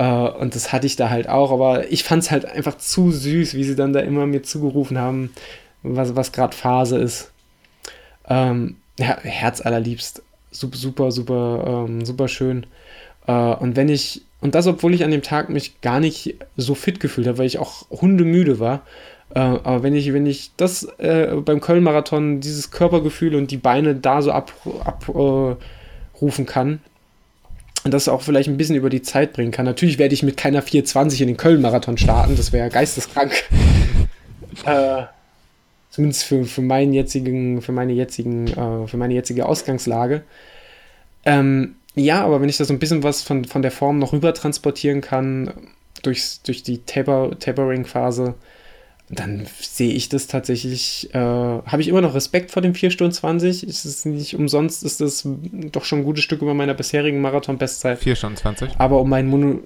Uh, 0.00 0.30
und 0.38 0.54
das 0.54 0.72
hatte 0.72 0.86
ich 0.86 0.96
da 0.96 1.10
halt 1.10 1.28
auch, 1.28 1.52
aber 1.52 1.92
ich 1.92 2.04
fand 2.04 2.22
es 2.22 2.30
halt 2.30 2.46
einfach 2.46 2.78
zu 2.78 3.10
süß, 3.10 3.52
wie 3.52 3.64
sie 3.64 3.76
dann 3.76 3.92
da 3.92 4.00
immer 4.00 4.24
mir 4.24 4.42
zugerufen 4.42 4.98
haben, 4.98 5.30
was, 5.82 6.16
was 6.16 6.32
gerade 6.32 6.56
Phase 6.56 6.96
ist. 6.96 7.30
Ähm, 8.26 8.76
ja, 8.98 9.18
Herz 9.20 9.60
allerliebst. 9.60 10.22
Super, 10.52 10.78
super, 10.78 11.12
super, 11.12 11.84
ähm, 11.86 12.04
super 12.06 12.28
schön. 12.28 12.64
Uh, 13.28 13.54
und 13.60 13.76
wenn 13.76 13.90
ich, 13.90 14.22
und 14.40 14.54
das, 14.54 14.66
obwohl 14.66 14.94
ich 14.94 15.04
an 15.04 15.10
dem 15.10 15.20
Tag 15.20 15.50
mich 15.50 15.82
gar 15.82 16.00
nicht 16.00 16.36
so 16.56 16.74
fit 16.74 16.98
gefühlt 16.98 17.26
habe, 17.26 17.36
weil 17.36 17.46
ich 17.46 17.58
auch 17.58 17.90
hundemüde 17.90 18.58
war, 18.58 18.86
äh, 19.34 19.38
aber 19.38 19.82
wenn 19.82 19.94
ich, 19.94 20.12
wenn 20.14 20.24
ich 20.24 20.52
das 20.56 20.84
äh, 20.98 21.36
beim 21.44 21.60
Köln-Marathon, 21.60 22.40
dieses 22.40 22.70
Körpergefühl 22.70 23.34
und 23.34 23.50
die 23.50 23.58
Beine 23.58 23.94
da 23.94 24.22
so 24.22 24.32
abrufen 24.32 24.80
ab, 24.82 25.58
äh, 26.22 26.44
kann, 26.44 26.80
das 27.84 28.08
auch 28.08 28.22
vielleicht 28.22 28.48
ein 28.48 28.56
bisschen 28.56 28.76
über 28.76 28.90
die 28.90 29.02
Zeit 29.02 29.32
bringen 29.32 29.52
kann. 29.52 29.64
Natürlich 29.64 29.98
werde 29.98 30.14
ich 30.14 30.22
mit 30.22 30.36
keiner 30.36 30.62
420 30.62 31.22
in 31.22 31.28
den 31.28 31.36
Köln-Marathon 31.36 31.96
starten, 31.96 32.36
das 32.36 32.52
wäre 32.52 32.68
geisteskrank. 32.68 33.32
äh, 34.66 35.04
zumindest 35.90 36.24
für, 36.24 36.44
für 36.44 36.62
meinen 36.62 36.92
jetzigen, 36.92 37.62
für 37.62 37.72
meine 37.72 37.92
jetzigen, 37.92 38.48
äh, 38.48 38.86
für 38.86 38.96
meine 38.96 39.14
jetzige 39.14 39.46
Ausgangslage. 39.46 40.22
Ähm, 41.24 41.76
ja, 41.94 42.24
aber 42.24 42.40
wenn 42.40 42.48
ich 42.48 42.56
da 42.56 42.64
so 42.64 42.72
ein 42.72 42.78
bisschen 42.78 43.02
was 43.02 43.22
von, 43.22 43.44
von 43.44 43.62
der 43.62 43.70
Form 43.70 43.98
noch 43.98 44.12
rüber 44.12 44.32
transportieren 44.34 45.00
kann, 45.00 45.52
durch, 46.02 46.40
durch 46.44 46.62
die 46.62 46.78
Taper, 46.78 47.30
Tapering-Phase, 47.38 48.34
dann 49.12 49.46
sehe 49.60 49.92
ich 49.92 50.08
das 50.08 50.28
tatsächlich, 50.28 51.12
äh, 51.12 51.18
habe 51.18 51.80
ich 51.80 51.88
immer 51.88 52.00
noch 52.00 52.14
Respekt 52.14 52.52
vor 52.52 52.62
dem 52.62 52.74
4 52.74 52.92
Stunden 52.92 53.12
20. 53.12 53.66
Ist 53.66 53.84
es 53.84 54.04
nicht 54.04 54.36
umsonst, 54.36 54.84
ist 54.84 55.00
das 55.00 55.26
doch 55.26 55.84
schon 55.84 56.00
ein 56.00 56.04
gutes 56.04 56.22
Stück 56.22 56.42
über 56.42 56.54
meiner 56.54 56.74
bisherigen 56.74 57.20
Marathon-Bestzeit. 57.20 57.98
4 57.98 58.14
Stunden 58.14 58.36
20. 58.36 58.70
Aber 58.78 59.00
um 59.00 59.08
meinen 59.08 59.28
Mono. 59.28 59.60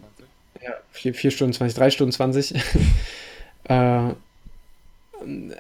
Ja, 0.63 0.73
4, 0.93 1.13
4 1.13 1.31
Stunden 1.31 1.53
20, 1.53 1.77
3 1.77 1.91
Stunden 1.91 2.13
20. 2.13 2.55
äh, 3.65 4.01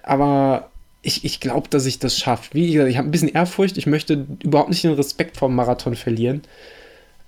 aber 0.02 0.70
ich, 1.02 1.24
ich 1.26 1.40
glaube, 1.40 1.68
dass 1.68 1.84
ich 1.84 1.98
das 1.98 2.18
schaffe. 2.18 2.54
Wie 2.54 2.72
gesagt, 2.72 2.90
ich 2.90 2.96
habe 2.96 3.08
ein 3.08 3.10
bisschen 3.10 3.28
Ehrfurcht. 3.28 3.76
Ich 3.76 3.86
möchte 3.86 4.26
überhaupt 4.42 4.70
nicht 4.70 4.82
den 4.82 4.94
Respekt 4.94 5.36
vor 5.36 5.48
dem 5.48 5.56
Marathon 5.56 5.94
verlieren. 5.94 6.40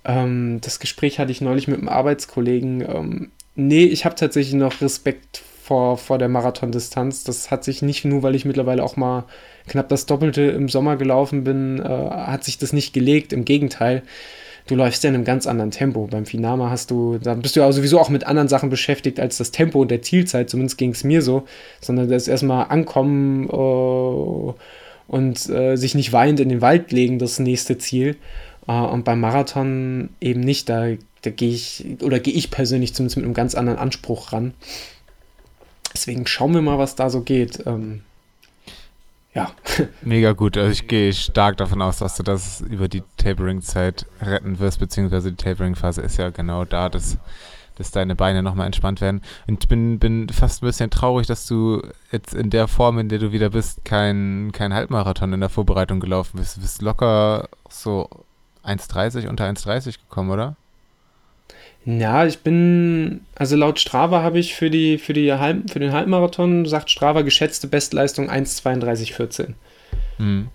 Ähm, 0.05 0.59
das 0.61 0.79
Gespräch 0.79 1.19
hatte 1.19 1.31
ich 1.31 1.41
neulich 1.41 1.67
mit 1.67 1.77
einem 1.77 1.89
Arbeitskollegen. 1.89 2.81
Ähm, 2.81 3.31
nee, 3.53 3.83
ich 3.83 4.05
habe 4.05 4.15
tatsächlich 4.15 4.55
noch 4.55 4.81
Respekt 4.81 5.37
vor, 5.37 5.47
vor 5.67 6.17
der 6.17 6.29
Marathondistanz. 6.29 7.23
Das 7.23 7.51
hat 7.51 7.63
sich 7.63 7.81
nicht 7.81 8.05
nur, 8.05 8.23
weil 8.23 8.35
ich 8.35 8.45
mittlerweile 8.45 8.83
auch 8.83 8.95
mal 8.95 9.25
knapp 9.67 9.89
das 9.89 10.05
Doppelte 10.05 10.41
im 10.43 10.69
Sommer 10.69 10.95
gelaufen 10.95 11.43
bin, 11.43 11.79
äh, 11.79 11.87
hat 11.87 12.43
sich 12.43 12.57
das 12.57 12.73
nicht 12.73 12.93
gelegt. 12.93 13.33
Im 13.33 13.45
Gegenteil, 13.45 14.03
du 14.67 14.75
läufst 14.75 15.03
ja 15.03 15.09
in 15.09 15.15
einem 15.15 15.25
ganz 15.25 15.47
anderen 15.47 15.71
Tempo. 15.71 16.07
Beim 16.07 16.25
Finama 16.25 16.69
hast 16.69 16.91
du, 16.91 17.17
da 17.17 17.33
bist 17.33 17.55
du 17.55 17.59
ja 17.59 17.71
sowieso 17.71 17.99
auch 17.99 18.09
mit 18.09 18.25
anderen 18.25 18.47
Sachen 18.47 18.69
beschäftigt 18.69 19.19
als 19.19 19.37
das 19.37 19.51
Tempo 19.51 19.81
und 19.81 19.91
der 19.91 20.01
Zielzeit, 20.01 20.49
zumindest 20.49 20.77
ging 20.77 20.91
es 20.91 21.03
mir 21.03 21.21
so, 21.21 21.43
sondern 21.81 22.09
das 22.09 22.27
erstmal 22.27 22.67
ankommen 22.69 23.49
äh, 23.49 24.53
und 25.07 25.49
äh, 25.49 25.75
sich 25.75 25.95
nicht 25.95 26.13
weinend 26.13 26.39
in 26.39 26.49
den 26.49 26.61
Wald 26.61 26.91
legen, 26.91 27.19
das 27.19 27.39
nächste 27.39 27.77
Ziel. 27.77 28.17
Äh, 28.67 28.73
und 28.73 29.05
beim 29.05 29.19
Marathon 29.19 30.09
eben 30.21 30.41
nicht. 30.41 30.69
Da, 30.69 30.87
da 31.21 31.29
gehe 31.29 31.49
ich, 31.49 31.85
oder 32.01 32.19
gehe 32.19 32.33
ich 32.33 32.51
persönlich 32.51 32.93
zumindest 32.93 33.17
mit 33.17 33.25
einem 33.25 33.33
ganz 33.33 33.55
anderen 33.55 33.79
Anspruch 33.79 34.33
ran. 34.33 34.53
Deswegen 35.97 36.27
schauen 36.27 36.53
wir 36.53 36.61
mal, 36.61 36.77
was 36.77 36.93
da 36.93 37.09
so 37.09 37.21
geht. 37.21 37.65
Ähm, 37.65 38.03
ja. 39.33 39.49
Mega 40.03 40.33
gut. 40.33 40.55
Also 40.55 40.69
ich 40.69 40.87
gehe 40.87 41.11
stark 41.11 41.57
davon 41.57 41.81
aus, 41.81 41.97
dass 41.97 42.17
du 42.17 42.23
das 42.23 42.61
über 42.61 42.87
die 42.87 43.01
Tapering-Zeit 43.17 44.05
retten 44.21 44.59
wirst, 44.59 44.79
beziehungsweise 44.79 45.31
die 45.31 45.43
Tapering-Phase 45.43 46.01
ist 46.03 46.17
ja 46.17 46.29
genau 46.29 46.65
da, 46.65 46.89
dass, 46.89 47.17
dass 47.79 47.89
deine 47.89 48.15
Beine 48.15 48.43
nochmal 48.43 48.67
entspannt 48.67 49.01
werden. 49.01 49.23
Und 49.47 49.63
ich 49.63 49.67
bin, 49.67 49.97
bin 49.97 50.29
fast 50.29 50.61
ein 50.61 50.67
bisschen 50.67 50.91
traurig, 50.91 51.25
dass 51.25 51.47
du 51.47 51.81
jetzt 52.11 52.35
in 52.35 52.51
der 52.51 52.67
Form, 52.67 52.99
in 52.99 53.09
der 53.09 53.17
du 53.17 53.31
wieder 53.31 53.49
bist, 53.49 53.83
kein, 53.83 54.51
kein 54.53 54.75
Halbmarathon 54.75 55.33
in 55.33 55.39
der 55.39 55.49
Vorbereitung 55.49 55.99
gelaufen 55.99 56.37
bist. 56.37 56.57
Du 56.57 56.61
bist 56.61 56.83
locker 56.83 57.49
so 57.71 58.07
1,30 58.63 59.29
unter 59.29 59.45
1,30 59.45 59.97
gekommen, 59.97 60.29
oder? 60.29 60.57
Ja, 61.87 62.25
ich 62.25 62.39
bin, 62.39 63.21
also 63.35 63.55
laut 63.55 63.79
Strava 63.79 64.21
habe 64.21 64.39
ich 64.39 64.55
für, 64.55 64.69
die, 64.69 64.97
für, 64.97 65.13
die 65.13 65.31
Halb, 65.31 65.69
für 65.71 65.79
den 65.79 65.93
Halbmarathon, 65.93 66.65
sagt 66.65 66.91
Strava, 66.91 67.21
geschätzte 67.21 67.67
Bestleistung 67.67 68.29
1,32,14. 68.29 69.53
Mhm. 70.17 70.49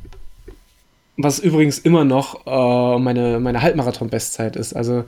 Was 1.16 1.38
übrigens 1.38 1.78
immer 1.78 2.04
noch 2.04 2.46
äh, 2.46 2.98
meine, 2.98 3.40
meine 3.40 3.62
Halbmarathon-Bestzeit 3.62 4.56
ist. 4.56 4.74
Also 4.74 5.04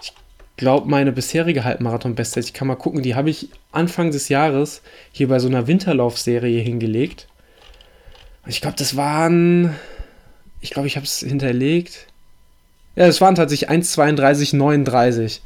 ich 0.00 0.12
glaube, 0.56 0.88
meine 0.88 1.10
bisherige 1.10 1.64
Halbmarathon-Bestzeit, 1.64 2.44
ich 2.44 2.52
kann 2.52 2.68
mal 2.68 2.76
gucken, 2.76 3.02
die 3.02 3.16
habe 3.16 3.30
ich 3.30 3.48
Anfang 3.72 4.12
des 4.12 4.28
Jahres 4.28 4.80
hier 5.10 5.26
bei 5.26 5.40
so 5.40 5.48
einer 5.48 5.66
Winterlaufserie 5.66 6.60
hingelegt. 6.60 7.26
Ich 8.46 8.60
glaube, 8.60 8.76
das 8.78 8.94
waren, 8.94 9.74
ich 10.60 10.70
glaube, 10.70 10.86
ich 10.86 10.94
habe 10.94 11.04
es 11.04 11.18
hinterlegt. 11.18 12.06
Ja, 12.94 13.06
es 13.06 13.20
waren 13.20 13.34
tatsächlich 13.34 13.70
1,32,39. 13.70 15.40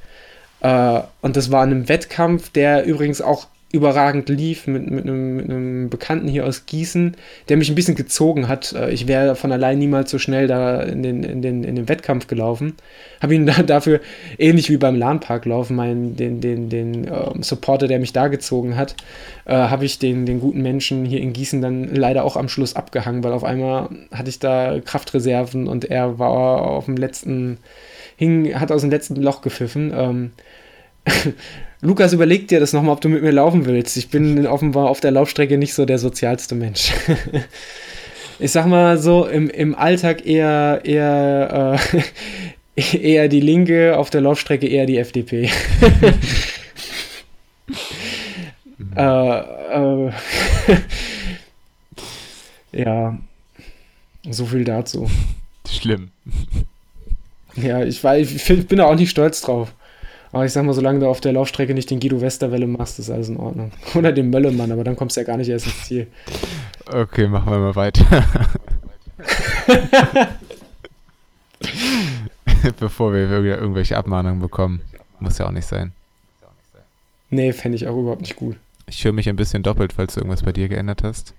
Äh, 0.61 1.01
und 1.21 1.37
das 1.37 1.51
war 1.51 1.65
in 1.65 1.71
einem 1.71 1.89
Wettkampf, 1.89 2.51
der 2.51 2.85
übrigens 2.85 3.21
auch 3.21 3.47
überragend 3.71 4.31
lief 4.31 4.67
mit, 4.67 4.91
mit, 4.91 5.05
einem, 5.05 5.37
mit, 5.37 5.51
einem, 5.51 5.91
Bekannten 5.91 6.27
hier 6.27 6.47
aus 6.47 6.65
Gießen, 6.65 7.17
der 7.51 7.59
mich 7.59 7.69
ein 7.69 7.75
bisschen 7.75 7.97
gezogen 7.97 8.49
hat. 8.49 8.73
Äh, 8.73 8.91
ich 8.91 9.07
wäre 9.07 9.37
von 9.37 9.53
allein 9.53 9.79
niemals 9.79 10.11
so 10.11 10.19
schnell 10.19 10.47
da 10.47 10.81
in 10.81 11.03
den, 11.03 11.23
in 11.23 11.43
den, 11.43 11.65
in 11.65 11.77
den 11.77 11.89
Wettkampf 11.89 12.29
gelaufen. 12.29 12.75
Habe 13.21 13.35
ihn 13.35 13.45
da, 13.47 13.63
dafür, 13.63 14.01
ähnlich 14.39 14.71
wie 14.71 14.79
beim 14.79 14.97
LAN-Park 14.97 15.45
laufen, 15.45 15.77
meinen, 15.77 16.17
den, 16.17 16.41
den, 16.41 16.71
den 16.71 17.11
uh, 17.11 17.35
Supporter, 17.43 17.89
der 17.89 17.99
mich 17.99 18.15
da 18.15 18.29
gezogen 18.29 18.75
hat, 18.77 18.97
uh, 19.47 19.53
habe 19.53 19.85
ich 19.85 19.99
den, 19.99 20.25
den 20.25 20.41
guten 20.41 20.63
Menschen 20.63 21.05
hier 21.05 21.21
in 21.21 21.35
Gießen 21.35 21.61
dann 21.61 21.95
leider 21.95 22.25
auch 22.25 22.37
am 22.37 22.49
Schluss 22.49 22.75
abgehangen, 22.75 23.23
weil 23.23 23.33
auf 23.33 23.45
einmal 23.45 23.91
hatte 24.13 24.31
ich 24.31 24.39
da 24.39 24.81
Kraftreserven 24.81 25.69
und 25.69 25.85
er 25.85 26.19
war 26.19 26.63
auf 26.63 26.87
dem 26.87 26.97
letzten, 26.97 27.59
hing, 28.17 28.59
hat 28.59 28.73
aus 28.73 28.81
dem 28.81 28.91
letzten 28.91 29.17
Loch 29.17 29.43
gepfiffen. 29.43 29.93
Ähm, 29.95 30.31
Lukas, 31.81 32.13
überleg 32.13 32.49
dir 32.49 32.61
das 32.61 32.73
nochmal, 32.73 32.95
ob 32.95 33.01
du 33.01 33.09
mit 33.09 33.23
mir 33.23 33.31
laufen 33.31 33.67
willst. 33.67 33.97
Ich 33.97 34.09
bin 34.09 34.47
offenbar 34.47 34.89
auf 34.89 35.01
der 35.01 35.13
Laufstrecke 35.13 35.59
nicht 35.59 35.75
so 35.75 35.85
der 35.85 35.99
sozialste 35.99 36.55
Mensch. 36.55 36.93
ich 38.39 38.51
sag 38.51 38.67
mal 38.67 38.99
so, 38.99 39.27
im, 39.27 39.49
im 39.49 39.75
Alltag 39.75 40.27
eher, 40.27 40.81
eher, 40.85 41.79
äh, 42.75 42.97
eher 42.99 43.29
die 43.29 43.41
Linke, 43.41 43.97
auf 43.97 44.11
der 44.11 44.21
Laufstrecke 44.23 44.67
eher 44.67 44.87
die 44.87 44.99
FDP. 44.99 45.51
äh, 48.97 49.39
äh, 49.39 50.13
ja, 52.73 53.19
so 54.29 54.47
viel 54.47 54.65
dazu. 54.65 55.09
Schlimm. 55.69 56.11
Ja, 57.55 57.85
ich, 57.85 58.03
war, 58.05 58.17
ich 58.19 58.45
bin 58.47 58.79
da 58.79 58.87
auch 58.87 58.95
nicht 58.97 59.11
stolz 59.11 59.41
drauf. 59.41 59.73
Aber 60.33 60.45
ich 60.45 60.53
sag 60.53 60.65
mal, 60.65 60.75
solange 60.75 61.01
du 61.01 61.09
auf 61.09 61.21
der 61.21 61.33
Laufstrecke 61.33 61.75
nicht 61.75 61.91
den 61.91 61.99
Guido 62.01 62.21
Westerwelle 62.21 62.67
machst, 62.67 62.99
ist 62.99 63.11
alles 63.11 63.29
in 63.29 63.39
Ordnung. 63.39 63.71
Oder 63.95 64.13
den 64.13 64.31
Möllemann, 64.31 64.73
aber 64.73 64.85
dann 64.85 64.97
kommst 64.97 65.17
du 65.17 65.21
ja 65.21 65.27
gar 65.27 65.37
nicht 65.37 65.49
erst 65.49 65.67
ins 65.67 65.85
Ziel. 65.85 66.07
Okay, 66.91 67.29
machen 67.29 67.51
wir 67.51 67.59
mal 67.59 67.77
weiter. 67.77 68.07
Bevor 72.79 73.13
wir 73.13 73.31
irgendwelche 73.31 73.97
Abmahnungen 73.97 74.41
bekommen. 74.41 74.81
Muss 75.21 75.39
ja 75.39 75.47
auch 75.47 75.53
nicht 75.53 75.67
sein. 75.67 75.93
Nee, 77.31 77.53
fände 77.53 77.77
ich 77.77 77.87
auch 77.89 77.99
überhaupt 77.99 78.23
nicht 78.23 78.37
gut. 78.37 78.57
Ich 78.87 79.05
höre 79.05 79.13
mich 79.13 79.29
ein 79.29 79.37
bisschen 79.37 79.63
doppelt, 79.63 79.93
falls 79.93 80.15
du 80.15 80.21
irgendwas 80.21 80.43
bei 80.43 80.53
dir 80.53 80.69
geändert 80.69 81.03
hast. 81.03 81.35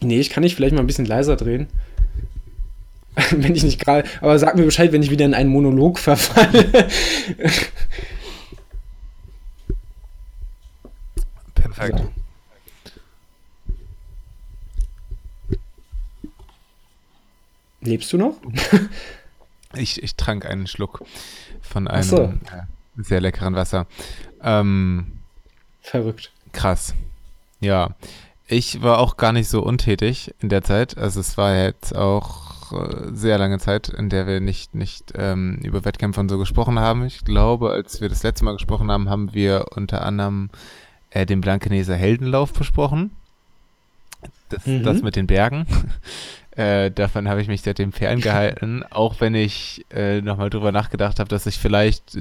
Nee, 0.00 0.20
ich 0.20 0.30
kann 0.30 0.42
dich 0.42 0.54
vielleicht 0.54 0.74
mal 0.74 0.80
ein 0.80 0.86
bisschen 0.86 1.06
leiser 1.06 1.36
drehen. 1.36 1.66
wenn 3.30 3.54
ich 3.54 3.64
nicht 3.64 3.80
gerade. 3.80 4.08
Aber 4.20 4.38
sag 4.38 4.56
mir 4.56 4.64
Bescheid, 4.64 4.92
wenn 4.92 5.02
ich 5.02 5.10
wieder 5.10 5.24
in 5.24 5.34
einen 5.34 5.50
Monolog 5.50 5.98
verfalle. 5.98 6.88
Perfekt. 11.54 11.98
So. 11.98 12.10
Lebst 17.80 18.12
du 18.12 18.18
noch? 18.18 18.34
ich, 19.74 20.02
ich 20.02 20.16
trank 20.16 20.44
einen 20.44 20.66
Schluck 20.66 21.04
von 21.62 21.88
einem. 21.88 22.02
So. 22.02 22.22
Äh, 22.22 23.02
sehr 23.02 23.20
leckeren 23.20 23.54
Wasser. 23.54 23.86
Ähm, 24.42 25.20
Verrückt. 25.80 26.32
Krass. 26.52 26.94
Ja. 27.60 27.94
Ich 28.48 28.82
war 28.82 28.98
auch 28.98 29.16
gar 29.16 29.32
nicht 29.32 29.48
so 29.48 29.62
untätig 29.62 30.34
in 30.40 30.48
der 30.48 30.62
Zeit. 30.62 30.96
Also 30.96 31.20
es 31.20 31.36
war 31.36 31.56
jetzt 31.56 31.94
auch 31.94 32.45
äh, 32.72 33.14
sehr 33.14 33.38
lange 33.38 33.58
Zeit, 33.58 33.88
in 33.88 34.08
der 34.08 34.26
wir 34.26 34.40
nicht, 34.40 34.74
nicht 34.74 35.12
ähm, 35.16 35.58
über 35.62 35.84
Wettkämpfe 35.84 36.20
und 36.20 36.28
so 36.28 36.38
gesprochen 36.38 36.78
haben. 36.78 37.04
Ich 37.04 37.24
glaube, 37.24 37.70
als 37.70 38.00
wir 38.00 38.08
das 38.08 38.22
letzte 38.22 38.44
Mal 38.44 38.54
gesprochen 38.54 38.90
haben, 38.90 39.08
haben 39.08 39.34
wir 39.34 39.66
unter 39.74 40.04
anderem 40.04 40.50
äh, 41.10 41.26
den 41.26 41.40
Blankeneser 41.40 41.94
Heldenlauf 41.94 42.52
besprochen. 42.52 43.10
Das, 44.48 44.66
mhm. 44.66 44.82
das 44.82 45.02
mit 45.02 45.16
den 45.16 45.26
Bergen. 45.26 45.66
Äh, 46.56 46.90
davon 46.90 47.28
habe 47.28 47.42
ich 47.42 47.48
mich 47.48 47.60
seitdem 47.60 47.92
ferngehalten, 47.92 48.82
auch 48.90 49.20
wenn 49.20 49.34
ich 49.34 49.84
äh, 49.90 50.22
nochmal 50.22 50.48
drüber 50.48 50.72
nachgedacht 50.72 51.20
habe, 51.20 51.28
dass 51.28 51.44
ich 51.44 51.58
vielleicht 51.58 52.16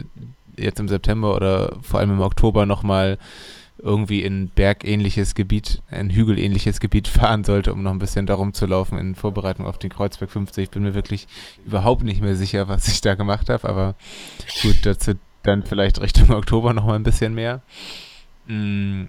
jetzt 0.58 0.78
im 0.82 0.90
September 0.90 1.34
oder 1.38 1.78
vor 1.82 2.02
allem 2.02 2.12
im 2.12 2.20
Oktober 2.20 2.66
nochmal 2.66 3.18
irgendwie 3.78 4.24
in 4.24 4.50
bergähnliches 4.50 5.36
Gebiet, 5.36 5.82
ein 5.90 6.10
hügelähnliches 6.10 6.80
Gebiet 6.80 7.08
fahren 7.10 7.44
sollte, 7.44 7.74
um 7.74 7.84
noch 7.84 7.92
ein 7.92 8.00
bisschen 8.00 8.26
darum 8.26 8.54
zu 8.54 8.66
laufen 8.66 8.98
in 8.98 9.16
Vorbereitung 9.16 9.66
auf 9.66 9.78
den 9.78 9.90
Kreuzberg 9.90 10.32
50. 10.32 10.64
Ich 10.64 10.70
bin 10.70 10.84
mir 10.84 10.96
wirklich 10.96 11.28
überhaupt 11.66 12.04
nicht 12.04 12.22
mehr 12.22 12.36
sicher, 12.36 12.68
was 12.68 12.88
ich 12.88 13.02
da 13.02 13.16
gemacht 13.16 13.50
habe, 13.50 13.68
aber 13.68 13.96
gut, 14.62 14.78
dazu 14.84 15.14
dann 15.44 15.64
vielleicht 15.64 16.02
Richtung 16.02 16.32
Oktober 16.32 16.74
nochmal 16.74 16.96
ein 16.96 17.04
bisschen 17.04 17.34
mehr. 17.34 17.62
Mm, 18.48 19.06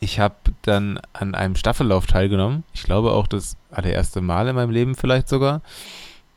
ich 0.00 0.18
habe 0.18 0.34
dann 0.62 1.00
an 1.12 1.34
einem 1.34 1.54
Staffellauf 1.54 2.06
teilgenommen. 2.06 2.64
Ich 2.74 2.82
glaube 2.82 3.12
auch 3.12 3.28
das 3.28 3.56
allererste 3.70 4.20
Mal 4.20 4.48
in 4.48 4.56
meinem 4.56 4.70
Leben 4.70 4.94
vielleicht 4.96 5.28
sogar. 5.28 5.62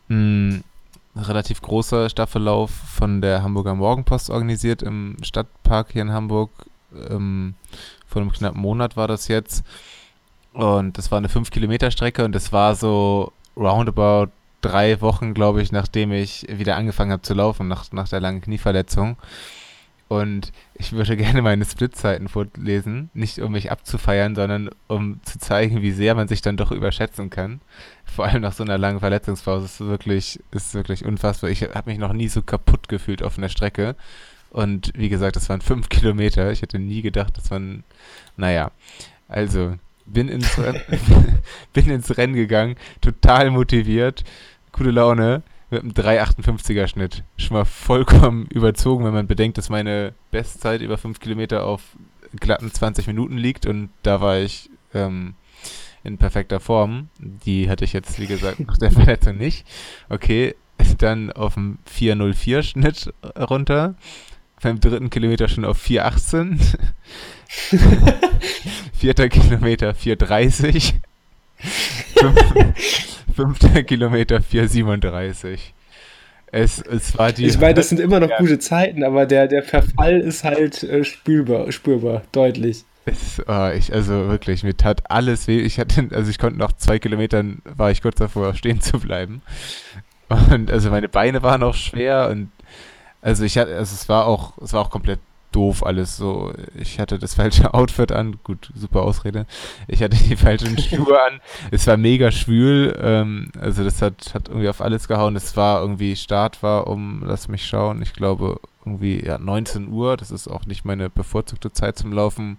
Mm, 0.08 0.58
relativ 1.16 1.62
großer 1.62 2.10
Staffellauf 2.10 2.70
von 2.70 3.22
der 3.22 3.42
Hamburger 3.42 3.74
Morgenpost 3.74 4.30
organisiert 4.30 4.84
im 4.84 5.18
Stadtpark 5.24 5.94
hier 5.94 6.04
in 6.04 6.12
Hamburg. 6.12 6.52
Ähm, 7.10 7.56
vor 8.08 8.22
einem 8.22 8.32
knappen 8.32 8.62
Monat 8.62 8.98
war 8.98 9.08
das 9.08 9.28
jetzt. 9.28 9.64
Und 10.54 10.98
das 10.98 11.12
war 11.12 11.18
eine 11.18 11.28
5-Kilometer-Strecke 11.28 12.24
und 12.24 12.34
das 12.34 12.54
war 12.54 12.76
so 12.76 13.34
roundabout 13.58 14.32
drei 14.62 15.02
Wochen, 15.02 15.34
glaube 15.34 15.62
ich, 15.62 15.72
nachdem 15.72 16.12
ich 16.12 16.48
wieder 16.50 16.76
angefangen 16.76 17.12
habe 17.12 17.22
zu 17.22 17.34
laufen, 17.34 17.68
nach, 17.68 17.92
nach 17.92 18.10
der 18.10 18.22
langen 18.22 18.42
Knieverletzung. 18.42 19.18
Und 20.08 20.52
ich 20.76 20.94
würde 20.94 21.18
gerne 21.18 21.42
meine 21.42 21.66
Splitzeiten 21.66 22.28
vorlesen, 22.28 23.10
nicht 23.14 23.40
um 23.40 23.52
mich 23.52 23.72
abzufeiern, 23.72 24.36
sondern 24.36 24.70
um 24.88 25.20
zu 25.24 25.40
zeigen, 25.40 25.82
wie 25.82 25.92
sehr 25.92 26.16
man 26.16 26.28
sich 26.28 26.42
dann 26.42 26.58
doch 26.58 26.72
überschätzen 26.72 27.30
kann. 27.30 27.62
Vor 28.06 28.26
allem 28.26 28.42
nach 28.42 28.54
so 28.54 28.64
einer 28.64 28.78
langen 28.78 29.00
Verletzungspause 29.00 29.66
ist 29.66 29.80
wirklich, 29.82 30.40
ist 30.52 30.74
wirklich 30.74 31.06
unfassbar. 31.06 31.50
Ich 31.50 31.64
habe 31.64 31.90
mich 31.90 32.00
noch 32.00 32.14
nie 32.14 32.28
so 32.28 32.42
kaputt 32.42 32.88
gefühlt 32.88 33.24
auf 33.24 33.38
einer 33.38 33.50
Strecke. 33.50 33.96
Und 34.56 34.94
wie 34.96 35.10
gesagt, 35.10 35.36
das 35.36 35.50
waren 35.50 35.60
fünf 35.60 35.90
Kilometer. 35.90 36.50
Ich 36.50 36.62
hätte 36.62 36.80
nie 36.80 37.02
gedacht, 37.02 37.38
dass 37.38 37.50
man, 37.50 37.84
naja, 38.38 38.72
also 39.28 39.76
bin 40.06 40.30
ins, 40.30 40.50
bin 41.74 41.90
ins 41.90 42.18
Rennen 42.18 42.36
gegangen, 42.36 42.78
total 43.02 43.52
motiviert, 43.52 44.24
gute 44.72 44.92
Laune 44.92 45.44
mit 45.70 45.82
einem 45.82 45.92
3,58er 45.92 46.88
Schnitt. 46.88 47.24
Schon 47.36 47.58
mal 47.58 47.66
vollkommen 47.66 48.46
überzogen, 48.46 49.04
wenn 49.04 49.14
man 49.14 49.28
bedenkt, 49.28 49.58
dass 49.58 49.70
meine 49.70 50.14
Bestzeit 50.32 50.80
über 50.80 50.98
5 50.98 51.20
Kilometer 51.20 51.66
auf 51.66 51.82
glatten 52.40 52.72
20 52.72 53.08
Minuten 53.08 53.38
liegt 53.38 53.66
und 53.66 53.90
da 54.04 54.22
war 54.22 54.38
ich 54.38 54.70
ähm, 54.94 55.34
in 56.06 56.18
perfekter 56.18 56.62
Form. 56.62 57.10
Die 57.20 57.70
hatte 57.70 57.84
ich 57.84 57.92
jetzt, 57.92 58.22
wie 58.22 58.28
gesagt, 58.28 58.62
nach 58.62 58.78
der 58.78 58.92
Verletzung 58.94 59.36
nicht. 59.36 59.68
Okay, 60.08 60.56
dann 61.00 61.30
auf 61.34 61.56
dem 61.56 61.80
4,04 61.94 62.64
Schnitt 62.64 63.14
runter. 63.38 63.96
Beim 64.66 64.80
dritten 64.80 65.12
Kilometer 65.12 65.48
schon 65.48 65.64
auf 65.64 65.80
4,18. 65.86 66.58
Vierter 68.98 69.30
Kilometer 69.30 69.92
4,30. 69.92 70.96
Fünfter 73.36 73.84
Kilometer 73.84 74.38
4,37. 74.38 75.60
Es, 76.48 76.82
es 76.82 77.16
war 77.16 77.32
die. 77.32 77.46
Ich 77.46 77.60
meine, 77.60 77.76
das 77.76 77.90
sind 77.90 78.00
immer 78.00 78.20
noch 78.20 78.36
gute 78.40 78.58
Zeiten, 78.58 79.04
aber 79.04 79.28
der, 79.28 79.48
der 79.48 79.62
Verfall 79.62 80.20
ist 80.20 80.44
halt 80.44 80.82
äh, 80.82 81.04
spürbar, 81.04 81.72
spürbar, 81.72 82.24
deutlich. 82.32 82.86
Es, 83.06 83.40
oh, 83.48 83.70
ich, 83.70 83.94
also 83.94 84.30
wirklich, 84.30 84.64
mir 84.64 84.76
tat 84.76 85.12
alles 85.12 85.48
weh. 85.48 85.60
Ich 85.60 85.78
hatte, 85.78 86.08
also 86.12 86.32
ich 86.32 86.40
konnte 86.40 86.58
nach 86.58 86.72
zwei 86.72 86.98
Kilometern, 86.98 87.62
war 87.66 87.92
ich 87.92 88.02
kurz 88.02 88.16
davor, 88.16 88.56
stehen 88.56 88.82
zu 88.82 89.00
bleiben. 89.00 89.44
Und 90.28 90.72
also 90.72 90.90
meine 90.90 91.08
Beine 91.08 91.44
waren 91.44 91.62
auch 91.62 91.76
schwer 91.76 92.30
und 92.32 92.50
also 93.26 93.44
ich 93.44 93.58
hatte, 93.58 93.76
also 93.76 93.96
es 93.96 94.08
war 94.08 94.28
auch, 94.28 94.54
es 94.62 94.72
war 94.74 94.82
auch 94.82 94.92
komplett 94.92 95.20
doof 95.52 95.84
alles 95.84 96.16
so. 96.16 96.54
Ich 96.76 97.00
hatte 97.00 97.18
das 97.18 97.34
falsche 97.34 97.74
Outfit 97.74 98.12
an. 98.12 98.38
Gut, 98.44 98.70
super 98.76 99.02
Ausrede. 99.02 99.48
Ich 99.88 100.04
hatte 100.04 100.16
die 100.16 100.36
falschen 100.36 100.78
Schuhe 100.80 101.20
an. 101.20 101.42
Es 101.72 101.88
war 101.88 101.98
mega 101.98 102.32
schwül. 102.32 102.96
Ähm, 103.02 103.52
also 103.60 103.84
das 103.84 104.04
hat, 104.04 104.36
hat 104.36 104.50
irgendwie 104.50 104.70
auf 104.70 104.80
alles 104.80 105.08
gehauen. 105.08 105.36
Es 105.36 105.58
war 105.58 105.82
irgendwie, 105.82 106.16
Start 106.16 106.62
war 106.62 106.86
um, 106.86 107.24
lass 107.26 107.48
mich 107.48 107.66
schauen, 107.66 108.04
ich 108.04 108.14
glaube 108.14 108.60
irgendwie 108.86 109.26
ja, 109.26 109.40
19 109.40 109.88
Uhr. 109.88 110.18
Das 110.18 110.30
ist 110.30 110.48
auch 110.48 110.68
nicht 110.68 110.86
meine 110.86 111.10
bevorzugte 111.10 111.72
Zeit 111.74 111.98
zum 111.98 112.14
Laufen. 112.14 112.58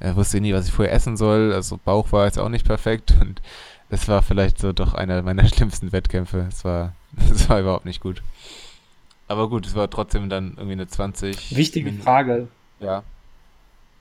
Ich 0.00 0.16
wusste 0.16 0.40
nie, 0.40 0.54
was 0.54 0.66
ich 0.66 0.72
vorher 0.72 0.94
essen 0.94 1.18
soll. 1.18 1.52
Also 1.52 1.78
Bauch 1.84 2.10
war 2.12 2.24
jetzt 2.24 2.38
auch 2.38 2.48
nicht 2.48 2.64
perfekt. 2.64 3.12
Und 3.20 3.42
es 3.90 4.08
war 4.08 4.22
vielleicht 4.22 4.58
so 4.60 4.72
doch 4.72 4.94
einer 4.94 5.20
meiner 5.20 5.46
schlimmsten 5.48 5.92
Wettkämpfe. 5.92 6.46
Es 6.48 6.64
war, 6.64 6.94
es 7.30 7.50
war 7.50 7.60
überhaupt 7.60 7.84
nicht 7.84 8.00
gut. 8.00 8.22
Aber 9.30 9.48
gut, 9.48 9.64
es 9.64 9.76
war 9.76 9.88
trotzdem 9.88 10.28
dann 10.28 10.54
irgendwie 10.56 10.72
eine 10.72 10.88
20. 10.88 11.56
Wichtige 11.56 11.92
Min 11.92 12.02
Frage. 12.02 12.48
Ja. 12.80 13.04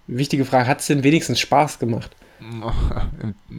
Wichtige 0.08 0.44
Frage, 0.44 0.68
hat 0.68 0.80
es 0.80 0.88
denn 0.88 1.04
wenigstens 1.04 1.40
Spaß 1.40 1.78
gemacht? 1.78 2.16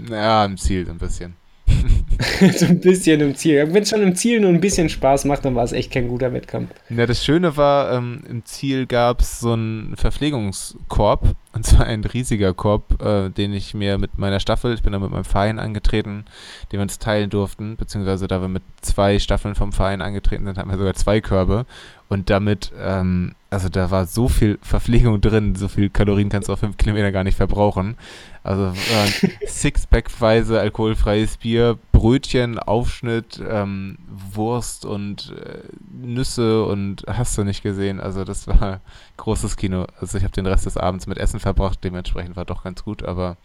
Ja, 0.09 0.45
im 0.45 0.57
Ziel 0.57 0.85
so 0.85 0.91
ein 0.91 0.99
bisschen. 0.99 1.37
so 2.57 2.67
ein 2.67 2.81
bisschen 2.81 3.21
im 3.21 3.35
Ziel. 3.35 3.73
Wenn 3.73 3.83
es 3.83 3.89
schon 3.89 4.03
im 4.03 4.15
Ziel 4.15 4.41
nur 4.41 4.51
ein 4.51 4.61
bisschen 4.61 4.89
Spaß 4.89 5.25
macht, 5.25 5.45
dann 5.45 5.55
war 5.55 5.65
es 5.65 5.73
echt 5.73 5.91
kein 5.91 6.09
guter 6.09 6.33
Wettkampf. 6.33 6.71
Ja, 6.89 7.07
das 7.07 7.25
Schöne 7.25 7.57
war, 7.57 7.93
ähm, 7.93 8.23
im 8.29 8.45
Ziel 8.45 8.87
gab 8.87 9.21
es 9.21 9.41
so 9.41 9.53
einen 9.53 9.97
Verpflegungskorb. 9.97 11.35
Und 11.53 11.67
zwar 11.67 11.87
ein 11.87 12.05
riesiger 12.05 12.55
Korb, 12.55 13.03
äh, 13.03 13.29
den 13.29 13.53
ich 13.53 13.75
mir 13.75 13.99
mit 13.99 14.19
meiner 14.19 14.39
Staffel, 14.39 14.73
ich 14.73 14.83
bin 14.83 14.93
da 14.93 15.01
mit 15.01 15.11
meinem 15.11 15.25
Verein 15.25 15.59
angetreten, 15.59 16.25
den 16.71 16.79
wir 16.79 16.83
uns 16.83 17.01
teilen 17.01 17.29
durften. 17.29 17.77
Beziehungsweise 17.77 18.29
da 18.29 18.41
wir 18.41 18.49
mit 18.49 18.63
zwei 18.83 19.19
Staffeln 19.19 19.57
vom 19.57 19.73
Verein 19.73 20.01
angetreten 20.01 20.45
sind, 20.45 20.59
hatten 20.59 20.71
wir 20.71 20.79
sogar 20.79 20.95
zwei 20.95 21.21
Körbe. 21.21 21.67
Und 22.09 22.31
damit, 22.31 22.73
ähm, 22.81 23.35
also 23.51 23.69
da 23.69 23.91
war 23.91 24.07
so 24.07 24.29
viel 24.29 24.59
Verpflegung 24.63 25.21
drin, 25.21 25.57
so 25.57 25.67
viel 25.67 25.91
Kalorien 25.91 26.29
kannst 26.29 26.49
du 26.49 26.53
auf 26.53 26.61
fünf 26.61 26.77
Kilometer 26.77 27.11
gar 27.11 27.25
nicht 27.25 27.37
verbrauchen. 27.37 27.97
Also 28.43 28.67
äh, 28.67 29.47
Sixpack-weise 29.47 30.59
alkoholfreies 30.59 31.37
Bier, 31.37 31.79
Brötchen, 31.93 32.59
Aufschnitt, 32.59 33.41
ähm, 33.47 33.99
Wurst 34.33 34.87
und 34.87 35.35
äh, 35.37 35.59
Nüsse 35.91 36.65
und 36.65 37.05
hast 37.07 37.37
du 37.37 37.45
nicht 37.45 37.63
gesehen. 37.63 38.01
Also 38.01 38.25
das 38.25 38.47
war 38.47 38.81
großes 39.19 39.57
Kino. 39.57 39.87
Also 40.01 40.17
ich 40.17 40.25
habe 40.25 40.33
den 40.33 40.47
Rest 40.47 40.67
des 40.67 40.79
Abends 40.79 41.07
mit 41.07 41.19
Essen 41.19 41.41
verbracht, 41.41 41.81
dementsprechend 41.85 42.37
war 42.37 42.47
doch 42.47 42.65
ganz 42.65 42.83
gut, 42.83 43.03
aber 43.03 43.37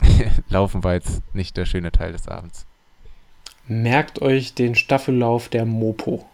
Laufen 0.48 0.82
war 0.82 0.94
jetzt 0.94 1.22
nicht 1.34 1.56
der 1.56 1.66
schöne 1.66 1.92
Teil 1.92 2.12
des 2.12 2.28
Abends. 2.28 2.66
Merkt 3.68 4.22
euch 4.22 4.54
den 4.54 4.74
Staffellauf 4.74 5.48
der 5.48 5.66
Mopo. 5.66 6.26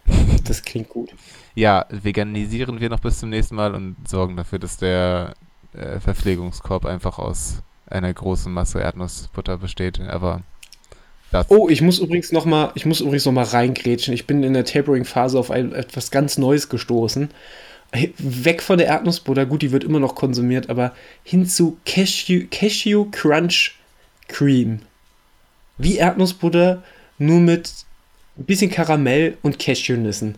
Das 0.45 0.63
klingt 0.63 0.89
gut. 0.89 1.13
Ja, 1.53 1.85
veganisieren 1.89 2.79
wir 2.79 2.89
noch 2.89 3.01
bis 3.01 3.19
zum 3.19 3.29
nächsten 3.29 3.55
Mal 3.55 3.75
und 3.75 3.95
sorgen 4.07 4.35
dafür, 4.35 4.57
dass 4.57 4.77
der 4.77 5.35
äh, 5.73 5.99
Verpflegungskorb 5.99 6.85
einfach 6.85 7.19
aus 7.19 7.61
einer 7.87 8.13
großen 8.13 8.51
Masse 8.51 8.79
Erdnussbutter 8.79 9.57
besteht. 9.57 9.99
Aber 9.99 10.41
das 11.31 11.47
oh, 11.49 11.69
ich 11.69 11.81
muss 11.81 11.99
übrigens 11.99 12.31
noch 12.31 12.45
mal, 12.45 12.71
ich 12.75 12.85
muss 12.85 13.01
übrigens 13.01 13.25
noch 13.25 13.33
mal 13.33 13.45
reingrätschen. 13.45 14.13
Ich 14.13 14.27
bin 14.27 14.43
in 14.43 14.53
der 14.53 14.65
Tapering-Phase 14.65 15.37
auf 15.37 15.51
ein, 15.51 15.73
etwas 15.73 16.11
ganz 16.11 16.37
Neues 16.37 16.69
gestoßen. 16.69 17.29
Weg 18.17 18.61
von 18.61 18.77
der 18.77 18.87
Erdnussbutter, 18.87 19.47
gut, 19.47 19.63
die 19.63 19.71
wird 19.71 19.83
immer 19.83 19.99
noch 19.99 20.13
konsumiert, 20.13 20.69
aber 20.69 20.93
hin 21.23 21.47
zu 21.47 21.77
Cashew, 21.85 22.45
Cashew 22.51 23.05
Crunch 23.11 23.79
Cream. 24.27 24.81
Wie 25.79 25.97
Erdnussbutter, 25.97 26.83
nur 27.17 27.39
mit 27.39 27.71
ein 28.37 28.45
bisschen 28.45 28.69
Karamell 28.69 29.37
und 29.41 29.59
Cashewnüssen. 29.59 30.35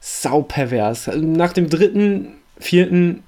Sau 0.00 0.42
pervers. 0.42 1.10
Nach 1.14 1.52
dem 1.52 1.68
dritten, 1.68 2.34
vierten, 2.58 3.22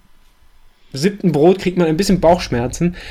siebten 0.93 1.33
Brot 1.33 1.59
kriegt 1.59 1.79
man 1.79 1.87
ein 1.87 1.97
bisschen 1.97 2.21
Bauchschmerzen. 2.21 2.97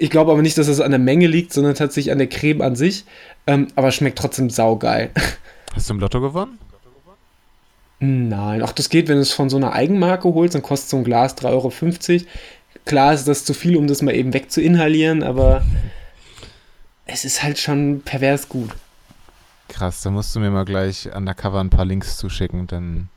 Ich 0.00 0.10
glaube 0.10 0.30
aber 0.30 0.42
nicht, 0.42 0.56
dass 0.56 0.68
das 0.68 0.80
an 0.80 0.92
der 0.92 1.00
Menge 1.00 1.26
liegt, 1.26 1.52
sondern 1.52 1.74
tatsächlich 1.74 2.12
an 2.12 2.18
der 2.18 2.28
Creme 2.28 2.62
an 2.62 2.76
sich. 2.76 3.04
Ähm, 3.48 3.66
aber 3.74 3.90
schmeckt 3.90 4.16
trotzdem 4.16 4.48
saugeil. 4.48 5.10
Hast 5.74 5.90
du 5.90 5.94
im 5.94 5.98
Lotto 5.98 6.20
gewonnen? 6.20 6.58
Nein, 7.98 8.62
ach, 8.62 8.70
das 8.70 8.90
geht, 8.90 9.08
wenn 9.08 9.16
du 9.16 9.22
es 9.22 9.32
von 9.32 9.50
so 9.50 9.56
einer 9.56 9.72
Eigenmarke 9.72 10.32
holst, 10.32 10.54
dann 10.54 10.62
kostet 10.62 10.90
so 10.90 10.98
ein 10.98 11.04
Glas 11.04 11.36
3,50 11.36 12.12
Euro. 12.12 12.26
Klar 12.84 13.12
ist 13.12 13.26
das 13.26 13.44
zu 13.44 13.54
viel, 13.54 13.76
um 13.76 13.88
das 13.88 14.00
mal 14.00 14.14
eben 14.14 14.32
wegzuinhalieren, 14.32 15.24
aber 15.24 15.64
es 17.06 17.24
ist 17.24 17.42
halt 17.42 17.58
schon 17.58 18.02
pervers 18.04 18.48
gut. 18.48 18.70
Krass, 19.68 20.02
da 20.02 20.10
musst 20.10 20.34
du 20.34 20.40
mir 20.40 20.50
mal 20.50 20.64
gleich 20.64 21.12
undercover 21.12 21.58
ein 21.58 21.70
paar 21.70 21.84
Links 21.84 22.16
zuschicken, 22.16 22.68
dann 22.68 23.08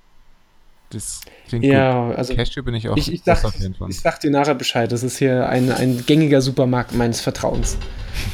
Das 0.91 1.21
klingt 1.47 1.65
Ja, 1.65 2.07
gut. 2.09 2.17
also 2.17 2.35
Cashew 2.35 2.63
bin 2.63 2.75
ich 2.75 2.87
auch 2.89 2.97
ich, 2.97 3.11
ich, 3.11 3.23
sag, 3.23 3.43
ich 3.89 3.99
sag 3.99 4.19
dir 4.19 4.31
nachher 4.31 4.55
Bescheid. 4.55 4.91
Das 4.91 5.03
ist 5.03 5.17
hier 5.17 5.47
ein, 5.49 5.71
ein 5.71 6.03
gängiger 6.05 6.41
Supermarkt 6.41 6.93
meines 6.93 7.21
Vertrauens, 7.21 7.77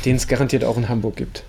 den 0.05 0.15
es 0.15 0.27
garantiert 0.27 0.63
auch 0.63 0.77
in 0.77 0.89
Hamburg 0.89 1.15
gibt. 1.15 1.43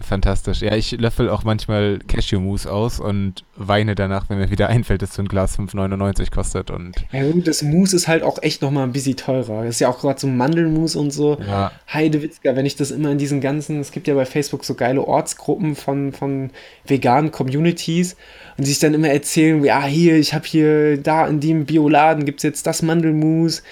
Fantastisch. 0.00 0.60
Ja, 0.60 0.74
ich 0.74 0.92
löffel 0.92 1.30
auch 1.30 1.44
manchmal 1.44 1.98
Cashew-Mousse 2.06 2.70
aus 2.70 3.00
und 3.00 3.44
weine 3.56 3.94
danach, 3.94 4.28
wenn 4.28 4.38
mir 4.38 4.50
wieder 4.50 4.68
einfällt, 4.74 5.02
dass 5.02 5.14
so 5.14 5.22
ein 5.22 5.28
Glas 5.28 5.58
5,99 5.58 6.30
kostet. 6.30 6.70
Und 6.70 6.96
Ja 7.12 7.30
gut, 7.30 7.46
das 7.46 7.62
Mousse 7.62 7.96
ist 7.96 8.08
halt 8.08 8.22
auch 8.22 8.42
echt 8.42 8.62
nochmal 8.62 8.84
ein 8.84 8.92
bisschen 8.92 9.16
teurer. 9.16 9.64
Das 9.64 9.76
ist 9.76 9.80
ja 9.80 9.88
auch 9.88 10.00
gerade 10.00 10.20
so 10.20 10.26
Mandelmus 10.26 10.96
und 10.96 11.12
so. 11.12 11.38
ja, 11.46 11.72
Heidewitzka, 11.92 12.56
wenn 12.56 12.66
ich 12.66 12.76
das 12.76 12.90
immer 12.90 13.10
in 13.10 13.18
diesen 13.18 13.40
ganzen, 13.40 13.80
es 13.80 13.92
gibt 13.92 14.08
ja 14.08 14.14
bei 14.14 14.26
Facebook 14.26 14.64
so 14.64 14.74
geile 14.74 15.02
Ortsgruppen 15.02 15.76
von, 15.76 16.12
von 16.12 16.50
veganen 16.86 17.30
Communities 17.30 18.16
und 18.56 18.66
die 18.66 18.70
sich 18.70 18.78
dann 18.78 18.94
immer 18.94 19.08
erzählen, 19.08 19.62
ja, 19.64 19.84
hier, 19.84 20.16
ich 20.16 20.34
habe 20.34 20.46
hier, 20.46 20.98
da 20.98 21.26
in 21.26 21.40
dem 21.40 21.66
Bioladen 21.66 22.24
gibt 22.24 22.40
es 22.40 22.42
jetzt 22.44 22.66
das 22.66 22.82
Mandelmus 22.82 23.62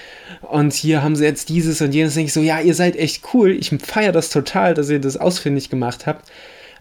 und 0.43 0.73
hier 0.73 1.03
haben 1.03 1.17
sie 1.17 1.25
jetzt 1.25 1.49
dieses 1.49 1.81
und 1.81 1.95
jenes. 1.95 2.15
Denke 2.15 2.29
ich 2.29 2.33
so, 2.33 2.41
ja, 2.41 2.61
ihr 2.61 2.75
seid 2.75 2.97
echt 2.97 3.23
cool, 3.35 3.51
ich 3.51 3.71
feiere 3.83 4.13
das 4.13 4.31
total, 4.31 4.75
dass 4.75 4.91
ihr 4.91 5.01
das 5.01 5.17
ausfindig 5.17 5.71
gemacht 5.71 6.07
habt, 6.07 6.31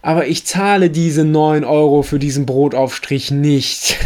aber 0.02 0.26
ich 0.26 0.44
zahle 0.44 0.90
diese 0.90 1.24
9 1.24 1.64
Euro 1.64 2.02
für 2.02 2.18
diesen 2.18 2.44
Brotaufstrich 2.46 3.30
nicht. 3.30 3.96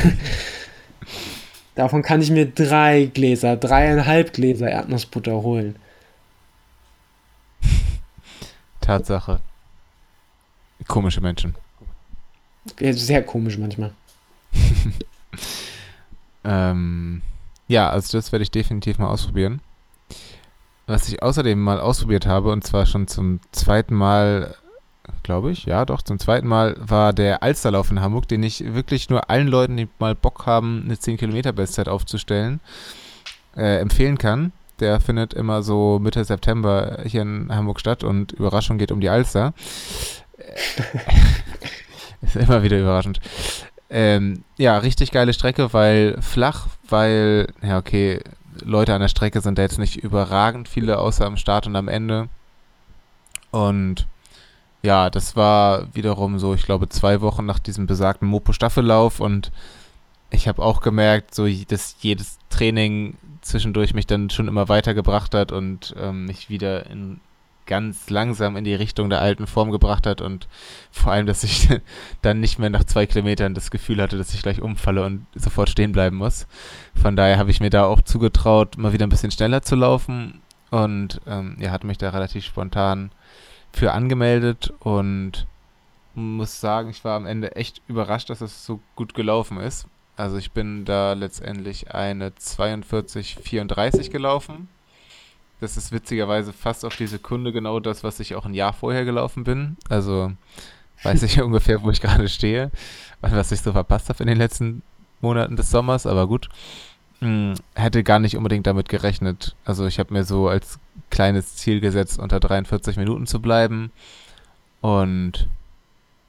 Davon 1.75 2.03
kann 2.03 2.23
ich 2.23 2.31
mir 2.31 2.47
drei 2.47 3.11
Gläser, 3.13 3.57
dreieinhalb 3.57 4.33
Gläser 4.33 4.71
Erdnussbutter 4.71 5.43
holen. 5.43 5.77
Tatsache. 8.81 9.41
Komische 10.87 11.21
Menschen. 11.21 11.55
Sehr 12.81 13.23
komisch 13.25 13.59
manchmal. 13.59 13.93
Ähm, 16.47 17.23
ja, 17.67 17.91
also 17.91 18.17
das 18.17 18.31
werde 18.31 18.45
ich 18.45 18.51
definitiv 18.53 18.99
mal 18.99 19.09
ausprobieren. 19.09 19.61
Was 20.87 21.09
ich 21.09 21.21
außerdem 21.21 21.61
mal 21.61 21.81
ausprobiert 21.81 22.27
habe, 22.27 22.53
und 22.53 22.63
zwar 22.63 22.87
schon 22.87 23.09
zum 23.09 23.41
zweiten 23.51 23.95
Mal, 23.95 24.55
glaube 25.23 25.51
ich, 25.51 25.65
ja 25.65 25.85
doch, 25.85 26.03
zum 26.03 26.19
zweiten 26.19 26.47
Mal, 26.47 26.77
war 26.79 27.13
der 27.13 27.43
Alsterlauf 27.43 27.91
in 27.91 28.01
Hamburg, 28.01 28.29
den 28.29 28.43
ich 28.43 28.75
wirklich 28.75 29.11
nur 29.11 29.31
allen 29.31 29.49
Leuten, 29.49 29.77
die 29.77 29.89
mal 29.99 30.15
Bock 30.15 30.47
haben, 30.47 30.83
eine 30.85 30.99
10 30.99 31.17
Kilometer 31.17 31.53
Bestzeit 31.53 31.89
aufzustellen, 31.89 32.61
äh, 33.57 33.79
empfehlen 33.79 34.19
kann. 34.19 34.53
Der 34.81 35.01
findet 35.01 35.35
immer 35.35 35.63
so 35.63 35.99
Mitte 35.99 36.25
September 36.25 36.99
hier 37.05 37.23
in 37.23 37.55
Hamburg 37.55 37.81
statt 37.81 38.05
und 38.05 38.33
Überraschung 38.33 38.79
geht 38.79 38.93
um 38.93 39.01
die 39.01 39.09
Alster. 39.09 39.55
Ist 42.23 42.37
immer 42.37 42.63
wieder 42.63 42.79
überraschend. 42.79 43.21
Ähm, 43.89 44.45
ja, 44.59 44.79
richtig 44.79 45.13
geile 45.13 45.33
Strecke, 45.33 45.73
weil 45.73 46.21
flach, 46.21 46.67
weil, 46.89 47.47
ja, 47.63 47.79
okay, 47.79 48.21
Leute 48.63 48.95
an 48.95 49.01
der 49.01 49.09
Strecke 49.09 49.41
sind 49.41 49.59
da 49.59 49.63
jetzt 49.63 49.79
nicht 49.79 49.97
überragend 49.97 50.69
viele, 50.69 50.99
außer 50.99 51.25
am 51.25 51.37
Start 51.37 51.67
und 51.67 51.77
am 51.77 51.89
Ende. 51.89 52.29
Und 53.51 54.07
ja, 54.87 55.11
das 55.11 55.35
war 55.35 55.93
wiederum 55.95 56.39
so, 56.39 56.55
ich 56.55 56.65
glaube, 56.65 56.89
zwei 56.89 57.21
Wochen 57.21 57.45
nach 57.45 57.59
diesem 57.59 57.89
besagten 57.89 58.29
Mopo-Staffellauf 58.29 59.19
und 59.19 59.51
ich 60.31 60.47
habe 60.47 60.63
auch 60.63 60.81
gemerkt, 60.81 61.35
so, 61.35 61.49
dass 61.49 61.97
jedes 62.01 62.39
Training 62.51 63.17
zwischendurch 63.41 63.95
mich 63.95 64.07
dann 64.07 64.31
schon 64.31 64.47
immer 64.47 64.69
weitergebracht 64.69 65.35
hat 65.35 65.51
und 65.51 65.93
ähm, 65.99 66.27
mich 66.27 66.51
wieder 66.51 66.87
in 66.87 67.21
ganz 67.67 68.11
langsam 68.11 68.57
in 68.57 68.63
die 68.63 68.77
Richtung 68.77 69.11
der 69.11 69.21
alten 69.21 69.49
Form 69.49 69.73
gebracht 69.73 70.07
hat 70.07 70.21
und 70.21 70.47
vor 70.93 71.11
allem, 71.11 71.27
dass 71.27 71.43
ich 71.43 71.69
dann 72.23 72.39
nicht 72.39 72.61
mehr 72.61 72.71
nach 72.71 72.85
zwei 72.85 73.07
Kilometern 73.07 73.55
das 73.55 73.73
Gefühl 73.73 74.01
hatte, 74.01 74.17
dass 74.17 74.35
ich 74.35 74.43
gleich 74.43 74.63
umfalle 74.63 75.05
und 75.05 75.27
sofort 75.35 75.69
stehen 75.69 75.91
bleiben 75.91 76.17
muss. 76.17 76.47
Von 76.95 77.17
daher 77.17 77.39
habe 77.39 77.51
ich 77.51 77.59
mir 77.59 77.71
da 77.71 77.87
auch 77.87 78.03
zugetraut, 78.03 78.79
mal 78.79 78.93
wieder 78.93 79.05
ein 79.05 79.11
bisschen 79.11 79.33
schneller 79.33 79.63
zu 79.63 79.75
laufen 79.75 80.43
und 80.71 81.21
ähm, 81.27 81.57
ja, 81.59 81.73
hatte 81.73 81.89
mich 81.89 81.99
da 81.99 82.11
relativ 82.11 82.45
spontan 82.45 83.11
für 83.77 83.93
angemeldet 83.93 84.73
und 84.81 85.47
muss 86.15 86.61
sagen, 86.61 86.89
ich 86.89 87.05
war 87.05 87.17
am 87.17 87.27
Ende 87.27 87.57
echt 87.57 87.83
überrascht, 87.89 88.31
dass 88.31 88.41
es 88.41 88.65
so 88.65 88.81
gut 88.95 89.13
gelaufen 89.13 89.61
ist. 89.61 89.87
Also 90.17 90.39
ich 90.39 90.53
bin 90.53 90.87
da 90.87 91.13
letztendlich 91.13 91.95
eine 91.95 92.31
42,34 92.31 94.11
gelaufen. 94.11 94.69
Das 95.61 95.77
ist 95.77 95.93
witzigerweise 95.93 96.55
fast 96.55 96.87
auf 96.87 96.97
die 96.97 97.07
Sekunde 97.07 97.53
genau 97.53 97.79
das, 97.79 98.03
was 98.03 98.19
ich 98.19 98.35
auch 98.35 98.47
ein 98.47 98.55
Jahr 98.55 98.73
vorher 98.73 99.05
gelaufen 99.05 99.45
bin. 99.45 99.77
Also 99.91 100.33
weiß 101.03 101.23
ich 101.25 101.43
ungefähr, 101.43 101.83
wo 101.83 101.91
ich 101.91 102.01
gerade 102.01 102.31
stehe 102.31 102.71
was 103.21 103.53
ich 103.53 103.61
so 103.61 103.73
verpasst 103.73 104.09
habe 104.09 104.23
in 104.23 104.29
den 104.29 104.39
letzten 104.39 104.83
Monaten 105.21 105.57
des 105.57 105.71
Sommers, 105.71 106.07
aber 106.07 106.27
gut. 106.27 106.49
Hm, 107.21 107.55
hätte 107.75 108.03
gar 108.03 108.19
nicht 108.19 108.37
unbedingt 108.37 108.67
damit 108.67 108.89
gerechnet. 108.89 109.55
Also 109.65 109.87
ich 109.87 109.99
habe 109.99 110.13
mir 110.13 110.25
so 110.25 110.49
als 110.49 110.79
kleines 111.11 111.57
Ziel 111.57 111.81
gesetzt, 111.81 112.19
unter 112.19 112.41
43 112.41 112.97
Minuten 112.97 113.27
zu 113.27 113.41
bleiben. 113.41 113.91
Und 114.81 115.49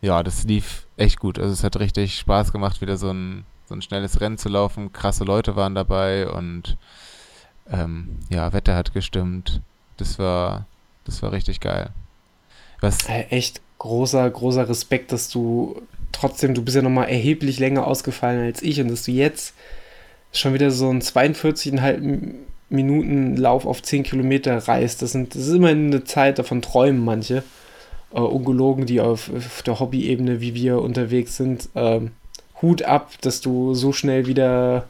ja, 0.02 0.24
das 0.24 0.44
lief 0.44 0.86
echt 0.96 1.20
gut. 1.20 1.40
Also 1.40 1.52
es 1.52 1.64
hat 1.64 1.78
richtig 1.80 2.18
Spaß 2.18 2.52
gemacht, 2.52 2.82
wieder 2.82 2.98
so 2.98 3.12
ein, 3.12 3.44
so 3.68 3.76
ein 3.76 3.82
schnelles 3.82 4.22
Rennen 4.22 4.38
zu 4.38 4.50
laufen. 4.50 4.94
Krasse 4.94 5.24
Leute 5.24 5.56
waren 5.56 5.76
dabei 5.76 6.30
und 6.30 6.78
ähm, 7.70 8.20
ja, 8.30 8.54
Wetter 8.54 8.76
hat 8.76 8.94
gestimmt. 8.94 9.62
Das 9.98 10.20
war, 10.20 10.66
das 11.06 11.22
war 11.22 11.32
richtig 11.32 11.60
geil. 11.60 11.90
Was, 12.80 13.10
Äh, 13.10 13.24
Echt 13.30 13.62
großer, 13.80 14.30
großer 14.30 14.70
Respekt, 14.70 15.12
dass 15.12 15.30
du 15.30 15.82
trotzdem, 16.12 16.54
du 16.54 16.62
bist 16.64 16.76
ja 16.76 16.82
nochmal 16.82 17.10
erheblich 17.10 17.60
länger 17.60 17.86
ausgefallen 17.86 18.42
als 18.46 18.62
ich 18.62 18.80
und 18.80 18.90
dass 18.90 19.04
du 19.04 19.12
jetzt 19.12 19.54
schon 20.40 20.54
wieder 20.54 20.72
so 20.72 20.90
einen 20.90 21.02
42,5 21.02 22.34
Minuten 22.70 23.38
Lauf 23.38 23.66
auf 23.66 23.82
10 23.82 24.04
Kilometer 24.04 24.58
reist. 24.58 25.02
Das, 25.02 25.14
sind, 25.14 25.36
das 25.36 25.48
ist 25.48 25.56
immer 25.56 25.70
eine 25.70 26.04
Zeit, 26.04 26.40
davon 26.40 26.62
träumen 26.62 27.04
manche. 27.04 27.44
Äh, 28.14 28.20
ungelogen, 28.20 28.86
die 28.86 29.02
auf, 29.02 29.32
auf 29.34 29.64
der 29.64 29.80
Hobby-Ebene, 29.80 30.42
wie 30.42 30.54
wir 30.56 30.82
unterwegs 30.82 31.38
sind. 31.38 31.70
Ähm, 31.76 32.12
Hut 32.62 32.84
ab, 32.84 33.14
dass 33.22 33.42
du 33.42 33.74
so 33.74 33.94
schnell 33.94 34.26
wieder, 34.26 34.88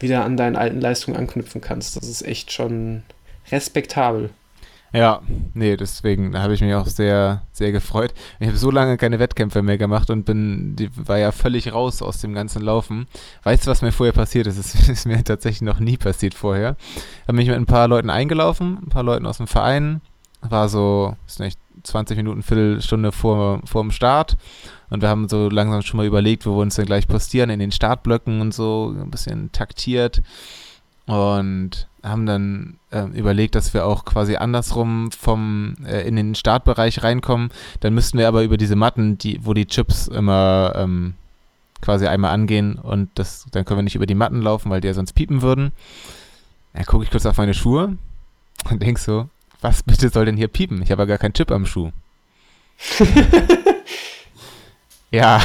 wieder 0.00 0.24
an 0.24 0.36
deinen 0.36 0.56
alten 0.56 0.80
Leistungen 0.80 1.16
anknüpfen 1.16 1.60
kannst. 1.60 1.96
Das 1.96 2.08
ist 2.08 2.22
echt 2.22 2.52
schon 2.52 3.02
respektabel. 3.50 4.30
Ja, 4.94 5.22
nee, 5.54 5.76
deswegen 5.76 6.38
habe 6.38 6.54
ich 6.54 6.60
mich 6.60 6.72
auch 6.72 6.86
sehr, 6.86 7.42
sehr 7.50 7.72
gefreut. 7.72 8.14
Ich 8.38 8.46
habe 8.46 8.56
so 8.56 8.70
lange 8.70 8.96
keine 8.96 9.18
Wettkämpfe 9.18 9.60
mehr 9.60 9.76
gemacht 9.76 10.08
und 10.08 10.24
bin, 10.24 10.76
die 10.76 10.88
war 10.94 11.18
ja 11.18 11.32
völlig 11.32 11.72
raus 11.72 12.00
aus 12.00 12.20
dem 12.20 12.32
ganzen 12.32 12.62
Laufen. 12.62 13.08
Weißt 13.42 13.66
du, 13.66 13.72
was 13.72 13.82
mir 13.82 13.90
vorher 13.90 14.12
passiert 14.12 14.46
ist? 14.46 14.54
Es 14.84 14.88
ist 14.88 15.06
mir 15.06 15.24
tatsächlich 15.24 15.62
noch 15.62 15.80
nie 15.80 15.96
passiert 15.96 16.34
vorher. 16.34 16.76
Habe 17.26 17.36
mich 17.36 17.48
mit 17.48 17.56
ein 17.56 17.66
paar 17.66 17.88
Leuten 17.88 18.08
eingelaufen, 18.08 18.78
ein 18.84 18.88
paar 18.88 19.02
Leuten 19.02 19.26
aus 19.26 19.38
dem 19.38 19.48
Verein. 19.48 20.00
War 20.42 20.68
so, 20.68 21.16
ist 21.26 21.40
nicht 21.40 21.58
20 21.82 22.16
Minuten, 22.16 22.44
Viertelstunde 22.44 23.10
vor, 23.10 23.62
vor 23.64 23.82
dem 23.82 23.90
Start. 23.90 24.36
Und 24.90 25.02
wir 25.02 25.08
haben 25.08 25.28
so 25.28 25.48
langsam 25.48 25.82
schon 25.82 25.96
mal 25.96 26.06
überlegt, 26.06 26.46
wo 26.46 26.54
wir 26.56 26.62
uns 26.62 26.76
dann 26.76 26.86
gleich 26.86 27.08
postieren 27.08 27.50
in 27.50 27.58
den 27.58 27.72
Startblöcken 27.72 28.40
und 28.40 28.54
so, 28.54 28.94
ein 28.96 29.10
bisschen 29.10 29.50
taktiert. 29.50 30.22
Und 31.06 31.88
haben 32.04 32.26
dann 32.26 32.78
äh, 32.90 33.04
überlegt, 33.18 33.54
dass 33.54 33.72
wir 33.72 33.86
auch 33.86 34.04
quasi 34.04 34.36
andersrum 34.36 35.10
vom 35.10 35.74
äh, 35.86 36.06
in 36.06 36.16
den 36.16 36.34
Startbereich 36.34 37.02
reinkommen. 37.02 37.50
Dann 37.80 37.94
müssten 37.94 38.18
wir 38.18 38.28
aber 38.28 38.42
über 38.44 38.56
diese 38.56 38.76
Matten, 38.76 39.16
die, 39.16 39.40
wo 39.42 39.54
die 39.54 39.66
Chips 39.66 40.06
immer 40.06 40.74
ähm, 40.76 41.14
quasi 41.80 42.06
einmal 42.06 42.32
angehen 42.32 42.76
und 42.76 43.10
das, 43.14 43.46
dann 43.50 43.64
können 43.64 43.78
wir 43.78 43.82
nicht 43.82 43.96
über 43.96 44.06
die 44.06 44.14
Matten 44.14 44.42
laufen, 44.42 44.70
weil 44.70 44.80
die 44.80 44.88
ja 44.88 44.94
sonst 44.94 45.14
piepen 45.14 45.42
würden. 45.42 45.72
Dann 46.74 46.84
gucke 46.84 47.04
ich 47.04 47.10
kurz 47.10 47.26
auf 47.26 47.38
meine 47.38 47.54
Schuhe 47.54 47.96
und 48.70 48.82
denk 48.82 48.98
so, 48.98 49.28
was 49.60 49.82
bitte 49.82 50.10
soll 50.10 50.26
denn 50.26 50.36
hier 50.36 50.48
piepen? 50.48 50.82
Ich 50.82 50.90
habe 50.90 51.02
ja 51.02 51.06
gar 51.06 51.18
keinen 51.18 51.34
Chip 51.34 51.50
am 51.50 51.66
Schuh. 51.66 51.90
ja, 55.10 55.40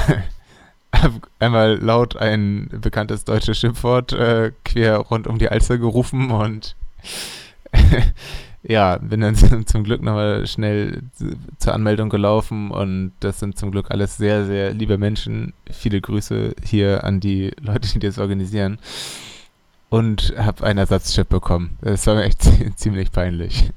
einmal 1.39 1.78
laut 1.78 2.16
ein 2.18 2.70
bekanntes 2.82 3.24
deutsches 3.26 3.58
Schimpfwort 3.60 4.14
äh, 4.14 4.52
quer 4.66 4.97
rund 4.97 5.28
um 5.28 5.38
die 5.38 5.50
Alster 5.50 5.78
gerufen 5.78 6.32
und 6.32 6.76
ja, 8.64 8.97
bin 8.97 9.22
dann 9.22 9.36
zum, 9.66 9.84
Glück 9.84 10.02
nochmal 10.02 10.45
schnell 10.47 11.02
zu- 11.16 11.36
zur 11.60 11.74
Anmeldung 11.74 12.10
gelaufen 12.10 12.72
und 12.72 13.14
das 13.22 13.39
sind 13.39 13.58
zum 13.58 13.72
Glück 13.72 13.91
alles 13.91 14.18
sehr, 14.18 14.45
sehr 14.45 14.74
liebe 14.74 14.97
Menschen. 14.97 15.54
Viele 15.72 16.02
Grüße 16.02 16.56
hier 16.64 17.04
an 17.04 17.20
die 17.20 17.52
Leute, 17.62 17.88
die 17.88 18.00
das 18.00 18.18
organisieren. 18.20 18.80
Und 19.91 20.34
habe 20.38 20.66
einen 20.66 20.78
Ersatzchip 20.78 21.30
bekommen. 21.30 21.78
Das 21.82 22.06
war 22.06 22.14
mir 22.16 22.26
echt 22.26 22.43
zie- 22.43 22.76
ziemlich 22.76 23.12
peinlich. 23.12 23.72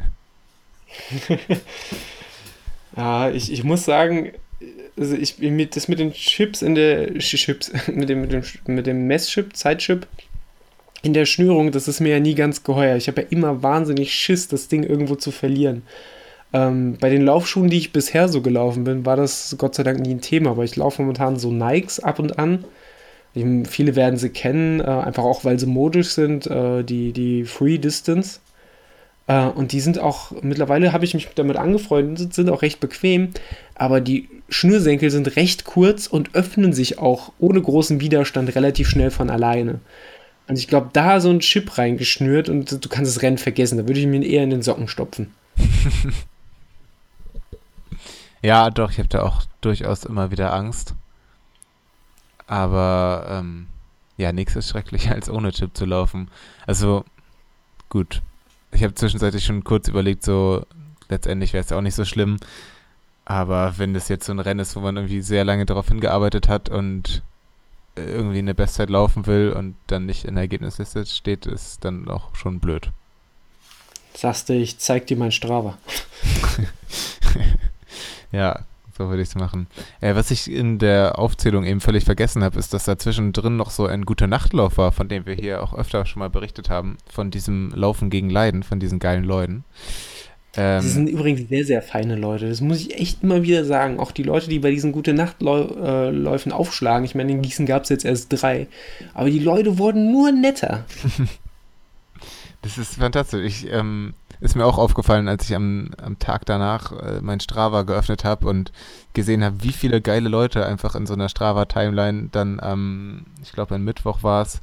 Ja, 2.96 3.30
ich, 3.30 3.50
ich 3.50 3.64
muss 3.64 3.84
sagen, 3.84 4.32
also 4.96 5.14
ich 5.14 5.36
das 5.70 5.88
mit 5.88 5.98
den 5.98 6.12
Chips 6.12 6.62
in 6.62 6.74
der 6.74 7.18
Chips, 7.18 7.72
mit 7.92 8.08
dem, 8.08 8.20
mit 8.22 8.32
dem, 8.32 8.42
mit 8.66 8.86
dem 8.86 9.06
Messchip, 9.06 9.56
Zeitchip 9.56 10.06
in 11.02 11.12
der 11.12 11.26
Schnürung, 11.26 11.72
das 11.72 11.88
ist 11.88 12.00
mir 12.00 12.10
ja 12.10 12.20
nie 12.20 12.34
ganz 12.34 12.62
geheuer. 12.62 12.96
Ich 12.96 13.08
habe 13.08 13.22
ja 13.22 13.28
immer 13.30 13.62
wahnsinnig 13.62 14.14
Schiss, 14.14 14.48
das 14.48 14.68
Ding 14.68 14.84
irgendwo 14.84 15.16
zu 15.16 15.32
verlieren. 15.32 15.82
Ähm, 16.52 16.96
bei 17.00 17.10
den 17.10 17.24
Laufschuhen, 17.24 17.68
die 17.68 17.78
ich 17.78 17.92
bisher 17.92 18.28
so 18.28 18.40
gelaufen 18.40 18.84
bin, 18.84 19.04
war 19.04 19.16
das 19.16 19.56
Gott 19.58 19.74
sei 19.74 19.82
Dank 19.82 20.00
nie 20.00 20.14
ein 20.14 20.20
Thema, 20.20 20.50
aber 20.50 20.64
ich 20.64 20.76
laufe 20.76 21.02
momentan 21.02 21.36
so 21.36 21.50
Nikes 21.50 21.98
ab 21.98 22.18
und 22.18 22.38
an. 22.38 22.64
Viele 23.34 23.96
werden 23.96 24.18
sie 24.18 24.28
kennen, 24.28 24.80
äh, 24.80 24.84
einfach 24.84 25.24
auch 25.24 25.44
weil 25.44 25.58
sie 25.58 25.66
modisch 25.66 26.10
sind, 26.10 26.46
äh, 26.46 26.84
die, 26.84 27.12
die 27.12 27.44
Free 27.44 27.78
Distance. 27.78 28.40
Äh, 29.26 29.46
und 29.46 29.72
die 29.72 29.80
sind 29.80 29.98
auch, 29.98 30.32
mittlerweile 30.42 30.92
habe 30.92 31.04
ich 31.04 31.14
mich 31.14 31.28
damit 31.34 31.56
angefreundet, 31.56 32.34
sind 32.34 32.50
auch 32.50 32.62
recht 32.62 32.80
bequem, 32.80 33.30
aber 33.74 34.00
die 34.00 34.28
Schnürsenkel 34.48 35.10
sind 35.10 35.36
recht 35.36 35.64
kurz 35.64 36.06
und 36.06 36.34
öffnen 36.34 36.72
sich 36.72 36.98
auch 36.98 37.32
ohne 37.38 37.60
großen 37.60 38.00
Widerstand 38.00 38.54
relativ 38.54 38.88
schnell 38.88 39.10
von 39.10 39.30
alleine. 39.30 39.80
Und 40.48 40.58
ich 40.58 40.68
glaube, 40.68 40.90
da 40.92 41.20
so 41.20 41.30
ein 41.30 41.40
Chip 41.40 41.78
reingeschnürt 41.78 42.48
und 42.48 42.84
du 42.84 42.88
kannst 42.88 43.14
das 43.14 43.22
Rennen 43.22 43.38
vergessen. 43.38 43.78
Da 43.78 43.86
würde 43.86 44.00
ich 44.00 44.06
mir 44.06 44.22
eher 44.22 44.42
in 44.42 44.50
den 44.50 44.62
Socken 44.62 44.88
stopfen. 44.88 45.32
ja, 48.42 48.70
doch, 48.70 48.90
ich 48.90 48.98
habe 48.98 49.08
da 49.08 49.22
auch 49.22 49.44
durchaus 49.60 50.04
immer 50.04 50.30
wieder 50.30 50.52
Angst. 50.52 50.94
Aber 52.46 53.26
ähm, 53.30 53.68
ja, 54.16 54.32
nichts 54.32 54.56
ist 54.56 54.68
schrecklicher 54.68 55.14
als 55.14 55.30
ohne 55.30 55.52
Chip 55.52 55.76
zu 55.76 55.86
laufen. 55.86 56.28
Also 56.66 57.04
gut. 57.88 58.20
Ich 58.72 58.82
habe 58.82 58.94
zwischenzeitlich 58.94 59.44
schon 59.44 59.64
kurz 59.64 59.88
überlegt, 59.88 60.24
so 60.24 60.64
letztendlich 61.08 61.52
wäre 61.52 61.62
es 61.62 61.70
ja 61.70 61.76
auch 61.76 61.82
nicht 61.82 61.94
so 61.94 62.04
schlimm. 62.04 62.38
Aber 63.24 63.78
wenn 63.78 63.94
das 63.94 64.08
jetzt 64.08 64.26
so 64.26 64.32
ein 64.32 64.40
Rennen 64.40 64.60
ist, 64.60 64.74
wo 64.74 64.80
man 64.80 64.96
irgendwie 64.96 65.20
sehr 65.22 65.44
lange 65.44 65.66
darauf 65.66 65.88
hingearbeitet 65.88 66.48
hat 66.48 66.68
und 66.68 67.22
irgendwie 67.94 68.38
eine 68.38 68.54
Bestzeit 68.54 68.90
laufen 68.90 69.26
will 69.26 69.52
und 69.52 69.76
dann 69.86 70.06
nicht 70.06 70.24
in 70.24 70.34
der 70.34 70.42
Ergebnisliste 70.42 71.04
steht, 71.06 71.46
ist 71.46 71.84
dann 71.84 72.08
auch 72.08 72.34
schon 72.34 72.58
blöd. 72.58 72.90
Sagst 74.14 74.48
du, 74.48 74.54
ich 74.54 74.78
zeig 74.78 75.06
dir 75.06 75.16
mein 75.16 75.32
Strava. 75.32 75.78
ja, 78.32 78.60
so 78.96 79.08
würde 79.08 79.22
ich 79.22 79.28
es 79.28 79.34
machen. 79.34 79.66
Äh, 80.00 80.14
was 80.14 80.30
ich 80.30 80.50
in 80.50 80.78
der 80.78 81.18
Aufzählung 81.18 81.64
eben 81.64 81.80
völlig 81.80 82.04
vergessen 82.04 82.44
habe, 82.44 82.58
ist, 82.58 82.74
dass 82.74 82.84
da 82.84 82.98
zwischendrin 82.98 83.56
noch 83.56 83.70
so 83.70 83.86
ein 83.86 84.04
guter 84.04 84.26
Nachtlauf 84.26 84.78
war, 84.78 84.92
von 84.92 85.08
dem 85.08 85.26
wir 85.26 85.34
hier 85.34 85.62
auch 85.62 85.74
öfter 85.74 86.06
schon 86.06 86.20
mal 86.20 86.30
berichtet 86.30 86.70
haben, 86.70 86.98
von 87.10 87.30
diesem 87.30 87.72
Laufen 87.74 88.10
gegen 88.10 88.30
Leiden, 88.30 88.62
von 88.62 88.80
diesen 88.80 88.98
geilen 88.98 89.24
Leuten. 89.24 89.64
Ähm, 90.54 90.82
das 90.82 90.92
sind 90.92 91.08
übrigens 91.08 91.48
sehr, 91.48 91.64
sehr 91.64 91.82
feine 91.82 92.16
Leute. 92.16 92.48
Das 92.48 92.60
muss 92.60 92.80
ich 92.80 92.98
echt 92.98 93.22
immer 93.22 93.42
wieder 93.42 93.64
sagen. 93.64 93.98
Auch 93.98 94.12
die 94.12 94.22
Leute, 94.22 94.48
die 94.48 94.58
bei 94.58 94.70
diesen 94.70 94.92
gute 94.92 95.14
Nachtläufen 95.14 96.52
aufschlagen. 96.52 97.04
Ich 97.04 97.14
meine, 97.14 97.32
in 97.32 97.42
Gießen 97.42 97.64
gab 97.64 97.84
es 97.84 97.88
jetzt 97.88 98.04
erst 98.04 98.26
drei. 98.30 98.66
Aber 99.14 99.30
die 99.30 99.38
Leute 99.38 99.78
wurden 99.78 100.12
nur 100.12 100.30
netter. 100.30 100.84
das 102.62 102.76
ist 102.76 102.96
fantastisch. 102.96 103.44
Ich, 103.44 103.72
ähm, 103.72 104.12
ist 104.42 104.56
mir 104.56 104.66
auch 104.66 104.76
aufgefallen, 104.76 105.28
als 105.28 105.48
ich 105.48 105.54
am, 105.54 105.90
am 106.02 106.18
Tag 106.18 106.44
danach 106.46 106.90
äh, 106.92 107.20
mein 107.22 107.38
Strava 107.38 107.82
geöffnet 107.82 108.24
habe 108.24 108.48
und 108.48 108.72
gesehen 109.12 109.44
habe, 109.44 109.62
wie 109.62 109.72
viele 109.72 110.00
geile 110.00 110.28
Leute 110.28 110.66
einfach 110.66 110.96
in 110.96 111.06
so 111.06 111.14
einer 111.14 111.28
Strava-Timeline 111.28 112.28
dann 112.32 112.58
am, 112.58 113.24
ich 113.40 113.52
glaube, 113.52 113.76
am 113.76 113.84
Mittwoch 113.84 114.24
war 114.24 114.42
es, 114.42 114.60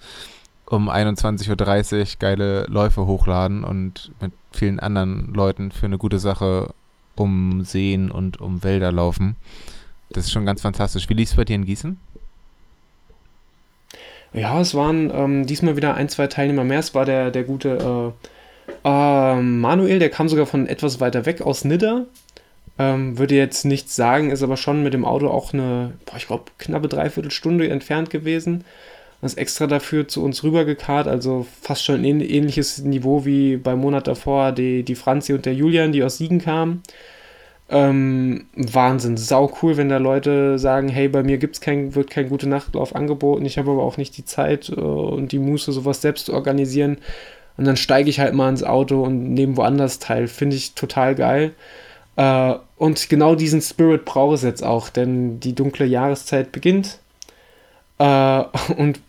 um 0.65 0.89
21.30 0.89 1.99
Uhr 1.99 2.07
geile 2.19 2.65
Läufe 2.65 3.05
hochladen 3.05 3.63
und 3.63 4.11
mit 4.19 4.33
vielen 4.51 4.81
anderen 4.81 5.33
Leuten 5.33 5.71
für 5.71 5.85
eine 5.85 5.97
gute 5.97 6.19
Sache 6.19 6.73
um 7.15 7.63
Seen 7.63 8.11
und 8.11 8.41
um 8.41 8.63
Wälder 8.63 8.91
laufen. 8.91 9.37
Das 10.09 10.25
ist 10.25 10.31
schon 10.31 10.45
ganz 10.45 10.61
fantastisch. 10.61 11.07
Wie 11.07 11.13
lief 11.13 11.29
es 11.29 11.35
bei 11.35 11.45
dir 11.45 11.55
in 11.55 11.65
Gießen? 11.65 11.97
Ja, 14.33 14.59
es 14.59 14.75
waren 14.75 15.09
ähm, 15.13 15.47
diesmal 15.47 15.77
wieder 15.77 15.95
ein, 15.95 16.09
zwei 16.09 16.27
Teilnehmer 16.27 16.65
mehr. 16.65 16.79
Es 16.79 16.93
war 16.93 17.05
der, 17.05 17.31
der 17.31 17.43
gute 17.43 18.13
äh, 18.19 18.27
äh, 18.83 19.41
Manuel, 19.41 19.99
der 19.99 20.09
kam 20.09 20.29
sogar 20.29 20.45
von 20.45 20.67
etwas 20.67 20.99
weiter 20.99 21.25
weg 21.25 21.41
aus 21.41 21.65
Nidda. 21.65 22.05
Ähm, 22.77 23.17
würde 23.17 23.35
jetzt 23.35 23.65
nichts 23.65 23.95
sagen, 23.95 24.31
ist 24.31 24.43
aber 24.43 24.55
schon 24.55 24.83
mit 24.83 24.93
dem 24.93 25.03
Auto 25.03 25.27
auch 25.27 25.53
eine, 25.53 25.93
boah, 26.05 26.17
ich 26.17 26.27
glaube, 26.27 26.45
knappe 26.57 26.87
Dreiviertelstunde 26.87 27.69
entfernt 27.69 28.09
gewesen 28.09 28.63
ist 29.21 29.37
extra 29.37 29.67
dafür 29.67 30.07
zu 30.07 30.23
uns 30.23 30.43
rübergekarrt, 30.43 31.07
also 31.07 31.45
fast 31.61 31.83
schon 31.83 32.03
ein 32.05 32.21
ähnliches 32.21 32.79
Niveau 32.79 33.25
wie 33.25 33.57
beim 33.57 33.79
Monat 33.79 34.07
davor 34.07 34.51
die, 34.51 34.83
die 34.83 34.95
Franzi 34.95 35.33
und 35.33 35.45
der 35.45 35.53
Julian, 35.53 35.91
die 35.91 36.03
aus 36.03 36.17
Siegen 36.17 36.39
kamen. 36.39 36.83
Ähm, 37.71 38.45
Wahnsinn, 38.55 39.17
sau 39.17 39.51
cool, 39.61 39.77
wenn 39.77 39.89
da 39.89 39.97
Leute 39.97 40.57
sagen, 40.57 40.87
hey, 40.87 41.07
bei 41.07 41.21
mir 41.21 41.37
gibt's 41.37 41.61
kein, 41.61 41.93
wird 41.95 42.09
kein 42.09 42.29
gute 42.29 42.47
Nachtlauf 42.47 42.95
angeboten, 42.95 43.45
ich 43.45 43.57
habe 43.57 43.71
aber 43.71 43.83
auch 43.83 43.97
nicht 43.97 44.17
die 44.17 44.25
Zeit 44.25 44.69
äh, 44.69 44.79
und 44.79 45.31
die 45.33 45.39
Muße, 45.39 45.71
sowas 45.71 46.01
selbst 46.01 46.27
zu 46.27 46.33
organisieren. 46.33 46.97
Und 47.59 47.65
dann 47.65 47.75
steige 47.75 48.09
ich 48.09 48.21
halt 48.21 48.33
mal 48.33 48.47
ins 48.47 48.63
Auto 48.63 49.03
und 49.03 49.33
nehme 49.33 49.57
woanders 49.57 49.99
teil. 49.99 50.29
Finde 50.29 50.55
ich 50.55 50.75
total 50.75 51.13
geil. 51.13 51.51
Äh, 52.15 52.53
und 52.77 53.09
genau 53.09 53.35
diesen 53.35 53.59
Spirit 53.59 54.05
brauche 54.05 54.35
ich 54.35 54.43
jetzt 54.43 54.63
auch, 54.63 54.87
denn 54.87 55.41
die 55.41 55.55
dunkle 55.55 55.85
Jahreszeit 55.85 56.53
beginnt. 56.53 56.99
Äh, 57.97 58.43
und 58.77 59.01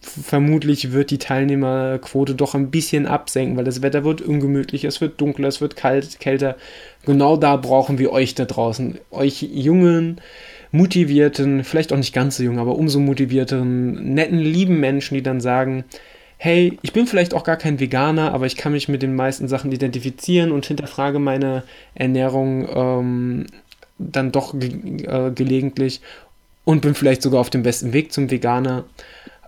vermutlich 0.00 0.92
wird 0.92 1.10
die 1.10 1.18
Teilnehmerquote 1.18 2.36
doch 2.36 2.54
ein 2.54 2.70
bisschen 2.70 3.06
absenken, 3.06 3.56
weil 3.56 3.64
das 3.64 3.82
Wetter 3.82 4.04
wird 4.04 4.22
ungemütlich, 4.22 4.84
es 4.84 5.00
wird 5.00 5.20
dunkler, 5.20 5.48
es 5.48 5.60
wird 5.60 5.74
kalt, 5.74 6.20
kälter. 6.20 6.54
Genau 7.06 7.36
da 7.36 7.56
brauchen 7.56 7.98
wir 7.98 8.12
euch 8.12 8.36
da 8.36 8.44
draußen, 8.44 9.00
euch 9.10 9.42
jungen, 9.42 10.20
motivierten, 10.70 11.64
vielleicht 11.64 11.92
auch 11.92 11.96
nicht 11.96 12.14
ganz 12.14 12.36
so 12.36 12.44
jung, 12.44 12.60
aber 12.60 12.76
umso 12.76 13.00
motivierteren, 13.00 14.14
netten, 14.14 14.38
lieben 14.38 14.78
Menschen, 14.78 15.16
die 15.16 15.24
dann 15.24 15.40
sagen, 15.40 15.84
hey, 16.38 16.78
ich 16.82 16.92
bin 16.92 17.06
vielleicht 17.06 17.34
auch 17.34 17.44
gar 17.44 17.56
kein 17.56 17.80
Veganer, 17.80 18.32
aber 18.32 18.46
ich 18.46 18.56
kann 18.56 18.72
mich 18.72 18.88
mit 18.88 19.02
den 19.02 19.14
meisten 19.14 19.48
Sachen 19.48 19.72
identifizieren 19.72 20.52
und 20.52 20.66
hinterfrage 20.66 21.18
meine 21.18 21.62
Ernährung 21.94 22.68
ähm, 22.68 23.46
dann 23.98 24.32
doch 24.32 24.58
ge 24.58 25.06
äh, 25.06 25.30
gelegentlich 25.30 26.02
und 26.64 26.82
bin 26.82 26.94
vielleicht 26.94 27.22
sogar 27.22 27.40
auf 27.40 27.50
dem 27.50 27.62
besten 27.62 27.92
Weg 27.92 28.12
zum 28.12 28.30
Veganer. 28.30 28.84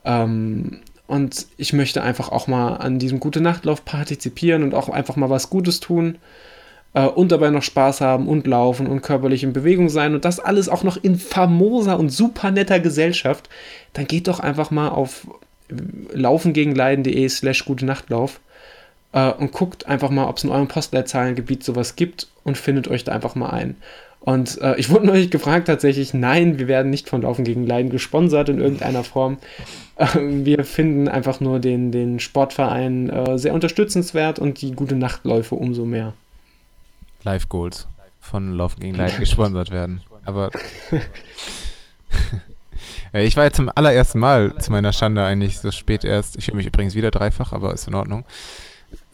Ähm, 0.05 0.81
und 1.07 1.47
ich 1.57 1.73
möchte 1.73 2.03
einfach 2.03 2.31
auch 2.31 2.47
mal 2.47 2.77
an 2.77 2.99
diesem 2.99 3.21
Gute 3.21 3.41
Nachtlauf 3.41 3.85
partizipieren 3.85 4.63
und 4.63 4.75
auch 4.75 4.89
einfach 4.89 5.17
mal 5.17 5.31
was 5.31 5.51
Gutes 5.51 5.81
tun 5.81 6.19
äh, 6.95 7.07
und 7.07 7.33
dabei 7.33 7.51
noch 7.51 7.63
Spaß 7.63 8.01
haben 8.01 8.29
und 8.29 8.47
laufen 8.47 8.87
und 8.87 9.03
körperlich 9.03 9.43
in 9.43 9.53
Bewegung 9.53 9.89
sein 9.89 10.15
und 10.15 10.25
das 10.25 10.41
alles 10.41 10.69
auch 10.69 10.85
noch 10.85 10.97
in 11.03 11.19
famoser 11.19 11.99
und 11.99 12.11
super 12.11 12.51
netter 12.51 12.81
Gesellschaft, 12.81 13.49
dann 13.95 14.07
geht 14.07 14.29
doch 14.29 14.41
einfach 14.41 14.71
mal 14.71 14.89
auf 14.89 15.27
laufengegenleiden.de 16.13 17.29
slash 17.29 17.65
gute 17.65 17.85
Nachtlauf 17.85 18.41
äh, 19.13 19.31
und 19.33 19.53
guckt 19.53 19.87
einfach 19.87 20.11
mal, 20.11 20.29
ob 20.29 20.37
es 20.39 20.45
in 20.45 20.51
eurem 20.51 20.69
Postleitzahlengebiet 20.69 21.65
sowas 21.65 21.97
gibt 21.97 22.29
und 22.45 22.59
findet 22.59 22.89
euch 22.89 23.05
da 23.05 23.13
einfach 23.13 23.35
mal 23.35 23.51
ein. 23.51 23.77
Und 24.21 24.61
äh, 24.61 24.77
ich 24.77 24.91
wurde 24.91 25.07
neulich 25.09 25.31
gefragt 25.31 25.67
tatsächlich, 25.67 26.15
nein, 26.15 26.59
wir 26.59 26.69
werden 26.69 26.91
nicht 26.91 27.09
von 27.09 27.23
Laufen 27.23 27.45
gegen 27.45 27.67
Leiden 27.67 27.91
gesponsert 27.91 28.49
in 28.49 28.61
irgendeiner 28.61 29.05
Form. 29.05 29.39
Äh, 29.97 30.07
wir 30.17 30.65
finden 30.65 31.09
einfach 31.09 31.41
nur 31.41 31.61
den, 31.61 31.93
den 31.93 32.21
Sportverein 32.21 33.11
äh, 33.11 33.39
sehr 33.39 33.55
unterstützenswert 33.55 34.39
und 34.39 34.61
die 34.61 34.73
gute 34.73 34.97
Nachtläufe 34.97 35.55
umso 35.55 35.85
mehr. 35.85 36.15
Live 37.23 37.49
Goals 37.49 37.89
von 38.21 38.53
Laufen 38.53 38.81
gegen 38.81 38.97
Leiden 38.97 39.21
gesponsert 39.21 39.71
werden. 39.71 40.03
Aber 40.25 40.51
ich 43.13 43.37
war 43.37 43.45
jetzt 43.45 43.57
zum 43.57 43.71
allerersten 43.75 44.19
Mal 44.19 44.57
zu 44.59 44.73
meiner 44.73 44.93
Schande 44.93 45.25
eigentlich 45.25 45.59
so 45.59 45.71
spät 45.71 46.05
erst. 46.05 46.37
Ich 46.37 46.49
höre 46.49 46.55
mich 46.55 46.67
übrigens 46.67 46.95
wieder 46.95 47.11
dreifach, 47.11 47.53
aber 47.53 47.73
ist 47.73 47.89
in 47.89 47.95
Ordnung. 47.95 48.25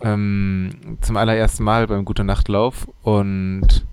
Ähm, 0.01 0.99
zum 1.01 1.17
allerersten 1.17 1.65
Mal 1.65 1.87
beim 1.87 2.05
Gute 2.05 2.25
Nachtlauf 2.25 2.89
und 3.03 3.85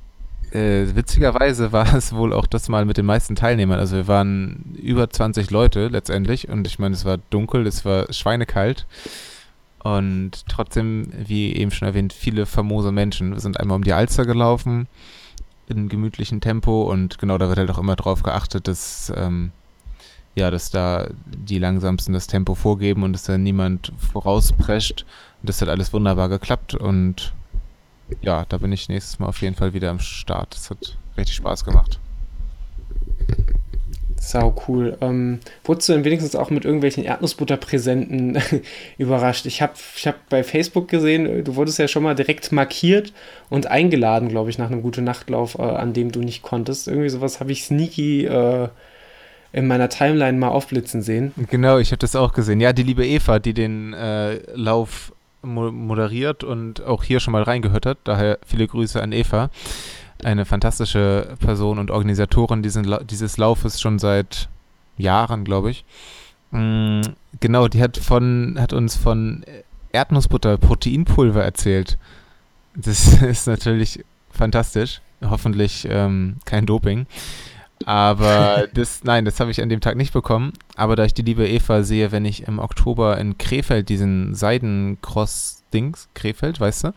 äh, 0.52 0.88
witzigerweise 0.96 1.72
war 1.72 1.94
es 1.96 2.14
wohl 2.14 2.34
auch 2.34 2.46
das 2.46 2.70
Mal 2.70 2.86
mit 2.86 2.98
den 2.98 3.06
meisten 3.06 3.36
Teilnehmern. 3.36 3.80
Also 3.80 3.96
wir 3.96 4.08
waren 4.08 4.76
über 4.82 5.10
20 5.10 5.50
Leute 5.50 5.88
letztendlich 5.88 6.50
und 6.50 6.68
ich 6.68 6.80
meine, 6.80 6.94
es 6.94 7.06
war 7.06 7.18
dunkel, 7.30 7.66
es 7.68 7.86
war 7.86 8.12
schweinekalt 8.12 8.86
und 9.84 10.48
trotzdem, 10.48 11.08
wie 11.18 11.56
eben 11.56 11.72
schon 11.72 11.88
erwähnt, 11.88 12.14
viele 12.14 12.46
famose 12.46 12.92
Menschen. 12.92 13.34
Wir 13.34 13.40
sind 13.40 13.60
einmal 13.60 13.78
um 13.78 13.84
die 13.84 13.94
Alster 13.94 14.26
gelaufen 14.26 14.88
in 15.68 15.90
gemütlichem 15.90 16.42
Tempo 16.42 16.84
und 16.84 17.18
genau 17.18 17.38
da 17.38 17.48
wird 17.48 17.58
halt 17.58 17.72
auch 17.72 17.80
immer 17.80 17.96
drauf 17.96 18.24
geachtet, 18.24 18.68
dass 18.68 19.12
ähm, 19.16 19.52
ja, 20.36 20.50
dass 20.50 20.70
da 20.70 21.10
die 21.26 21.60
langsamsten 21.60 22.14
das 22.14 22.28
Tempo 22.28 22.56
vorgeben 22.56 23.04
und 23.04 23.14
dass 23.14 23.24
da 23.24 23.38
niemand 23.38 23.92
vorausprescht. 23.98 25.06
Das 25.44 25.62
hat 25.62 25.70
alles 25.70 25.92
wunderbar 25.94 26.30
geklappt 26.30 26.76
und 26.76 27.34
ja, 28.22 28.46
da 28.50 28.58
bin 28.58 28.72
ich 28.72 28.90
nächstes 28.90 29.20
Mal 29.20 29.28
auf 29.28 29.42
jeden 29.42 29.56
Fall 29.56 29.74
wieder 29.74 29.90
am 29.90 30.00
Start. 30.00 30.56
Das 30.56 30.70
hat 30.70 30.98
richtig 31.18 31.36
Spaß 31.36 31.66
gemacht. 31.66 32.00
Sau 34.18 34.56
cool. 34.68 34.98
Ähm, 35.02 35.40
wurdest 35.64 35.90
du 35.90 35.94
denn 35.94 36.04
wenigstens 36.04 36.36
auch 36.36 36.52
mit 36.52 36.64
irgendwelchen 36.64 37.04
Erdnussbutterpräsenten 37.04 38.38
überrascht? 39.00 39.48
Ich 39.48 39.64
habe 39.64 39.74
ich 39.96 40.06
hab 40.06 40.30
bei 40.30 40.44
Facebook 40.44 40.90
gesehen, 40.90 41.44
du 41.44 41.56
wurdest 41.56 41.80
ja 41.80 41.88
schon 41.88 42.04
mal 42.04 42.14
direkt 42.14 42.52
markiert 42.52 43.14
und 43.50 43.66
eingeladen, 43.66 44.30
glaube 44.30 44.52
ich, 44.52 44.60
nach 44.60 44.70
einem 44.70 44.84
gute 44.84 45.02
Nachtlauf, 45.02 45.58
äh, 45.58 45.64
an 45.64 45.94
dem 45.94 46.12
du 46.12 46.20
nicht 46.20 46.44
konntest. 46.44 46.88
Irgendwie 46.88 47.10
sowas 47.10 47.40
habe 47.40 47.52
ich 47.52 47.64
sneaky 47.64 48.26
äh, 48.26 48.70
in 49.54 49.68
meiner 49.68 49.90
Timeline 49.90 50.38
mal 50.38 50.50
aufblitzen 50.50 51.02
sehen. 51.02 51.34
Genau, 51.50 51.78
ich 51.78 51.92
habe 51.92 52.00
das 52.00 52.16
auch 52.16 52.34
gesehen. 52.34 52.62
Ja, 52.62 52.74
die 52.74 52.84
liebe 52.84 53.06
Eva, 53.06 53.40
die 53.40 53.54
den 53.54 53.94
äh, 53.94 54.40
Lauf 54.56 55.14
moderiert 55.44 56.44
und 56.44 56.84
auch 56.84 57.04
hier 57.04 57.20
schon 57.20 57.32
mal 57.32 57.44
reingehört 57.44 57.86
hat. 57.86 57.98
Daher 58.04 58.38
viele 58.46 58.68
Grüße 58.68 59.02
an 59.02 59.12
Eva. 59.12 59.50
Eine 60.24 60.46
fantastische 60.46 61.36
Person 61.40 61.80
und 61.80 61.90
Organisatorin 61.90 62.62
diesen, 62.62 62.96
dieses 63.10 63.38
Laufes 63.38 63.82
schon 63.82 63.98
seit 63.98 64.50
Jahren, 64.98 65.44
glaube 65.44 65.72
ich. 65.72 65.84
Mm, 66.52 67.02
genau, 67.40 67.68
die 67.68 67.82
hat 67.82 67.98
von, 67.98 68.58
hat 68.60 68.72
uns 68.72 68.96
von 68.96 69.44
Erdnussbutter, 69.92 70.58
Proteinpulver 70.58 71.44
erzählt. 71.44 71.98
Das 72.76 73.22
ist 73.22 73.48
natürlich 73.48 74.04
fantastisch. 74.32 75.02
Hoffentlich 75.24 75.88
ähm, 75.90 76.38
kein 76.46 76.66
Doping. 76.66 77.06
Aber 77.86 78.68
das, 78.74 79.04
nein, 79.04 79.26
das 79.26 79.40
habe 79.40 79.52
ich 79.52 79.62
an 79.62 79.70
dem 79.70 79.82
Tag 79.82 79.96
nicht 79.96 80.14
bekommen. 80.14 80.54
Aber 80.76 80.96
da 80.96 81.06
ich 81.06 81.14
die 81.14 81.22
liebe 81.22 81.48
Eva 81.48 81.84
sehe, 81.84 82.12
wenn 82.12 82.26
ich 82.26 82.48
im 82.48 82.60
Oktober 82.60 83.18
in 83.18 83.38
Krefeld 83.38 83.90
diesen 83.90 84.36
Seidencross-Dings, 84.36 86.10
Krefeld, 86.14 86.60
weißt 86.60 86.86
du, 86.86 86.94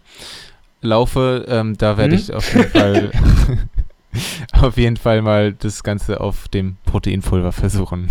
laufe, 0.80 1.44
ähm, 1.48 1.76
da 1.76 1.96
werde 1.96 2.14
mhm. 2.14 2.20
ich 2.20 2.32
auf 2.32 2.54
jeden 2.54 2.70
Fall 2.70 3.10
auf 4.52 4.76
jeden 4.76 4.96
Fall 4.96 5.22
mal 5.22 5.52
das 5.52 5.82
Ganze 5.82 6.20
auf 6.20 6.48
dem 6.48 6.76
Proteinpulver 6.84 7.52
versuchen. 7.52 8.08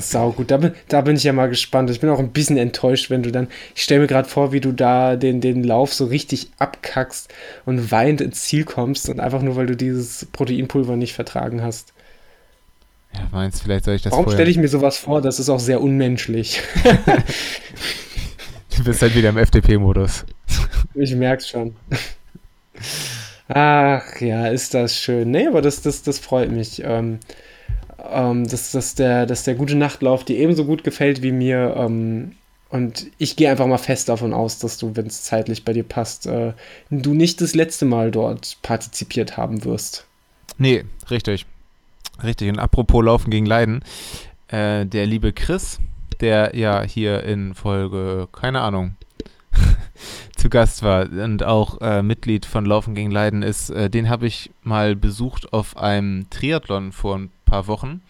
Sau 0.00 0.32
gut, 0.32 0.50
da 0.50 0.58
bin, 0.58 0.74
da 0.88 1.00
bin 1.00 1.16
ich 1.16 1.24
ja 1.24 1.32
mal 1.32 1.48
gespannt. 1.48 1.90
Ich 1.90 2.00
bin 2.00 2.10
auch 2.10 2.18
ein 2.18 2.32
bisschen 2.32 2.56
enttäuscht, 2.56 3.10
wenn 3.10 3.22
du 3.22 3.30
dann, 3.30 3.48
ich 3.74 3.82
stelle 3.82 4.00
mir 4.02 4.06
gerade 4.06 4.28
vor, 4.28 4.52
wie 4.52 4.60
du 4.60 4.72
da 4.72 5.16
den, 5.16 5.40
den 5.40 5.64
Lauf 5.64 5.94
so 5.94 6.06
richtig 6.06 6.50
abkackst 6.58 7.32
und 7.64 7.90
weinend 7.90 8.20
ins 8.20 8.42
Ziel 8.42 8.64
kommst 8.64 9.08
und 9.08 9.20
einfach 9.20 9.42
nur, 9.42 9.56
weil 9.56 9.66
du 9.66 9.76
dieses 9.76 10.26
Proteinpulver 10.26 10.96
nicht 10.96 11.14
vertragen 11.14 11.62
hast. 11.62 11.92
Ja, 13.14 13.28
meinst 13.32 13.62
vielleicht 13.62 13.84
soll 13.84 13.94
ich 13.94 14.02
das 14.02 14.12
Warum 14.12 14.30
stelle 14.30 14.50
ich 14.50 14.58
mir 14.58 14.68
sowas 14.68 14.98
vor? 14.98 15.22
Das 15.22 15.38
ist 15.40 15.48
auch 15.48 15.60
sehr 15.60 15.80
unmenschlich. 15.80 16.60
du 18.76 18.84
bist 18.84 19.02
halt 19.02 19.14
wieder 19.14 19.30
im 19.30 19.38
FDP-Modus. 19.38 20.24
Ich 20.98 21.14
merk's 21.14 21.46
schon. 21.50 21.76
Ach 23.48 24.20
ja, 24.20 24.46
ist 24.48 24.72
das 24.72 24.98
schön. 24.98 25.30
Nee, 25.30 25.46
aber 25.46 25.60
das, 25.60 25.82
das, 25.82 26.02
das 26.02 26.18
freut 26.18 26.50
mich. 26.50 26.82
Ähm, 26.82 27.18
ähm, 28.12 28.46
dass, 28.46 28.72
dass, 28.72 28.94
der, 28.94 29.26
dass 29.26 29.44
der 29.44 29.54
gute 29.54 29.76
Nachtlauf 29.76 30.24
dir 30.24 30.38
ebenso 30.38 30.64
gut 30.64 30.84
gefällt 30.84 31.22
wie 31.22 31.32
mir. 31.32 31.74
Ähm, 31.76 32.32
und 32.68 33.06
ich 33.18 33.36
gehe 33.36 33.50
einfach 33.50 33.66
mal 33.66 33.78
fest 33.78 34.08
davon 34.08 34.32
aus, 34.32 34.58
dass 34.58 34.76
du, 34.78 34.96
wenn 34.96 35.06
es 35.06 35.22
zeitlich 35.22 35.64
bei 35.64 35.72
dir 35.72 35.84
passt, 35.84 36.26
äh, 36.26 36.52
du 36.90 37.14
nicht 37.14 37.40
das 37.40 37.54
letzte 37.54 37.84
Mal 37.84 38.10
dort 38.10 38.58
partizipiert 38.62 39.36
haben 39.36 39.64
wirst. 39.64 40.06
Nee, 40.58 40.84
richtig. 41.10 41.46
Richtig. 42.22 42.48
Und 42.48 42.58
apropos 42.58 43.04
Laufen 43.04 43.30
gegen 43.30 43.46
Leiden, 43.46 43.82
äh, 44.48 44.86
der 44.86 45.06
liebe 45.06 45.32
Chris, 45.32 45.78
der 46.20 46.56
ja 46.56 46.82
hier 46.82 47.22
in 47.24 47.54
Folge, 47.54 48.28
keine 48.32 48.60
Ahnung, 48.62 48.96
zu 50.36 50.48
Gast 50.48 50.82
war 50.82 51.10
und 51.10 51.42
auch 51.42 51.80
äh, 51.80 52.02
Mitglied 52.02 52.46
von 52.46 52.64
Laufen 52.64 52.94
gegen 52.94 53.10
Leiden 53.10 53.42
ist, 53.42 53.70
äh, 53.70 53.90
den 53.90 54.08
habe 54.08 54.26
ich 54.26 54.50
mal 54.62 54.96
besucht 54.96 55.52
auf 55.52 55.76
einem 55.76 56.28
Triathlon 56.30 56.92
vor 56.92 57.18
ein 57.18 57.30
paar 57.46 57.66
Wochen. 57.66 58.02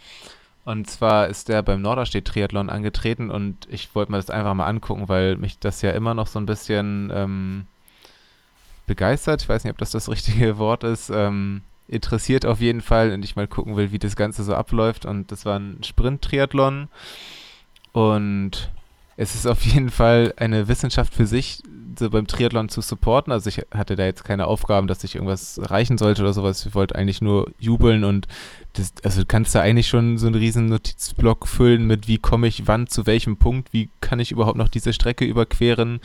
Und 0.64 0.91
zwar 0.91 1.28
ist 1.28 1.49
der 1.49 1.62
beim 1.62 1.80
Norderstedt 1.80 2.26
Triathlon 2.26 2.70
angetreten 2.70 3.30
und 3.30 3.68
ich 3.70 3.95
wollte 3.95 4.11
mir 4.11 4.18
das 4.18 4.30
einfach 4.30 4.55
mal 4.55 4.66
angucken, 4.66 5.09
weil 5.09 5.37
mich 5.37 5.61
das 5.61 5.80
ja 5.80 5.93
immer 5.93 6.12
noch 6.12 6.26
so 6.26 6.41
ein 6.41 6.47
bisschen 6.47 7.12
ähm, 7.14 7.66
begeistert. 8.87 9.43
Ich 9.43 9.49
weiß 9.49 9.62
nicht, 9.62 9.70
ob 9.70 9.78
das 9.78 9.93
das 9.93 10.09
richtige 10.09 10.59
Wort 10.59 10.82
ist. 10.82 11.09
Ähm, 11.11 11.62
interessiert 11.89 12.45
auf 12.45 12.61
jeden 12.61 12.80
Fall 12.80 13.12
und 13.12 13.24
ich 13.24 13.37
mal 13.37 13.47
gucken 13.47 13.76
will, 13.76 13.93
wie 13.93 14.01
das 14.01 14.16
Ganze 14.16 14.43
so 14.43 14.57
abläuft. 14.57 15.07
Und 15.07 15.30
das 15.30 15.45
war 15.45 15.57
ein 15.57 15.84
Sprint-Triathlon 15.84 16.89
und 17.93 18.72
es 19.16 19.34
ist 19.34 19.46
auf 19.46 19.64
jeden 19.64 19.90
Fall 19.90 20.34
eine 20.36 20.68
Wissenschaft 20.68 21.14
für 21.14 21.26
sich, 21.26 21.62
so 21.98 22.10
beim 22.10 22.26
Triathlon 22.26 22.68
zu 22.68 22.80
supporten. 22.82 23.32
Also 23.32 23.48
ich 23.48 23.62
hatte 23.72 23.96
da 23.96 24.04
jetzt 24.04 24.24
keine 24.24 24.46
Aufgaben, 24.46 24.86
dass 24.86 25.04
ich 25.04 25.14
irgendwas 25.14 25.58
erreichen 25.58 25.98
sollte 25.98 26.22
oder 26.22 26.32
sowas. 26.32 26.66
Ich 26.66 26.74
wollte 26.74 26.94
eigentlich 26.94 27.22
nur 27.22 27.50
jubeln 27.58 28.04
und 28.04 28.28
das, 28.74 28.92
also 29.02 29.20
du 29.20 29.26
kannst 29.26 29.54
da 29.54 29.60
eigentlich 29.60 29.88
schon 29.88 30.18
so 30.18 30.26
einen 30.26 30.34
riesen 30.34 30.66
Notizblock 30.66 31.48
füllen 31.48 31.86
mit 31.86 32.08
wie 32.08 32.18
komme 32.18 32.46
ich 32.46 32.66
wann 32.66 32.86
zu 32.86 33.06
welchem 33.06 33.38
Punkt, 33.38 33.72
wie 33.72 33.88
kann 34.00 34.20
ich 34.20 34.32
überhaupt 34.32 34.58
noch 34.58 34.68
diese 34.68 34.92
Strecke 34.92 35.24
überqueren, 35.24 36.00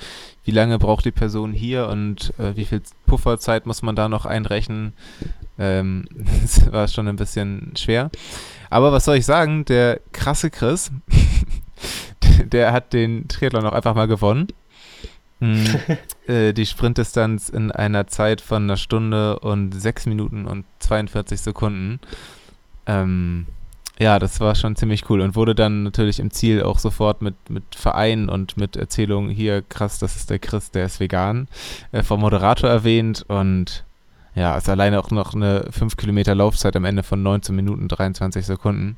wie 0.45 0.51
lange 0.51 0.79
braucht 0.79 1.05
die 1.05 1.11
Person 1.11 1.51
hier 1.51 1.87
und 1.87 2.33
äh, 2.39 2.55
wie 2.55 2.65
viel 2.65 2.81
Pufferzeit 3.05 3.65
muss 3.65 3.81
man 3.81 3.95
da 3.95 4.07
noch 4.07 4.25
einrechnen. 4.25 4.93
Ähm, 5.59 6.05
das 6.41 6.71
war 6.71 6.87
schon 6.87 7.07
ein 7.07 7.17
bisschen 7.17 7.73
schwer. 7.75 8.09
Aber 8.69 8.93
was 8.93 9.03
soll 9.03 9.17
ich 9.17 9.25
sagen, 9.25 9.65
der 9.65 9.99
krasse 10.13 10.49
Chris, 10.49 10.91
der 12.45 12.73
hat 12.73 12.93
den 12.93 13.27
Triathlon 13.27 13.65
auch 13.65 13.73
einfach 13.73 13.95
mal 13.95 14.07
gewonnen. 14.07 14.47
Hm, 15.39 15.65
äh, 16.27 16.53
die 16.53 16.65
Sprintdistanz 16.65 17.49
in 17.49 17.71
einer 17.71 18.07
Zeit 18.07 18.41
von 18.41 18.63
einer 18.63 18.77
Stunde 18.77 19.39
und 19.39 19.73
sechs 19.73 20.05
Minuten 20.05 20.45
und 20.45 20.65
42 20.79 21.41
Sekunden. 21.41 21.99
Ähm, 22.85 23.47
ja, 23.99 24.17
das 24.17 24.39
war 24.39 24.55
schon 24.55 24.75
ziemlich 24.75 25.09
cool 25.09 25.21
und 25.21 25.35
wurde 25.35 25.53
dann 25.53 25.83
natürlich 25.83 26.19
im 26.19 26.31
Ziel 26.31 26.63
auch 26.63 26.79
sofort 26.79 27.21
mit, 27.21 27.35
mit 27.49 27.63
Verein 27.75 28.29
und 28.29 28.57
mit 28.57 28.75
Erzählung 28.75 29.29
hier, 29.29 29.61
krass, 29.61 29.99
das 29.99 30.15
ist 30.15 30.31
der 30.31 30.39
Chris, 30.39 30.71
der 30.71 30.85
ist 30.85 30.99
vegan, 30.99 31.47
äh, 31.91 32.01
vom 32.01 32.21
Moderator 32.21 32.67
erwähnt 32.67 33.23
und 33.27 33.83
ja, 34.33 34.57
ist 34.57 34.69
alleine 34.69 34.99
auch 34.99 35.11
noch 35.11 35.35
eine 35.35 35.67
5 35.69 35.97
Kilometer 35.97 36.33
Laufzeit 36.33 36.75
am 36.75 36.85
Ende 36.85 37.03
von 37.03 37.21
19 37.21 37.55
Minuten 37.55 37.87
23 37.87 38.45
Sekunden. 38.45 38.97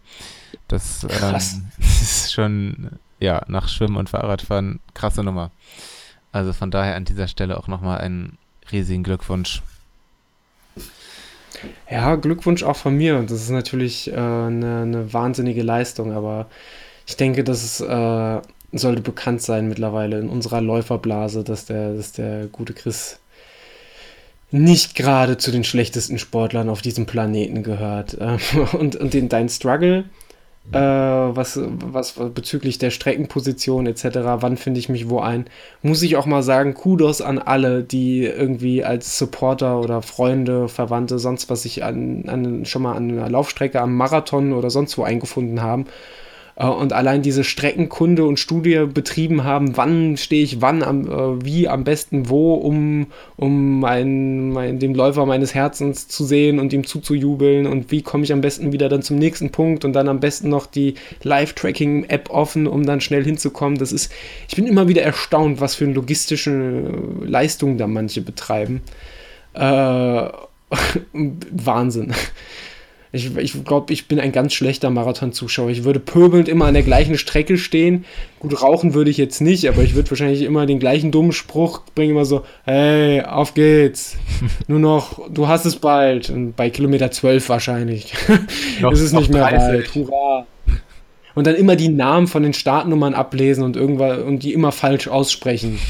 Das 0.68 1.06
ähm, 1.10 1.36
ist 1.80 2.32
schon, 2.32 2.92
ja, 3.24 3.42
nach 3.48 3.70
Schwimmen 3.70 3.96
und 3.96 4.10
Fahrradfahren 4.10 4.82
krasse 4.94 5.24
Nummer. 5.24 5.50
Also 6.34 6.52
von 6.52 6.72
daher 6.72 6.96
an 6.96 7.06
dieser 7.06 7.30
Stelle 7.30 7.58
auch 7.58 7.70
nochmal 7.70 8.00
einen 8.00 8.38
riesigen 8.72 9.04
Glückwunsch. 9.04 9.62
Ja, 11.90 12.16
Glückwunsch 12.16 12.64
auch 12.64 12.76
von 12.76 12.98
mir. 12.98 13.22
Das 13.22 13.42
ist 13.42 13.50
natürlich 13.50 14.12
äh, 14.12 14.16
eine, 14.16 14.82
eine, 14.82 15.14
wahnsinnige 15.14 15.64
Leistung, 15.64 16.12
aber 16.12 16.48
ich 17.08 17.16
denke, 17.16 17.46
das 17.46 17.80
äh, 17.80 18.42
sollte 18.74 19.02
bekannt 19.02 19.42
sein 19.42 19.70
mittlerweile 19.70 20.20
in 20.20 20.28
unserer 20.28 20.60
Läuferblase, 20.60 21.46
dass 21.46 21.66
der, 21.66 21.94
dass 21.94 22.12
der 22.12 22.48
gute 22.48 22.74
Chris 22.74 23.20
nicht 24.52 24.96
gerade 24.96 25.38
zu 25.38 25.52
den 25.52 25.64
schlechtesten 25.64 26.20
Sportlern 26.20 26.68
auf 26.68 26.82
diesem 26.82 27.06
Planeten 27.06 27.64
gehört. 27.64 28.16
und, 28.74 28.98
und 28.98 29.14
den, 29.14 29.30
dein 29.30 29.48
Struggle, 29.48 30.06
äh, 30.72 30.80
was, 30.80 31.60
was 31.64 32.14
bezüglich 32.34 32.78
der 32.78 32.90
Streckenposition 32.90 33.86
etc., 33.86 34.06
wann 34.40 34.58
finde 34.58 34.80
ich 34.80 34.90
mich 34.90 35.10
wo 35.10 35.20
ein, 35.20 35.46
muss 35.82 36.02
ich 36.02 36.16
auch 36.16 36.26
mal 36.26 36.44
sagen, 36.44 36.74
Kudos 36.74 37.22
an 37.22 37.40
alle, 37.40 37.84
die 37.84 38.24
irgendwie 38.24 38.84
als 38.84 39.18
Supporter 39.18 39.80
oder 39.80 40.02
Freunde, 40.02 40.70
Verwandte, 40.70 41.20
sonst 41.20 41.50
was 41.50 41.64
sich 41.64 41.84
an, 41.84 42.26
an, 42.28 42.66
schon 42.66 42.84
mal 42.84 42.96
an 42.96 43.12
einer 43.12 43.30
Laufstrecke, 43.30 43.82
am 43.82 43.96
Marathon 43.96 44.54
oder 44.54 44.70
sonst 44.70 44.98
wo 44.98 45.04
eingefunden 45.04 45.62
haben 45.62 45.86
und 46.56 46.94
allein 46.94 47.24
diese 47.24 47.44
Streckenkunde 47.44 48.26
und 48.26 48.38
Studie 48.38 48.86
betrieben 48.92 49.44
haben, 49.44 49.76
wann 49.76 50.18
stehe 50.18 50.44
ich 50.44 50.62
wann, 50.62 50.84
am, 50.84 51.08
äh, 51.08 51.44
wie 51.44 51.68
am 51.68 51.84
besten 51.84 52.30
wo, 52.30 52.54
um, 52.54 53.08
um 53.38 53.80
mein, 53.80 54.50
mein, 54.50 54.78
dem 54.78 54.94
Läufer 54.94 55.26
meines 55.26 55.56
Herzens 55.56 56.08
zu 56.08 56.24
sehen 56.24 56.60
und 56.60 56.72
ihm 56.72 56.86
zuzujubeln 56.86 57.66
und 57.66 57.90
wie 57.90 58.04
komme 58.04 58.24
ich 58.24 58.32
am 58.32 58.42
besten 58.42 58.72
wieder 58.72 58.88
dann 58.88 59.02
zum 59.02 59.18
nächsten 59.18 59.50
Punkt 59.50 59.84
und 59.84 59.94
dann 59.94 60.08
am 60.08 60.20
besten 60.20 60.50
noch 60.50 60.68
die 60.68 60.94
Live-Tracking-App 61.24 62.30
offen, 62.30 62.68
um 62.68 62.86
dann 62.86 63.02
schnell 63.02 63.24
hinzukommen. 63.24 63.80
Das 63.80 63.92
ist, 63.92 64.12
ich 64.48 64.56
bin 64.56 64.68
immer 64.68 64.88
wieder 64.88 65.02
erstaunt, 65.02 65.60
was 65.60 65.74
für 65.74 65.86
eine 65.86 65.94
logistische 65.94 66.84
Leistung 67.24 67.80
da 67.80 67.88
manche 67.88 68.22
betreiben. 68.22 68.82
Äh, 69.54 69.60
Wahnsinn. 71.14 72.14
Ich, 73.16 73.38
ich 73.38 73.64
glaube, 73.64 73.94
ich 73.94 74.08
bin 74.08 74.20
ein 74.20 74.32
ganz 74.32 74.54
schlechter 74.54 74.90
Marathon-Zuschauer. 74.90 75.70
Ich 75.70 75.84
würde 75.84 76.00
pöbelnd 76.00 76.50
immer 76.50 76.66
an 76.66 76.74
der 76.74 76.82
gleichen 76.82 77.16
Strecke 77.16 77.60
stehen. 77.60 78.06
Gut, 78.40 78.60
rauchen 78.64 78.96
würde 78.96 79.12
ich 79.12 79.18
jetzt 79.18 79.40
nicht, 79.40 79.70
aber 79.70 79.84
ich 79.84 79.94
würde 79.94 80.10
wahrscheinlich 80.10 80.42
immer 80.42 80.66
den 80.66 80.80
gleichen 80.80 81.12
dummen 81.12 81.32
Spruch 81.32 81.84
bringen, 81.94 82.14
immer 82.14 82.26
so, 82.26 82.42
hey, 82.64 83.22
auf 83.22 83.54
geht's. 83.54 84.18
Nur 84.68 84.80
noch, 84.80 85.30
du 85.30 85.48
hast 85.48 85.66
es 85.66 85.76
bald. 85.76 86.32
Und 86.32 86.56
bei 86.56 86.72
Kilometer 86.72 87.12
12 87.12 87.50
wahrscheinlich. 87.50 88.16
Noch, 88.82 88.92
ist 88.92 89.02
es 89.02 89.14
nicht 89.14 89.32
mehr 89.32 89.48
30. 89.48 89.60
bald. 89.60 89.96
Hurra. 89.96 90.48
Und 91.36 91.46
dann 91.46 91.54
immer 91.54 91.76
die 91.76 91.90
Namen 91.90 92.26
von 92.26 92.42
den 92.42 92.54
Startnummern 92.54 93.14
ablesen 93.14 93.64
und 93.64 93.76
irgendwas 93.76 94.24
und 94.24 94.42
die 94.42 94.54
immer 94.54 94.72
falsch 94.72 95.08
aussprechen. 95.08 95.78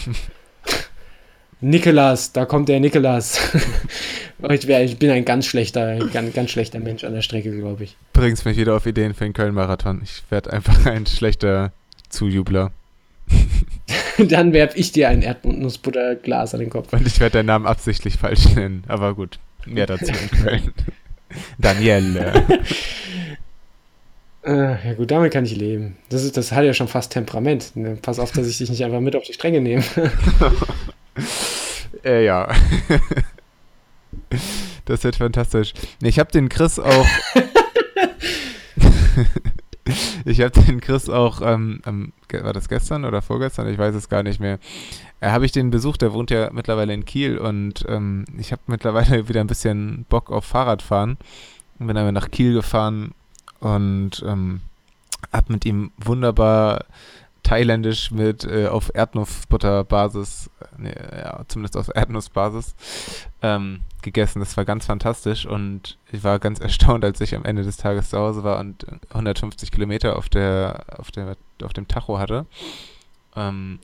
Nikolas, 1.64 2.34
da 2.34 2.44
kommt 2.44 2.68
der 2.68 2.82
Nikolas. 2.82 3.40
ich, 4.50 4.68
wär, 4.68 4.84
ich 4.84 5.00
bin 5.00 5.10
ein 5.12 5.24
ganz 5.24 5.46
schlechter, 5.46 5.98
ganz, 6.10 6.34
ganz 6.34 6.52
schlechter 6.52 6.80
Mensch 6.80 7.06
an 7.06 7.14
der 7.14 7.22
Strecke, 7.22 7.56
glaube 7.56 7.86
ich. 7.86 7.96
Bringst 8.12 8.46
mich 8.46 8.58
wieder 8.58 8.76
auf 8.76 8.86
Ideen 8.86 9.14
für 9.14 9.24
den 9.24 9.32
Köln-Marathon. 9.32 10.02
Ich 10.04 10.24
werde 10.30 10.52
einfach 10.52 10.86
ein 10.86 11.06
schlechter 11.06 11.72
Zujubler. 12.10 12.72
Dann 14.18 14.52
werfe 14.52 14.78
ich 14.78 14.92
dir 14.92 15.08
ein 15.08 15.22
Erdnussbutterglas 15.22 16.54
an 16.54 16.60
den 16.60 16.70
Kopf. 16.70 16.92
Und 16.92 17.08
ich 17.08 17.22
werde 17.22 17.38
deinen 17.38 17.46
Namen 17.46 17.66
absichtlich 17.66 18.18
falsch 18.18 18.54
nennen. 18.56 18.84
Aber 18.90 19.16
gut, 19.16 19.40
mehr 19.66 19.86
dazu 19.86 20.12
in 20.12 20.40
Köln. 20.42 20.74
Danielle. 21.58 22.44
Äh, 24.46 24.88
ja 24.88 24.94
gut, 24.98 25.10
damit 25.12 25.32
kann 25.32 25.46
ich 25.46 25.56
leben. 25.56 25.96
Das, 26.10 26.26
ist, 26.26 26.36
das 26.36 26.52
hat 26.52 26.66
ja 26.66 26.74
schon 26.74 26.90
fast 26.90 27.14
Temperament. 27.14 27.74
Ne? 27.78 27.98
Pass 28.02 28.20
auf, 28.20 28.34
dass 28.34 28.48
ich 28.48 28.58
dich 28.58 28.70
nicht 28.70 28.84
einfach 28.84 29.00
mit 29.00 29.16
auf 29.16 29.24
die 29.24 29.32
Stränge 29.32 29.62
nehme. 29.62 29.84
äh, 32.04 32.26
ja. 32.26 32.50
das 34.86 35.04
wird 35.04 35.16
fantastisch. 35.16 35.74
Ich 36.02 36.20
habe 36.20 36.32
den 36.32 36.50
Chris 36.50 36.80
auch. 36.80 37.08
ich 40.26 40.42
habe 40.42 40.62
den 40.62 40.82
Chris 40.82 41.10
auch, 41.10 41.42
ähm, 41.42 41.82
ähm, 41.86 42.14
war 42.32 42.54
das 42.54 42.70
gestern 42.70 43.06
oder 43.06 43.22
vorgestern? 43.22 43.68
Ich 43.68 43.78
weiß 43.78 43.96
es 43.96 44.10
gar 44.10 44.24
nicht 44.24 44.40
mehr. 44.40 44.60
Äh, 45.20 45.30
habe 45.30 45.46
ich 45.46 45.52
den 45.52 45.70
besucht, 45.70 46.02
der 46.02 46.14
wohnt 46.14 46.32
ja 46.32 46.50
mittlerweile 46.52 46.94
in 46.94 47.06
Kiel 47.06 47.38
und 47.38 47.86
ähm, 47.88 48.26
ich 48.38 48.52
habe 48.52 48.62
mittlerweile 48.68 49.28
wieder 49.28 49.42
ein 49.42 49.48
bisschen 49.48 50.06
Bock 50.10 50.32
auf 50.32 50.46
Fahrradfahren. 50.46 51.18
Bin 51.80 51.96
dann 51.96 52.14
nach 52.14 52.32
Kiel 52.32 52.54
gefahren 52.54 53.14
und 53.60 54.24
ähm, 54.26 54.62
habe 55.32 55.54
mit 55.54 55.66
ihm 55.66 55.92
wunderbar 55.98 56.86
thailändisch 57.44 58.12
mit 58.12 58.46
äh, 58.46 58.68
auf 58.68 58.92
Erdnussbutterbasis, 58.94 60.50
nee, 60.78 60.94
ja, 61.16 61.44
zumindest 61.48 61.78
auf 61.78 61.94
Erdnussbasis, 61.94 62.76
ähm, 63.42 63.82
gegessen. 64.02 64.40
Das 64.40 64.58
war 64.58 64.66
ganz 64.66 64.86
fantastisch 64.86 65.46
und 65.46 65.98
ich 66.12 66.24
war 66.24 66.40
ganz 66.40 66.60
erstaunt, 66.62 67.04
als 67.06 67.22
ich 67.22 67.36
am 67.36 67.46
Ende 67.46 67.64
des 67.64 67.78
Tages 67.78 68.10
zu 68.10 68.18
Hause 68.18 68.44
war 68.44 68.60
und 68.60 68.86
150 69.10 69.72
Kilometer 69.72 70.18
auf 70.18 70.30
der, 70.30 70.86
auf 70.98 71.12
der, 71.12 71.36
auf 71.62 71.74
dem 71.74 71.88
Tacho 71.88 72.18
hatte. 72.18 72.46
Ähm, 73.36 73.80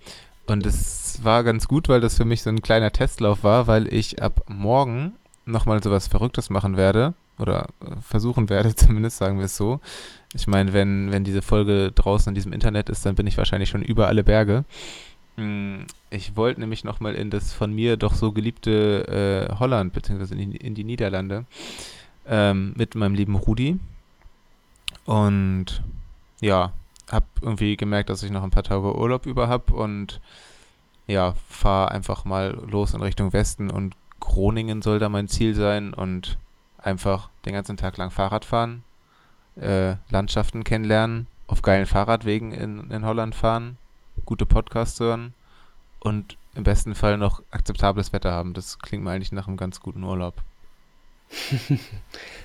und 0.47 0.65
es 0.65 1.23
war 1.23 1.43
ganz 1.43 1.67
gut, 1.67 1.89
weil 1.89 2.01
das 2.01 2.17
für 2.17 2.25
mich 2.25 2.41
so 2.41 2.49
ein 2.49 2.61
kleiner 2.61 2.91
Testlauf 2.91 3.43
war, 3.43 3.67
weil 3.67 3.93
ich 3.93 4.21
ab 4.21 4.43
morgen 4.47 5.13
nochmal 5.45 5.83
sowas 5.83 6.07
Verrücktes 6.07 6.49
machen 6.49 6.77
werde. 6.77 7.13
Oder 7.39 7.67
äh, 7.81 7.95
versuchen 8.01 8.49
werde, 8.49 8.75
zumindest 8.75 9.17
sagen 9.17 9.37
wir 9.37 9.45
es 9.45 9.57
so. 9.57 9.79
Ich 10.33 10.47
meine, 10.47 10.73
wenn, 10.73 11.11
wenn 11.11 11.23
diese 11.23 11.41
Folge 11.41 11.91
draußen 11.91 12.29
in 12.29 12.35
diesem 12.35 12.53
Internet 12.53 12.89
ist, 12.89 13.05
dann 13.05 13.15
bin 13.15 13.27
ich 13.27 13.37
wahrscheinlich 13.37 13.69
schon 13.69 13.81
über 13.81 14.07
alle 14.07 14.23
Berge. 14.23 14.65
Hm, 15.37 15.85
ich 16.09 16.35
wollte 16.35 16.59
nämlich 16.59 16.83
nochmal 16.83 17.15
in 17.15 17.29
das 17.29 17.53
von 17.53 17.73
mir 17.73 17.97
doch 17.97 18.13
so 18.13 18.31
geliebte 18.31 19.47
äh, 19.49 19.55
Holland, 19.59 19.93
beziehungsweise 19.93 20.35
in 20.35 20.51
die, 20.51 20.57
in 20.57 20.75
die 20.75 20.83
Niederlande, 20.83 21.45
ähm, 22.27 22.73
mit 22.75 22.95
meinem 22.95 23.15
lieben 23.15 23.35
Rudi. 23.35 23.79
Und 25.05 25.81
ja, 26.41 26.73
habe 27.11 27.25
irgendwie 27.41 27.77
gemerkt, 27.77 28.09
dass 28.09 28.23
ich 28.23 28.31
noch 28.31 28.43
ein 28.43 28.51
paar 28.51 28.63
Tage 28.63 28.95
Urlaub 28.95 29.25
über 29.25 29.47
habe 29.47 29.73
und 29.73 30.21
ja, 31.07 31.33
fahre 31.49 31.91
einfach 31.91 32.25
mal 32.25 32.61
los 32.69 32.93
in 32.93 33.01
Richtung 33.01 33.33
Westen 33.33 33.71
und 33.71 33.95
Groningen 34.19 34.81
soll 34.81 34.99
da 34.99 35.09
mein 35.09 35.27
Ziel 35.27 35.55
sein 35.55 35.93
und 35.93 36.37
einfach 36.83 37.29
den 37.45 37.53
ganzen 37.53 37.77
Tag 37.77 37.97
lang 37.97 38.11
Fahrrad 38.11 38.45
fahren, 38.45 38.83
äh, 39.59 39.95
Landschaften 40.09 40.63
kennenlernen, 40.63 41.27
auf 41.47 41.61
geilen 41.61 41.85
Fahrradwegen 41.85 42.51
in, 42.51 42.91
in 42.91 43.05
Holland 43.05 43.35
fahren, 43.35 43.77
gute 44.25 44.45
Podcasts 44.45 44.99
hören 44.99 45.33
und 45.99 46.37
im 46.55 46.63
besten 46.63 46.95
Fall 46.95 47.17
noch 47.17 47.41
akzeptables 47.51 48.13
Wetter 48.13 48.31
haben. 48.31 48.53
Das 48.53 48.79
klingt 48.79 49.03
mir 49.03 49.11
eigentlich 49.11 49.31
nach 49.31 49.47
einem 49.47 49.57
ganz 49.57 49.79
guten 49.79 50.03
Urlaub. 50.03 50.35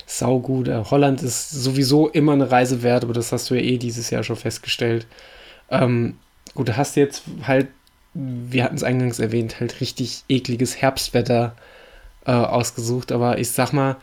Sau 0.06 0.40
gut. 0.40 0.68
Äh, 0.68 0.84
Holland 0.84 1.22
ist 1.22 1.50
sowieso 1.50 2.08
immer 2.08 2.32
eine 2.32 2.50
Reise 2.50 2.82
wert, 2.82 3.04
aber 3.04 3.12
das 3.12 3.32
hast 3.32 3.50
du 3.50 3.54
ja 3.54 3.62
eh 3.62 3.78
dieses 3.78 4.10
Jahr 4.10 4.22
schon 4.22 4.36
festgestellt. 4.36 5.06
Ähm, 5.70 6.18
gut, 6.54 6.68
du 6.68 6.76
hast 6.76 6.96
jetzt 6.96 7.22
halt, 7.42 7.68
wir 8.12 8.64
hatten 8.64 8.76
es 8.76 8.82
eingangs 8.82 9.18
erwähnt, 9.18 9.60
halt 9.60 9.80
richtig 9.80 10.24
ekliges 10.28 10.80
Herbstwetter 10.80 11.56
äh, 12.26 12.32
ausgesucht, 12.32 13.12
aber 13.12 13.38
ich 13.38 13.50
sag 13.50 13.72
mal, 13.72 13.96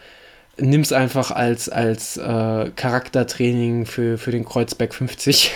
nimm 0.57 0.81
es 0.81 0.93
einfach 0.93 1.31
als, 1.31 1.69
als 1.69 2.17
äh, 2.17 2.71
Charaktertraining 2.75 3.85
für, 3.85 4.17
für 4.17 4.31
den 4.31 4.45
Kreuzberg 4.45 4.93
50, 4.93 5.53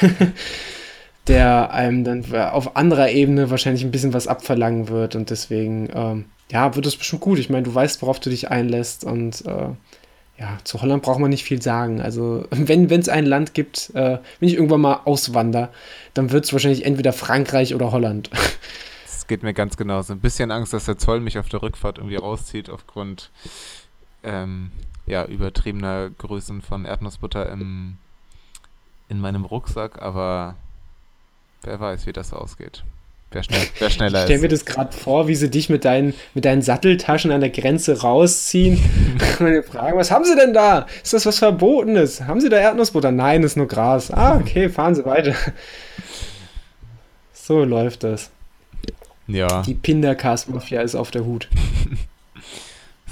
der 1.27 1.71
einem 1.71 2.03
dann 2.03 2.33
auf 2.35 2.75
anderer 2.75 3.09
Ebene 3.09 3.49
wahrscheinlich 3.49 3.83
ein 3.83 3.91
bisschen 3.91 4.13
was 4.13 4.27
abverlangen 4.27 4.89
wird 4.89 5.15
und 5.15 5.29
deswegen, 5.29 5.89
ähm, 5.93 6.25
ja, 6.51 6.75
wird 6.75 6.85
es 6.85 6.95
bestimmt 6.95 7.21
gut. 7.21 7.39
Ich 7.39 7.49
meine, 7.49 7.63
du 7.63 7.73
weißt, 7.73 8.01
worauf 8.01 8.19
du 8.19 8.29
dich 8.29 8.49
einlässt 8.49 9.03
und 9.03 9.45
äh, 9.45 9.69
ja, 10.37 10.57
zu 10.65 10.81
Holland 10.81 11.01
braucht 11.01 11.19
man 11.19 11.29
nicht 11.29 11.45
viel 11.45 11.61
sagen. 11.61 12.01
Also, 12.01 12.45
wenn 12.51 12.89
es 12.91 13.09
ein 13.09 13.25
Land 13.25 13.53
gibt, 13.53 13.91
äh, 13.95 14.19
wenn 14.39 14.49
ich 14.49 14.55
irgendwann 14.55 14.81
mal 14.81 15.01
auswander, 15.05 15.71
dann 16.13 16.31
wird 16.31 16.45
es 16.45 16.53
wahrscheinlich 16.53 16.85
entweder 16.85 17.13
Frankreich 17.13 17.75
oder 17.75 17.91
Holland. 17.91 18.29
Das 19.07 19.27
geht 19.27 19.41
mir 19.41 19.55
ganz 19.55 19.75
genauso. 19.75 20.13
Ein 20.13 20.19
bisschen 20.19 20.51
Angst, 20.51 20.71
dass 20.71 20.85
der 20.85 20.99
Zoll 20.99 21.19
mich 21.19 21.39
auf 21.39 21.49
der 21.49 21.63
Rückfahrt 21.63 21.97
irgendwie 21.97 22.17
rauszieht 22.17 22.69
aufgrund 22.69 23.31
ähm, 24.25 24.71
ja, 25.05 25.25
übertriebener 25.25 26.09
Größen 26.09 26.61
von 26.61 26.85
Erdnussbutter 26.85 27.49
im, 27.51 27.97
in 29.07 29.19
meinem 29.19 29.45
Rucksack, 29.45 30.01
aber 30.01 30.55
wer 31.61 31.79
weiß, 31.79 32.07
wie 32.07 32.13
das 32.13 32.33
ausgeht. 32.33 32.83
Wer, 33.31 33.43
schnell, 33.43 33.61
wer 33.79 33.89
schneller 33.89 33.89
ich 33.89 33.91
stell 33.91 34.09
ist. 34.09 34.15
Ich 34.15 34.23
stelle 34.23 34.41
mir 34.41 34.47
das 34.47 34.65
gerade 34.65 34.91
vor, 34.95 35.27
wie 35.27 35.35
sie 35.35 35.49
dich 35.49 35.69
mit 35.69 35.85
deinen, 35.85 36.13
mit 36.33 36.45
deinen 36.45 36.61
Satteltaschen 36.61 37.31
an 37.31 37.41
der 37.41 37.49
Grenze 37.49 38.01
rausziehen. 38.01 38.81
und 39.39 39.65
fragen, 39.65 39.97
was 39.97 40.11
haben 40.11 40.25
sie 40.25 40.35
denn 40.35 40.53
da? 40.53 40.87
Ist 41.03 41.13
das 41.13 41.25
was 41.25 41.39
Verbotenes? 41.39 42.21
Haben 42.21 42.41
sie 42.41 42.49
da 42.49 42.57
Erdnussbutter? 42.57 43.11
Nein, 43.11 43.43
ist 43.43 43.57
nur 43.57 43.67
Gras. 43.67 44.11
Ah, 44.11 44.37
okay, 44.37 44.69
fahren 44.69 44.95
Sie 44.95 45.05
weiter. 45.05 45.35
So 47.33 47.63
läuft 47.63 48.03
das. 48.03 48.31
Ja. 49.27 49.61
Die 49.63 49.73
Pindercast-Mafia 49.73 50.81
ist 50.81 50.95
auf 50.95 51.11
der 51.11 51.25
Hut. 51.25 51.47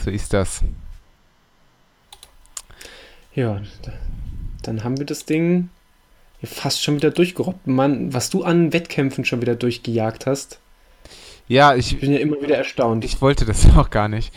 so 0.04 0.10
ist 0.10 0.34
das. 0.34 0.62
Ja, 3.36 3.62
dann 4.62 4.84
haben 4.84 4.98
wir 4.98 5.06
das 5.06 5.26
Ding 5.26 5.70
fast 6.44 6.84
schon 6.84 6.98
wieder 6.98 7.12
durchgerobbt. 7.12 7.68
Mann, 7.68 8.14
was 8.14 8.30
du 8.30 8.44
an 8.44 8.74
Wettkämpfen 8.74 9.26
schon 9.26 9.42
wieder 9.42 9.56
durchgejagt 9.56 10.26
hast. 10.26 10.60
Ja, 11.48 11.76
ich, 11.76 11.94
ich 11.94 12.00
bin 12.00 12.12
ja 12.12 12.20
immer 12.20 12.42
wieder 12.42 12.58
erstaunt. 12.58 13.06
Ich 13.06 13.22
wollte 13.22 13.46
das 13.46 13.66
auch 13.78 13.90
gar 13.90 14.08
nicht. 14.08 14.34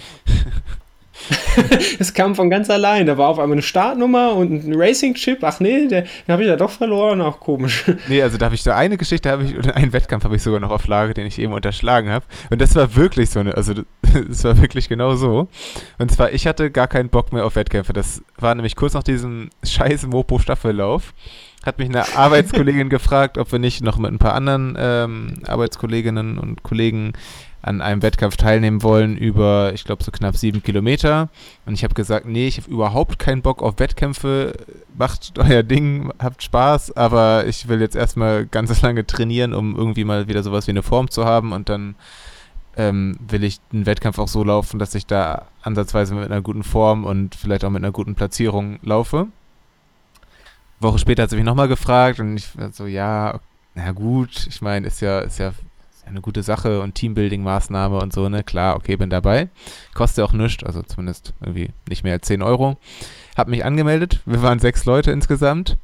es 1.99 2.15
kam 2.15 2.35
von 2.35 2.51
ganz 2.51 2.71
allein. 2.71 3.07
Da 3.07 3.19
war 3.19 3.29
auf 3.29 3.39
einmal 3.39 3.55
eine 3.55 3.63
Startnummer 3.63 4.35
und 4.35 4.65
ein 4.65 4.75
Racing-Chip. 4.75 5.39
Ach 5.43 5.61
nee, 5.61 5.87
den 5.89 6.05
habe 6.29 6.43
ich 6.43 6.49
ja 6.49 6.57
doch 6.57 6.71
verloren. 6.71 7.21
Auch 7.21 7.41
komisch. 7.41 7.85
Nee, 8.09 8.23
also 8.23 8.39
da 8.39 8.47
habe 8.47 8.55
ich 8.55 8.63
so 8.63 8.71
eine 8.71 8.97
Geschichte, 8.97 9.31
habe 9.31 9.43
ich, 9.43 9.75
einen 9.75 9.93
Wettkampf 9.93 10.25
habe 10.25 10.37
ich 10.37 10.43
sogar 10.43 10.61
noch 10.61 10.71
auf 10.71 10.87
Lage, 10.87 11.13
den 11.13 11.27
ich 11.27 11.39
eben 11.39 11.53
unterschlagen 11.53 12.11
habe. 12.11 12.25
Und 12.51 12.61
das 12.61 12.77
war 12.77 12.95
wirklich 12.95 13.31
so 13.31 13.41
eine, 13.41 13.57
also 13.57 13.75
das 14.29 14.45
war 14.45 14.61
wirklich 14.61 14.89
genau 14.89 15.17
so. 15.17 15.49
Und 15.99 16.13
zwar, 16.13 16.33
ich 16.33 16.47
hatte 16.47 16.71
gar 16.71 16.87
keinen 16.87 17.09
Bock 17.09 17.33
mehr 17.33 17.45
auf 17.45 17.57
Wettkämpfe. 17.57 17.93
Das 17.93 18.23
war 18.39 18.55
nämlich 18.55 18.77
kurz 18.77 18.95
nach 18.95 19.03
diesem 19.03 19.51
scheiß 19.65 20.07
Mopo-Staffellauf 20.07 21.15
hat 21.67 21.79
mich 21.79 21.89
eine 21.89 22.17
Arbeitskollegin 22.17 22.89
gefragt, 22.89 23.39
ob 23.39 23.51
wir 23.51 23.59
nicht 23.59 23.83
noch 23.83 23.99
mit 23.99 24.13
ein 24.13 24.19
paar 24.19 24.35
anderen 24.35 24.77
ähm, 24.79 25.43
Arbeitskolleginnen 25.47 26.39
und 26.39 26.63
Kollegen 26.63 27.13
an 27.67 27.81
einem 27.81 28.01
Wettkampf 28.01 28.37
teilnehmen 28.37 28.85
wollen 28.85 29.17
über, 29.17 29.73
ich 29.75 29.83
glaube, 29.83 30.05
so 30.05 30.12
knapp 30.12 30.37
sieben 30.37 30.62
Kilometer. 30.62 31.29
Und 31.67 31.75
ich 31.75 31.83
habe 31.83 31.95
gesagt, 31.95 32.25
nee, 32.25 32.47
ich 32.47 32.59
habe 32.59 32.71
überhaupt 32.71 33.19
keinen 33.19 33.43
Bock 33.43 33.61
auf 33.61 33.81
Wettkämpfe. 33.81 34.53
Macht 34.97 35.37
euer 35.37 35.64
Ding, 35.64 36.12
habt 36.21 36.45
Spaß, 36.45 36.97
aber 36.97 37.45
ich 37.47 37.67
will 37.67 37.81
jetzt 37.81 37.97
erstmal 37.97 38.47
ganz 38.47 38.81
lange 38.83 39.05
trainieren, 39.05 39.53
um 39.53 39.75
irgendwie 39.75 40.05
mal 40.05 40.29
wieder 40.29 40.45
sowas 40.45 40.69
wie 40.69 40.71
eine 40.71 40.85
Form 40.85 41.11
zu 41.11 41.25
haben 41.25 41.53
und 41.53 41.69
dann 41.69 41.97
ähm, 42.77 43.19
will 43.27 43.43
ich 43.43 43.59
den 43.73 43.85
Wettkampf 43.85 44.21
auch 44.21 44.29
so 44.29 44.45
laufen, 44.45 44.79
dass 44.79 44.95
ich 44.95 45.07
da 45.07 45.47
ansatzweise 45.62 46.14
mit 46.14 46.31
einer 46.31 46.43
guten 46.43 46.62
Form 46.62 47.05
und 47.05 47.35
vielleicht 47.35 47.64
auch 47.64 47.71
mit 47.71 47.83
einer 47.83 47.93
guten 47.93 48.14
Platzierung 48.14 48.79
laufe. 48.83 49.27
Woche 50.79 51.01
später 51.01 51.25
hat 51.25 51.31
sie 51.31 51.37
mich 51.37 51.45
nochmal 51.45 51.69
gefragt 51.69 52.21
und 52.21 52.37
ich 52.37 52.57
war 52.57 52.71
so, 52.71 52.87
ja, 52.87 53.41
na 53.75 53.91
gut, 53.91 54.47
ich 54.49 54.62
meine, 54.62 54.87
ist 54.87 55.01
ja, 55.01 55.19
ist 55.19 55.39
ja 55.39 55.53
eine 56.07 56.21
gute 56.21 56.43
Sache 56.43 56.81
und 56.81 56.97
Teambuilding-Maßnahme 56.99 58.01
und 58.01 58.13
so, 58.13 58.29
ne? 58.29 58.45
Klar, 58.45 58.77
okay, 58.77 58.97
bin 58.97 59.11
dabei. 59.11 59.49
Kostet 59.95 60.25
auch 60.25 60.33
nichts, 60.33 60.65
also 60.65 60.83
zumindest 60.83 61.35
irgendwie 61.41 61.71
nicht 61.89 62.05
mehr 62.05 62.15
als 62.15 62.27
10 62.27 62.43
Euro. 62.43 62.77
Hab 63.37 63.49
mich 63.49 63.65
angemeldet, 63.65 64.21
wir 64.25 64.43
waren 64.43 64.59
sechs 64.59 64.85
Leute 64.85 65.11
insgesamt. 65.11 65.77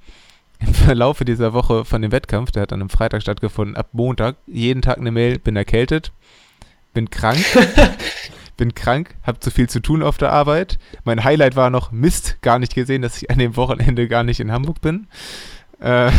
Im 0.61 0.75
Verlaufe 0.75 1.25
dieser 1.25 1.53
Woche 1.53 1.85
von 1.85 2.03
dem 2.03 2.12
Wettkampf, 2.12 2.53
der 2.53 2.62
hat 2.62 2.73
dann 2.73 2.83
am 2.83 2.91
Freitag 2.91 3.23
stattgefunden, 3.23 3.77
ab 3.77 3.89
Montag, 3.93 4.37
jeden 4.47 4.81
Tag 4.81 4.99
eine 4.99 5.11
Mail, 5.11 5.39
bin 5.39 5.57
erkältet, 5.57 6.12
bin 6.95 7.11
krank. 7.11 7.45
bin 8.57 8.75
krank, 8.75 9.16
habe 9.25 9.41
zu 9.41 9.51
viel 9.51 9.68
zu 9.68 9.81
tun 9.81 10.03
auf 10.03 10.18
der 10.18 10.31
Arbeit. 10.31 10.79
Mein 11.05 11.25
Highlight 11.25 11.57
war 11.57 11.70
noch 11.70 11.91
Mist, 11.91 12.41
gar 12.43 12.61
nicht 12.61 12.75
gesehen, 12.75 13.03
dass 13.03 13.20
ich 13.20 13.29
an 13.31 13.39
dem 13.39 13.57
Wochenende 13.57 14.07
gar 14.07 14.23
nicht 14.23 14.39
in 14.39 14.53
Hamburg 14.53 14.81
bin. 14.81 15.09
Äh, 15.81 16.12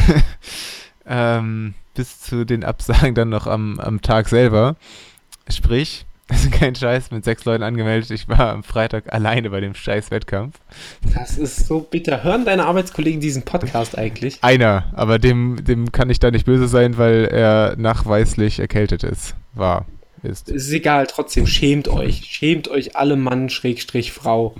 ähm, 1.05 1.73
bis 1.93 2.19
zu 2.19 2.45
den 2.45 2.63
Absagen 2.63 3.15
dann 3.15 3.29
noch 3.29 3.47
am, 3.47 3.79
am 3.79 4.01
Tag 4.01 4.29
selber. 4.29 4.75
Sprich, 5.49 6.05
das 6.27 6.45
ist 6.45 6.51
kein 6.51 6.75
Scheiß, 6.75 7.11
mit 7.11 7.23
sechs 7.23 7.45
Leuten 7.45 7.63
angemeldet. 7.63 8.11
Ich 8.11 8.27
war 8.27 8.51
am 8.51 8.63
Freitag 8.63 9.13
alleine 9.13 9.49
bei 9.49 9.59
dem 9.59 9.75
scheiß 9.75 10.11
Wettkampf. 10.11 10.59
Das 11.13 11.37
ist 11.37 11.67
so 11.67 11.81
bitter. 11.81 12.23
Hören 12.23 12.45
deine 12.45 12.65
Arbeitskollegen 12.65 13.19
diesen 13.19 13.43
Podcast 13.43 13.97
eigentlich? 13.97 14.39
Einer, 14.41 14.85
aber 14.93 15.19
dem, 15.19 15.63
dem 15.63 15.91
kann 15.91 16.09
ich 16.09 16.19
da 16.19 16.31
nicht 16.31 16.45
böse 16.45 16.67
sein, 16.67 16.97
weil 16.97 17.25
er 17.25 17.75
nachweislich 17.77 18.59
erkältet 18.59 19.03
ist. 19.03 19.35
War 19.53 19.85
ist. 20.23 20.49
Ist 20.49 20.71
egal, 20.71 21.07
trotzdem 21.07 21.47
schämt 21.47 21.87
euch. 21.87 22.23
Schämt 22.25 22.67
euch 22.67 22.95
alle 22.95 23.15
Mann, 23.15 23.49
Schrägstrich 23.49 24.11
Frau. 24.11 24.55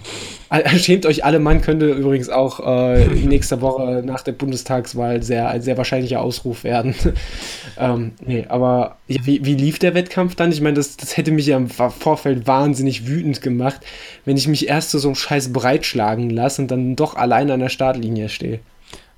Schämt 0.78 1.06
euch 1.06 1.26
alle 1.26 1.40
Mann 1.40 1.62
könnte 1.62 1.90
übrigens 1.92 2.30
auch 2.30 2.60
äh, 2.60 3.06
nächste 3.08 3.62
Woche 3.62 4.04
nach 4.06 4.22
der 4.22 4.34
Bundestagswahl 4.34 5.24
sehr, 5.24 5.50
ein 5.50 5.62
sehr 5.62 5.78
wahrscheinlicher 5.78 6.22
Ausruf 6.22 6.64
werden. 6.64 6.96
ähm, 7.78 8.12
nee, 8.26 8.46
aber 8.48 8.98
wie, 9.08 9.44
wie 9.44 9.56
lief 9.56 9.80
der 9.80 9.94
Wettkampf 9.94 10.36
dann? 10.36 10.52
Ich 10.52 10.62
meine, 10.62 10.76
das, 10.76 10.98
das 10.98 11.18
hätte 11.18 11.32
mich 11.32 11.48
ja 11.48 11.58
im 11.58 11.70
Vorfeld 11.70 12.48
wahnsinnig 12.48 13.08
wütend 13.08 13.42
gemacht, 13.42 13.82
wenn 14.26 14.38
ich 14.38 14.48
mich 14.48 14.68
erst 14.68 14.92
zu 14.92 15.00
so 15.00 15.08
einem 15.10 15.16
Scheiß 15.16 15.54
breitschlagen 15.54 16.30
lasse 16.30 16.62
und 16.62 16.72
dann 16.72 16.96
doch 16.96 17.16
alleine 17.16 17.54
an 17.54 17.60
der 17.60 17.70
Startlinie 17.70 18.30
stehe. 18.30 18.60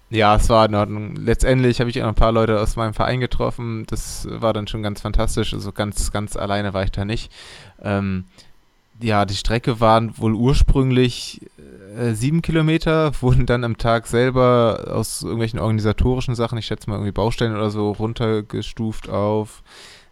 Ja, 0.09 0.35
es 0.35 0.49
war 0.49 0.65
in 0.65 0.75
Ordnung. 0.75 1.15
Letztendlich 1.15 1.79
habe 1.79 1.89
ich 1.89 2.01
auch 2.01 2.07
ein 2.07 2.15
paar 2.15 2.31
Leute 2.31 2.59
aus 2.59 2.75
meinem 2.75 2.93
Verein 2.93 3.19
getroffen. 3.19 3.85
Das 3.87 4.27
war 4.29 4.53
dann 4.53 4.67
schon 4.67 4.83
ganz 4.83 5.01
fantastisch. 5.01 5.53
Also 5.53 5.71
ganz, 5.71 6.11
ganz 6.11 6.35
alleine 6.35 6.73
war 6.73 6.83
ich 6.83 6.91
da 6.91 7.05
nicht. 7.05 7.31
Ähm, 7.81 8.25
ja, 9.01 9.25
die 9.25 9.35
Strecke 9.35 9.79
waren 9.79 10.17
wohl 10.17 10.33
ursprünglich 10.33 11.41
äh, 11.97 12.13
sieben 12.13 12.41
Kilometer, 12.41 13.11
wurden 13.21 13.45
dann 13.45 13.63
am 13.63 13.77
Tag 13.77 14.07
selber 14.07 14.85
aus 14.89 15.21
irgendwelchen 15.21 15.59
organisatorischen 15.59 16.35
Sachen, 16.35 16.57
ich 16.57 16.65
schätze 16.67 16.89
mal 16.89 16.95
irgendwie 16.95 17.11
Baustellen 17.11 17.55
oder 17.55 17.69
so, 17.69 17.91
runtergestuft 17.91 19.09
auf 19.09 19.63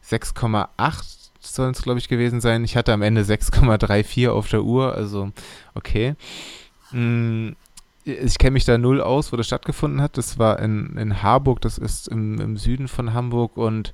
6,8 0.05 1.23
sollen 1.39 1.71
es, 1.71 1.81
glaube 1.81 1.99
ich, 1.99 2.07
gewesen 2.07 2.41
sein. 2.41 2.63
Ich 2.63 2.77
hatte 2.77 2.93
am 2.93 3.01
Ende 3.01 3.21
6,34 3.21 4.29
auf 4.29 4.47
der 4.49 4.63
Uhr, 4.63 4.95
also 4.95 5.31
okay. 5.75 6.15
Hm, 6.91 7.55
ich 8.05 8.37
kenne 8.37 8.51
mich 8.51 8.65
da 8.65 8.77
null 8.77 9.01
aus, 9.01 9.31
wo 9.31 9.37
das 9.37 9.47
stattgefunden 9.47 10.01
hat. 10.01 10.17
Das 10.17 10.37
war 10.37 10.59
in, 10.59 10.97
in 10.97 11.21
Harburg, 11.21 11.61
das 11.61 11.77
ist 11.77 12.07
im, 12.07 12.39
im 12.39 12.57
Süden 12.57 12.87
von 12.87 13.13
Hamburg 13.13 13.57
und 13.57 13.93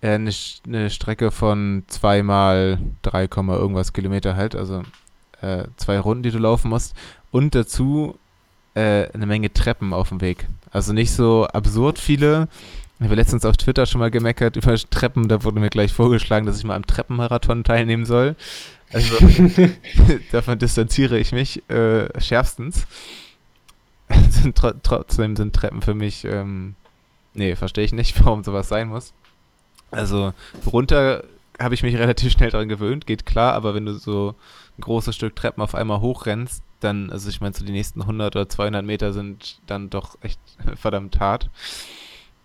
äh, 0.00 0.14
eine, 0.14 0.30
eine 0.66 0.90
Strecke 0.90 1.30
von 1.30 1.84
zweimal 1.86 2.78
3, 3.02 3.22
irgendwas 3.24 3.92
Kilometer 3.92 4.36
halt, 4.36 4.54
also 4.54 4.82
äh, 5.40 5.64
zwei 5.76 5.98
Runden, 5.98 6.22
die 6.22 6.30
du 6.30 6.38
laufen 6.38 6.70
musst. 6.70 6.94
Und 7.30 7.54
dazu 7.54 8.18
äh, 8.74 9.08
eine 9.12 9.26
Menge 9.26 9.52
Treppen 9.52 9.92
auf 9.92 10.08
dem 10.08 10.20
Weg. 10.20 10.46
Also 10.70 10.92
nicht 10.92 11.12
so 11.12 11.46
absurd 11.46 11.98
viele. 11.98 12.48
Ich 12.98 13.06
habe 13.06 13.14
letztens 13.16 13.44
auf 13.44 13.56
Twitter 13.56 13.86
schon 13.86 14.00
mal 14.00 14.10
gemeckert 14.10 14.56
über 14.56 14.76
Treppen. 14.76 15.28
Da 15.28 15.42
wurde 15.44 15.60
mir 15.60 15.70
gleich 15.70 15.92
vorgeschlagen, 15.92 16.46
dass 16.46 16.58
ich 16.58 16.64
mal 16.64 16.76
am 16.76 16.86
Treppenmarathon 16.86 17.64
teilnehmen 17.64 18.06
soll. 18.06 18.36
Also 18.92 19.14
davon 20.32 20.58
distanziere 20.58 21.18
ich 21.18 21.32
mich 21.32 21.68
äh, 21.70 22.08
schärfstens. 22.20 22.86
sind 24.30 24.56
tr 24.56 24.74
trotzdem 24.82 25.36
sind 25.36 25.54
Treppen 25.54 25.82
für 25.82 25.94
mich, 25.94 26.24
ähm, 26.24 26.74
nee, 27.34 27.56
verstehe 27.56 27.84
ich 27.84 27.92
nicht, 27.92 28.18
warum 28.24 28.44
sowas 28.44 28.68
sein 28.68 28.88
muss. 28.88 29.12
Also 29.90 30.32
runter 30.66 31.24
habe 31.58 31.74
ich 31.74 31.82
mich 31.82 31.96
relativ 31.98 32.32
schnell 32.32 32.50
daran 32.50 32.68
gewöhnt, 32.68 33.06
geht 33.06 33.26
klar, 33.26 33.54
aber 33.54 33.74
wenn 33.74 33.86
du 33.86 33.94
so 33.94 34.34
ein 34.78 34.82
großes 34.82 35.14
Stück 35.14 35.36
Treppen 35.36 35.62
auf 35.62 35.74
einmal 35.74 36.00
hochrennst, 36.00 36.62
dann, 36.80 37.10
also 37.10 37.28
ich 37.30 37.40
meine, 37.40 37.54
so 37.54 37.64
die 37.64 37.72
nächsten 37.72 38.02
100 38.02 38.36
oder 38.36 38.48
200 38.48 38.84
Meter 38.84 39.12
sind 39.12 39.60
dann 39.66 39.90
doch 39.90 40.18
echt 40.20 40.40
verdammt 40.76 41.18
hart. 41.20 41.48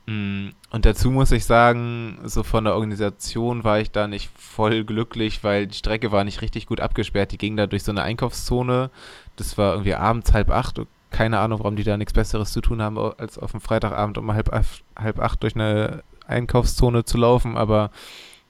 Mm, 0.09 0.49
und 0.71 0.85
dazu 0.85 1.11
muss 1.11 1.31
ich 1.31 1.45
sagen, 1.45 2.19
so 2.23 2.41
von 2.41 2.63
der 2.63 2.73
Organisation 2.73 3.63
war 3.63 3.79
ich 3.79 3.91
da 3.91 4.07
nicht 4.07 4.31
voll 4.35 4.83
glücklich, 4.83 5.43
weil 5.43 5.67
die 5.67 5.77
Strecke 5.77 6.11
war 6.11 6.23
nicht 6.23 6.41
richtig 6.41 6.65
gut 6.65 6.81
abgesperrt. 6.81 7.31
Die 7.31 7.37
ging 7.37 7.55
da 7.55 7.67
durch 7.67 7.83
so 7.83 7.91
eine 7.91 8.01
Einkaufszone. 8.01 8.89
Das 9.35 9.57
war 9.59 9.73
irgendwie 9.73 9.93
abends 9.93 10.33
halb 10.33 10.49
acht. 10.49 10.81
Keine 11.11 11.39
Ahnung, 11.39 11.59
warum 11.59 11.75
die 11.75 11.83
da 11.83 11.97
nichts 11.97 12.13
Besseres 12.13 12.51
zu 12.51 12.61
tun 12.61 12.81
haben, 12.81 12.97
als 12.97 13.37
auf 13.37 13.51
dem 13.51 13.61
Freitagabend 13.61 14.17
um 14.17 14.31
halb, 14.31 14.51
halb 14.95 15.19
acht 15.19 15.43
durch 15.43 15.55
eine 15.55 16.03
Einkaufszone 16.27 17.03
zu 17.03 17.17
laufen. 17.17 17.57
Aber 17.57 17.91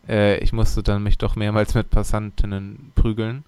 äh, 0.08 0.38
ich 0.40 0.52
musste 0.52 0.84
dann 0.84 1.04
mich 1.04 1.18
doch 1.18 1.36
mehrmals 1.36 1.74
mit 1.74 1.90
Passantinnen 1.90 2.92
prügeln. 2.96 3.46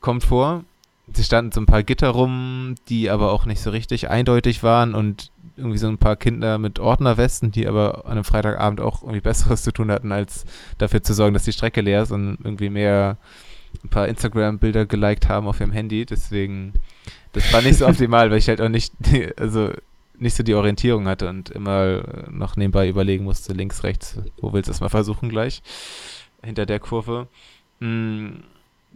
Kommt 0.00 0.24
vor. 0.24 0.64
Sie 1.12 1.22
standen 1.22 1.52
so 1.52 1.60
ein 1.60 1.66
paar 1.66 1.82
Gitter 1.82 2.08
rum, 2.08 2.76
die 2.88 3.10
aber 3.10 3.30
auch 3.30 3.44
nicht 3.44 3.60
so 3.60 3.70
richtig 3.70 4.08
eindeutig 4.08 4.62
waren 4.62 4.94
und 4.94 5.30
irgendwie 5.56 5.78
so 5.78 5.86
ein 5.86 5.98
paar 5.98 6.16
Kinder 6.16 6.58
mit 6.58 6.78
Ordnerwesten, 6.78 7.52
die 7.52 7.68
aber 7.68 8.06
an 8.06 8.12
einem 8.12 8.24
Freitagabend 8.24 8.80
auch 8.80 9.02
irgendwie 9.02 9.20
Besseres 9.20 9.62
zu 9.62 9.72
tun 9.72 9.90
hatten, 9.90 10.12
als 10.12 10.44
dafür 10.78 11.02
zu 11.02 11.14
sorgen, 11.14 11.34
dass 11.34 11.44
die 11.44 11.52
Strecke 11.52 11.80
leer 11.80 12.02
ist 12.02 12.10
und 12.10 12.38
irgendwie 12.42 12.70
mehr 12.70 13.18
ein 13.82 13.88
paar 13.88 14.08
Instagram-Bilder 14.08 14.86
geliked 14.86 15.28
haben 15.28 15.46
auf 15.46 15.60
ihrem 15.60 15.72
Handy. 15.72 16.06
Deswegen, 16.06 16.72
das 17.34 17.52
war 17.52 17.62
nicht 17.62 17.78
so 17.78 17.86
optimal, 17.86 18.30
weil 18.30 18.38
ich 18.38 18.48
halt 18.48 18.60
auch 18.60 18.68
nicht, 18.68 18.94
also 19.36 19.70
nicht 20.18 20.36
so 20.36 20.42
die 20.42 20.54
Orientierung 20.54 21.06
hatte 21.06 21.28
und 21.28 21.50
immer 21.50 22.02
noch 22.30 22.56
nebenbei 22.56 22.88
überlegen 22.88 23.24
musste, 23.24 23.52
links, 23.52 23.82
rechts, 23.82 24.18
wo 24.40 24.52
willst 24.52 24.68
du 24.68 24.72
es 24.72 24.80
mal 24.80 24.88
versuchen 24.88 25.28
gleich, 25.28 25.62
hinter 26.42 26.66
der 26.66 26.80
Kurve. 26.80 27.26
Mm, 27.80 28.36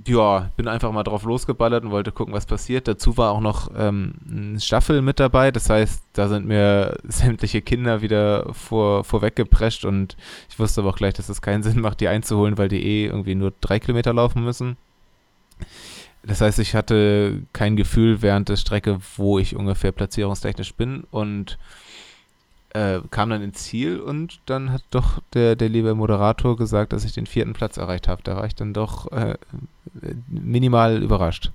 ja, 0.06 0.50
bin 0.56 0.68
einfach 0.68 0.92
mal 0.92 1.02
drauf 1.02 1.24
losgeballert 1.24 1.84
und 1.84 1.90
wollte 1.90 2.12
gucken, 2.12 2.32
was 2.32 2.46
passiert. 2.46 2.86
Dazu 2.86 3.16
war 3.16 3.32
auch 3.32 3.40
noch 3.40 3.70
ähm, 3.76 4.14
ein 4.28 4.60
Staffel 4.60 5.02
mit 5.02 5.18
dabei, 5.18 5.50
das 5.50 5.68
heißt, 5.68 6.04
da 6.12 6.28
sind 6.28 6.46
mir 6.46 6.98
sämtliche 7.08 7.62
Kinder 7.62 8.00
wieder 8.00 8.54
vor, 8.54 9.02
vorweggeprescht 9.02 9.84
und 9.84 10.16
ich 10.48 10.58
wusste 10.58 10.82
aber 10.82 10.90
auch 10.90 10.96
gleich, 10.96 11.14
dass 11.14 11.28
es 11.28 11.42
keinen 11.42 11.64
Sinn 11.64 11.80
macht, 11.80 12.00
die 12.00 12.08
einzuholen, 12.08 12.58
weil 12.58 12.68
die 12.68 12.84
eh 12.84 13.06
irgendwie 13.06 13.34
nur 13.34 13.52
drei 13.60 13.80
Kilometer 13.80 14.14
laufen 14.14 14.44
müssen. 14.44 14.76
Das 16.22 16.40
heißt, 16.40 16.58
ich 16.58 16.74
hatte 16.74 17.42
kein 17.52 17.76
Gefühl 17.76 18.22
während 18.22 18.48
der 18.48 18.56
Strecke, 18.56 18.98
wo 19.16 19.38
ich 19.38 19.56
ungefähr 19.56 19.92
platzierungstechnisch 19.92 20.74
bin 20.74 21.04
und 21.10 21.58
äh, 22.74 23.00
kam 23.10 23.30
dann 23.30 23.42
ins 23.42 23.64
Ziel 23.64 24.00
und 24.00 24.40
dann 24.46 24.72
hat 24.72 24.82
doch 24.90 25.20
der, 25.32 25.56
der 25.56 25.68
liebe 25.68 25.94
Moderator 25.94 26.56
gesagt, 26.56 26.92
dass 26.92 27.04
ich 27.04 27.12
den 27.12 27.26
vierten 27.26 27.54
Platz 27.54 27.76
erreicht 27.76 28.08
habe. 28.08 28.22
Da 28.22 28.36
war 28.36 28.46
ich 28.46 28.54
dann 28.54 28.74
doch 28.74 29.10
äh, 29.12 29.36
minimal 30.28 31.02
überrascht. 31.02 31.50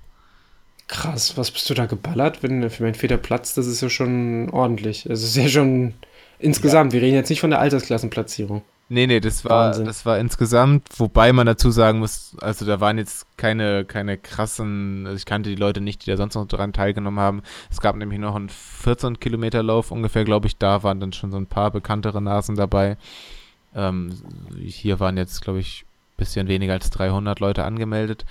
Krass, 0.86 1.36
was 1.36 1.50
bist 1.50 1.68
du 1.70 1.74
da 1.74 1.86
geballert? 1.86 2.42
Wenn 2.42 2.68
für 2.68 2.82
meinen 2.82 2.94
vierter 2.94 3.16
Platz, 3.16 3.54
das 3.54 3.66
ist 3.66 3.80
ja 3.80 3.88
schon 3.88 4.50
ordentlich. 4.50 5.06
Es 5.06 5.22
ist 5.22 5.36
ja 5.36 5.48
schon 5.48 5.94
insgesamt, 6.38 6.92
ja. 6.92 7.00
wir 7.00 7.06
reden 7.06 7.16
jetzt 7.16 7.30
nicht 7.30 7.40
von 7.40 7.50
der 7.50 7.60
Altersklassenplatzierung. 7.60 8.62
Nee, 8.90 9.06
nee, 9.06 9.18
das 9.20 9.44
war, 9.46 9.70
das 9.72 10.04
war 10.04 10.18
insgesamt, 10.18 10.88
wobei 10.98 11.32
man 11.32 11.46
dazu 11.46 11.70
sagen 11.70 12.00
muss, 12.00 12.36
also 12.42 12.66
da 12.66 12.80
waren 12.80 12.98
jetzt 12.98 13.26
keine, 13.38 13.86
keine 13.86 14.18
krassen, 14.18 15.06
also 15.06 15.16
ich 15.16 15.24
kannte 15.24 15.48
die 15.48 15.56
Leute 15.56 15.80
nicht, 15.80 16.04
die 16.04 16.10
da 16.10 16.18
sonst 16.18 16.34
noch 16.34 16.46
daran 16.46 16.74
teilgenommen 16.74 17.18
haben. 17.18 17.42
Es 17.70 17.80
gab 17.80 17.96
nämlich 17.96 18.18
noch 18.18 18.34
einen 18.34 18.50
14 18.50 19.18
Kilometer 19.20 19.62
Lauf 19.62 19.90
ungefähr, 19.90 20.24
glaube 20.24 20.48
ich, 20.48 20.58
da 20.58 20.82
waren 20.82 21.00
dann 21.00 21.14
schon 21.14 21.30
so 21.30 21.38
ein 21.38 21.46
paar 21.46 21.70
bekanntere 21.70 22.20
Nasen 22.20 22.56
dabei. 22.56 22.98
Ähm, 23.74 24.12
hier 24.62 25.00
waren 25.00 25.16
jetzt, 25.16 25.40
glaube 25.40 25.60
ich, 25.60 25.84
ein 25.84 26.16
bisschen 26.18 26.48
weniger 26.48 26.74
als 26.74 26.90
300 26.90 27.40
Leute 27.40 27.64
angemeldet. 27.64 28.26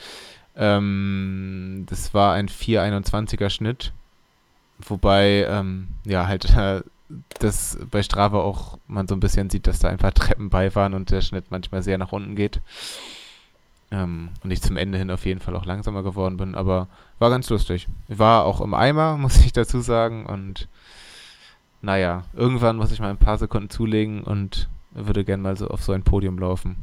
Ähm, 0.56 1.86
das 1.90 2.14
war 2.14 2.34
ein 2.34 2.48
4,21er 2.48 3.50
Schnitt. 3.50 3.92
Wobei, 4.80 5.48
ähm, 5.50 5.90
ja, 6.06 6.28
halt 6.28 6.46
äh, 6.56 6.82
dass 7.40 7.78
bei 7.92 8.04
Strava 8.04 8.40
auch 8.40 8.78
man 8.88 9.08
so 9.08 9.16
ein 9.16 9.20
bisschen 9.20 9.50
sieht, 9.50 9.68
dass 9.68 9.80
da 9.80 9.90
ein 9.90 9.98
paar 9.98 10.14
Treppen 10.14 10.50
bei 10.50 10.74
waren 10.76 10.94
und 10.94 11.12
der 11.12 11.22
Schnitt 11.22 11.46
manchmal 11.50 11.84
sehr 11.84 11.98
nach 11.98 12.12
unten 12.12 12.36
geht. 12.36 12.62
Ähm, 13.92 14.30
und 14.44 14.52
ich 14.52 14.62
zum 14.62 14.78
Ende 14.78 14.98
hin 14.98 15.12
auf 15.12 15.26
jeden 15.26 15.40
Fall 15.40 15.56
auch 15.56 15.66
langsamer 15.66 16.04
geworden 16.04 16.38
bin, 16.38 16.56
aber 16.56 16.88
war 17.20 17.30
ganz 17.30 17.50
lustig. 17.50 17.88
War 18.08 18.46
auch 18.46 18.60
im 18.62 18.74
Eimer, 18.74 19.18
muss 19.20 19.46
ich 19.46 19.54
dazu 19.54 19.82
sagen. 19.82 20.26
Und 20.26 20.68
naja, 21.82 22.24
irgendwann 22.34 22.78
muss 22.78 22.92
ich 22.92 23.00
mal 23.00 23.10
ein 23.10 23.18
paar 23.18 23.38
Sekunden 23.38 23.70
zulegen 23.70 24.24
und 24.24 24.68
würde 24.92 25.24
gern 25.24 25.42
mal 25.42 25.58
so 25.58 25.68
auf 25.68 25.84
so 25.84 25.92
ein 25.92 26.04
Podium 26.04 26.40
laufen. 26.40 26.78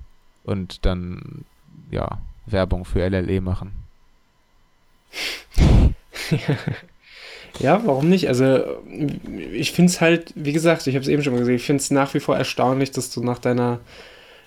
Und 0.45 0.87
dann, 0.87 1.45
ja, 1.91 2.19
Werbung 2.47 2.85
für 2.85 3.07
LLE 3.07 3.41
machen. 3.41 3.73
Ja, 7.59 7.83
warum 7.85 8.09
nicht? 8.09 8.29
Also, 8.29 8.61
ich 9.53 9.73
finde 9.73 9.91
es 9.91 10.01
halt, 10.01 10.33
wie 10.35 10.53
gesagt, 10.53 10.87
ich 10.87 10.95
habe 10.95 11.03
es 11.03 11.09
eben 11.09 11.23
schon 11.23 11.33
mal 11.33 11.41
gesagt, 11.41 11.57
ich 11.57 11.65
finde 11.67 11.81
es 11.81 11.91
nach 11.91 12.15
wie 12.15 12.21
vor 12.21 12.37
erstaunlich, 12.37 12.91
dass 12.91 13.11
du 13.11 13.23
nach 13.23 13.39
deiner, 13.39 13.81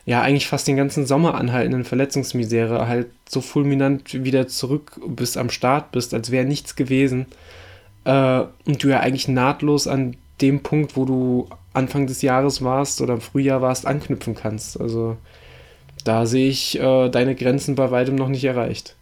ja, 0.06 0.22
eigentlich 0.22 0.48
fast 0.48 0.68
den 0.68 0.78
ganzen 0.78 1.06
Sommer 1.06 1.36
anhaltenden 1.36 1.84
Verletzungsmisere 1.84 2.88
halt 2.88 3.08
so 3.28 3.42
fulminant 3.42 4.24
wieder 4.24 4.48
zurück 4.48 5.00
bist, 5.08 5.38
am 5.38 5.50
Start 5.50 5.92
bist, 5.92 6.14
als 6.14 6.32
wäre 6.32 6.46
nichts 6.46 6.76
gewesen. 6.76 7.28
Äh, 8.06 8.44
und 8.66 8.84
du 8.84 8.88
ja 8.90 9.00
eigentlich 9.02 9.28
nahtlos 9.28 9.88
an 9.88 10.16
dem 10.42 10.62
Punkt, 10.62 10.96
wo 10.98 11.06
du 11.06 11.48
Anfang 11.74 12.08
des 12.08 12.22
Jahres 12.22 12.64
warst 12.64 13.02
oder 13.02 13.16
im 13.16 13.22
Frühjahr 13.22 13.62
warst, 13.62 13.86
anknüpfen 13.86 14.36
kannst. 14.36 14.80
Also, 14.80 15.18
da 16.04 16.26
sehe 16.26 16.50
ich 16.50 16.80
äh, 16.80 17.10
deine 17.10 17.36
Grenzen 17.36 17.76
bei 17.76 17.92
weitem 17.92 18.16
noch 18.16 18.28
nicht 18.28 18.44
erreicht. 18.44 18.96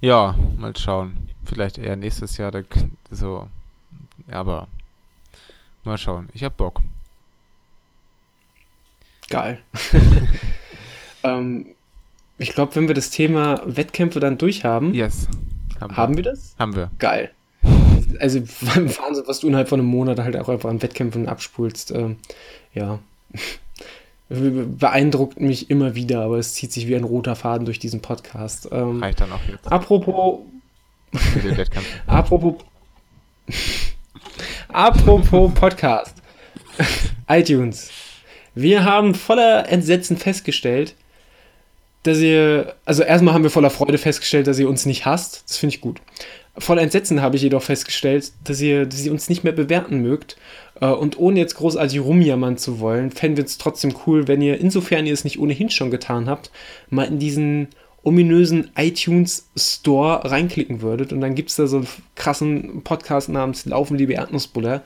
Ja, 0.00 0.36
mal 0.58 0.76
schauen. 0.76 1.16
Vielleicht 1.46 1.78
eher 1.78 1.96
nächstes 1.96 2.36
Jahr. 2.36 2.52
so. 3.10 3.48
Aber 4.28 4.68
mal 5.84 5.98
schauen. 5.98 6.28
Ich 6.34 6.42
hab 6.44 6.56
Bock. 6.56 6.80
Geil. 9.28 9.58
ähm, 11.22 11.66
ich 12.38 12.50
glaube, 12.50 12.74
wenn 12.74 12.88
wir 12.88 12.94
das 12.94 13.10
Thema 13.10 13.60
Wettkämpfe 13.64 14.20
dann 14.20 14.38
durchhaben. 14.38 14.92
Yes. 14.94 15.28
Haben, 15.80 15.96
haben 15.96 16.16
wir. 16.16 16.24
wir 16.24 16.32
das? 16.32 16.54
Haben 16.58 16.76
wir. 16.76 16.90
Geil. 16.98 17.30
Also 18.20 18.40
Wahnsinn, 18.40 19.24
was 19.26 19.40
du 19.40 19.48
innerhalb 19.48 19.68
von 19.68 19.80
einem 19.80 19.88
Monat 19.88 20.20
halt 20.20 20.38
auch 20.38 20.48
einfach 20.48 20.70
an 20.70 20.80
Wettkämpfen 20.80 21.28
abspulst. 21.28 21.90
Ähm, 21.90 22.16
ja. 22.72 23.00
Beeindruckt 24.28 25.38
mich 25.38 25.68
immer 25.70 25.94
wieder, 25.96 26.22
aber 26.22 26.38
es 26.38 26.54
zieht 26.54 26.72
sich 26.72 26.86
wie 26.86 26.96
ein 26.96 27.04
roter 27.04 27.36
Faden 27.36 27.66
durch 27.66 27.78
diesen 27.78 28.00
Podcast. 28.00 28.68
Ähm, 28.70 29.02
Reicht 29.02 29.20
dann 29.20 29.32
auch 29.32 29.40
jetzt. 29.50 29.70
Apropos 29.70 30.40
Apropos. 32.06 32.54
Apropos 34.68 35.52
Podcast. 35.54 36.14
iTunes. 37.28 37.90
Wir 38.54 38.84
haben 38.84 39.14
voller 39.14 39.68
Entsetzen 39.68 40.16
festgestellt, 40.16 40.94
dass 42.02 42.18
ihr, 42.18 42.74
also 42.84 43.02
erstmal 43.02 43.34
haben 43.34 43.42
wir 43.42 43.50
voller 43.50 43.70
Freude 43.70 43.98
festgestellt, 43.98 44.46
dass 44.46 44.58
ihr 44.58 44.68
uns 44.68 44.86
nicht 44.86 45.06
hasst. 45.06 45.44
Das 45.46 45.56
finde 45.56 45.74
ich 45.74 45.80
gut. 45.80 46.00
Voller 46.58 46.82
Entsetzen 46.82 47.20
habe 47.20 47.36
ich 47.36 47.42
jedoch 47.42 47.62
festgestellt, 47.62 48.32
dass 48.44 48.60
ihr, 48.60 48.86
dass 48.86 49.04
ihr 49.04 49.12
uns 49.12 49.28
nicht 49.28 49.44
mehr 49.44 49.52
bewerten 49.52 50.00
mögt. 50.00 50.36
Äh, 50.80 50.86
und 50.86 51.18
ohne 51.18 51.38
jetzt 51.38 51.56
großartig 51.56 52.00
rumjammern 52.00 52.56
zu 52.56 52.80
wollen, 52.80 53.10
fänden 53.10 53.36
wir 53.36 53.44
es 53.44 53.58
trotzdem 53.58 53.94
cool, 54.06 54.28
wenn 54.28 54.40
ihr, 54.40 54.58
insofern 54.58 55.06
ihr 55.06 55.12
es 55.12 55.24
nicht 55.24 55.38
ohnehin 55.38 55.70
schon 55.70 55.90
getan 55.90 56.28
habt, 56.28 56.50
mal 56.88 57.06
in 57.06 57.18
diesen 57.18 57.68
ominösen 58.06 58.70
iTunes 58.76 59.48
Store 59.56 60.30
reinklicken 60.30 60.80
würdet. 60.80 61.12
Und 61.12 61.20
dann 61.20 61.34
gibt 61.34 61.50
es 61.50 61.56
da 61.56 61.66
so 61.66 61.78
einen 61.78 61.88
krassen 62.14 62.82
Podcast 62.84 63.28
namens 63.28 63.66
Laufen, 63.66 63.98
liebe 63.98 64.12
Erdnussbutter. 64.12 64.84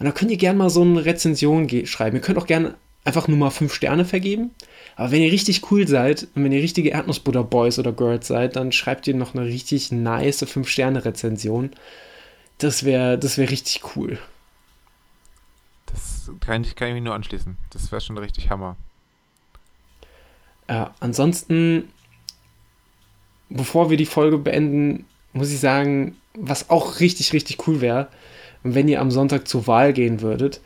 Und 0.00 0.06
da 0.06 0.10
könnt 0.10 0.32
ihr 0.32 0.36
gerne 0.36 0.58
mal 0.58 0.68
so 0.68 0.82
eine 0.82 1.04
Rezension 1.04 1.68
schreiben. 1.86 2.16
Ihr 2.16 2.22
könnt 2.22 2.36
auch 2.36 2.48
gerne 2.48 2.74
einfach 3.04 3.28
nur 3.28 3.38
mal 3.38 3.50
fünf 3.50 3.72
Sterne 3.72 4.04
vergeben. 4.04 4.50
Aber 4.96 5.12
wenn 5.12 5.22
ihr 5.22 5.30
richtig 5.30 5.70
cool 5.70 5.86
seid 5.86 6.26
und 6.34 6.42
wenn 6.42 6.50
ihr 6.50 6.62
richtige 6.62 6.90
Erdnussbutter-Boys 6.90 7.78
oder 7.78 7.92
Girls 7.92 8.26
seid, 8.26 8.56
dann 8.56 8.72
schreibt 8.72 9.06
ihr 9.06 9.14
noch 9.14 9.34
eine 9.34 9.44
richtig 9.44 9.92
nice 9.92 10.42
5-Sterne-Rezension. 10.42 11.70
Das 12.58 12.84
wäre 12.84 13.16
das 13.16 13.38
wär 13.38 13.48
richtig 13.48 13.82
cool. 13.94 14.18
Das 15.86 16.32
kann 16.40 16.62
ich, 16.62 16.74
kann 16.74 16.88
ich 16.88 16.94
mich 16.94 17.04
nur 17.04 17.14
anschließen. 17.14 17.56
Das 17.70 17.92
wäre 17.92 18.00
schon 18.00 18.18
richtig 18.18 18.50
Hammer. 18.50 18.76
Ja, 20.68 20.94
ansonsten, 20.98 21.90
bevor 23.48 23.90
wir 23.90 23.96
die 23.96 24.06
Folge 24.06 24.38
beenden, 24.38 25.04
muss 25.32 25.52
ich 25.52 25.60
sagen, 25.60 26.16
was 26.34 26.70
auch 26.70 27.00
richtig, 27.00 27.32
richtig 27.32 27.66
cool 27.66 27.80
wäre, 27.80 28.08
wenn 28.62 28.88
ihr 28.88 29.00
am 29.00 29.10
Sonntag 29.10 29.46
zur 29.46 29.66
Wahl 29.66 29.92
gehen 29.92 30.20
würdet 30.20 30.60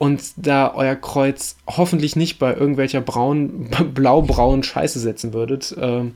und 0.00 0.32
da 0.36 0.72
euer 0.74 0.96
Kreuz 0.96 1.56
hoffentlich 1.66 2.16
nicht 2.16 2.38
bei 2.38 2.54
irgendwelcher 2.54 3.02
braun, 3.02 3.68
blau-braunen 3.94 4.62
Scheiße 4.62 4.98
setzen 4.98 5.34
würdet. 5.34 5.76
Ähm, 5.78 6.14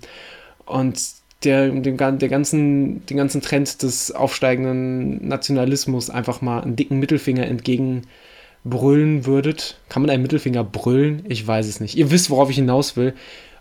und 0.64 0.99
der, 1.43 1.68
dem, 1.68 1.99
der 1.99 2.29
ganzen, 2.31 3.05
den 3.05 3.16
ganzen 3.18 3.43
Trend 3.43 3.83
des 3.83 4.11
aufsteigenden 4.11 5.29
Nationalismus 5.29 6.09
einfach 6.09 6.41
mal 6.41 6.62
einen 6.62 6.77
dicken 6.77 6.99
Mittelfinger 6.99 7.47
entgegenbrüllen 7.47 9.27
würdet. 9.27 9.77
Kann 9.91 10.01
man 10.01 10.09
einen 10.09 10.22
Mittelfinger 10.22 10.64
brüllen? 10.64 11.22
Ich 11.29 11.47
weiß 11.47 11.68
es 11.68 11.79
nicht. 11.79 11.95
Ihr 11.95 12.11
wisst, 12.11 12.31
worauf 12.31 12.49
ich 12.49 12.57
hinaus 12.57 12.97
will. 12.97 13.12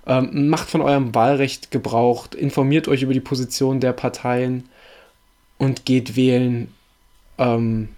Ähm, 0.06 0.50
macht 0.50 0.70
von 0.70 0.82
eurem 0.82 1.16
Wahlrecht 1.16 1.72
Gebrauch, 1.72 2.28
informiert 2.36 2.88
euch 2.88 3.04
über 3.04 3.14
die 3.14 3.22
Position 3.22 3.80
der 3.80 3.94
Parteien 3.94 4.68
und 5.58 5.86
geht 5.86 6.16
wählen. 6.16 6.74
Ähm, 7.38 7.90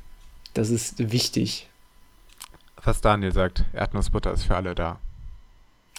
das 0.53 0.69
ist 0.69 1.11
wichtig 1.11 1.67
was 2.85 3.01
Daniel 3.01 3.31
sagt. 3.31 3.65
Erdnussbutter 3.73 4.31
ist 4.31 4.43
für 4.43 4.55
alle 4.55 4.75
da. 4.75 4.99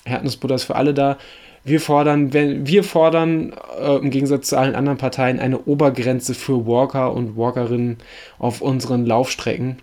Erdnussbutter 0.04 0.54
ist 0.54 0.64
für 0.64 0.76
alle 0.76 0.94
da. 0.94 1.18
Wir 1.64 1.80
fordern, 1.80 2.32
wenn, 2.32 2.66
wir 2.66 2.84
fordern 2.84 3.52
äh, 3.78 3.96
im 3.96 4.10
Gegensatz 4.10 4.50
zu 4.50 4.58
allen 4.58 4.76
anderen 4.76 4.98
Parteien 4.98 5.40
eine 5.40 5.58
Obergrenze 5.64 6.34
für 6.34 6.66
Walker 6.66 7.12
und 7.12 7.36
Walkerinnen 7.36 7.98
auf 8.38 8.60
unseren 8.60 9.04
Laufstrecken. 9.04 9.78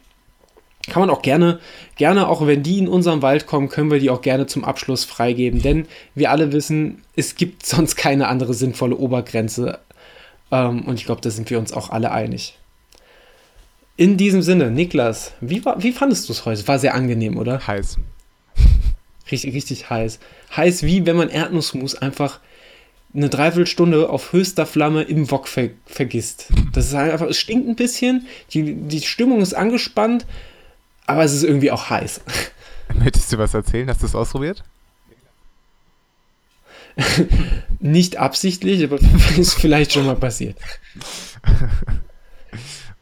Kann 0.90 1.00
man 1.00 1.10
auch 1.10 1.22
gerne, 1.22 1.60
gerne, 1.96 2.28
auch 2.28 2.46
wenn 2.46 2.62
die 2.62 2.78
in 2.78 2.90
unserem 2.90 3.22
Wald 3.22 3.48
kommen, 3.48 3.70
können 3.70 3.90
wir 3.90 4.00
die 4.00 4.10
auch 4.10 4.22
gerne 4.22 4.48
zum 4.48 4.66
Abschluss 4.66 5.06
freigeben, 5.06 5.62
denn 5.62 5.88
wir 6.14 6.30
alle 6.30 6.52
wissen, 6.52 7.04
es 7.16 7.36
gibt 7.36 7.66
sonst 7.66 7.96
keine 7.96 8.28
andere 8.28 8.54
sinnvolle 8.54 8.98
Obergrenze. 8.98 9.80
Ähm, 10.52 10.82
und 10.84 10.96
ich 10.96 11.06
glaube, 11.06 11.22
da 11.22 11.30
sind 11.30 11.50
wir 11.50 11.60
uns 11.60 11.72
auch 11.72 11.90
alle 11.90 12.12
einig. 12.12 12.58
In 13.96 14.18
diesem 14.18 14.42
Sinne, 14.42 14.72
Niklas, 14.72 15.34
wie, 15.40 15.64
war, 15.64 15.82
wie 15.82 15.92
fandest 15.92 16.28
du 16.28 16.34
es 16.34 16.46
heute? 16.46 16.68
War 16.68 16.80
sehr 16.80 16.96
angenehm, 16.96 17.38
oder? 17.38 17.66
Heiß. 17.66 17.98
Richtig, 19.32 19.54
richtig 19.54 19.90
heiß. 19.90 20.20
Heiß 20.56 20.84
wie 20.84 21.06
wenn 21.06 21.16
man 21.16 21.30
Erdnussmus 21.30 21.96
einfach 21.96 22.40
eine 23.16 23.30
Dreiviertelstunde 23.30 24.10
auf 24.10 24.34
höchster 24.34 24.66
Flamme 24.66 25.04
im 25.04 25.32
Wok 25.32 25.48
ver 25.48 25.70
vergisst. 25.86 26.50
Das 26.74 26.88
ist 26.88 26.94
einfach, 26.94 27.28
es 27.28 27.38
stinkt 27.38 27.68
ein 27.68 27.76
bisschen, 27.76 28.28
die, 28.54 28.74
die 28.74 29.02
Stimmung 29.02 29.42
ist 29.42 29.54
angespannt, 29.54 30.26
aber 31.06 31.24
es 31.24 31.34
ist 31.34 31.44
irgendwie 31.44 31.72
auch 31.72 31.90
heiß. 31.90 32.22
Möchtest 32.94 33.32
du 33.32 33.38
was 33.38 33.54
erzählen? 33.54 33.90
Hast 33.90 34.02
du 34.02 34.06
es 34.06 34.16
ausprobiert? 34.16 34.64
Nicht 37.80 38.18
absichtlich, 38.18 38.84
aber 38.84 39.00
ist 39.38 39.56
vielleicht 39.56 39.94
schon 39.94 40.06
mal 40.06 40.16
passiert. 40.16 40.58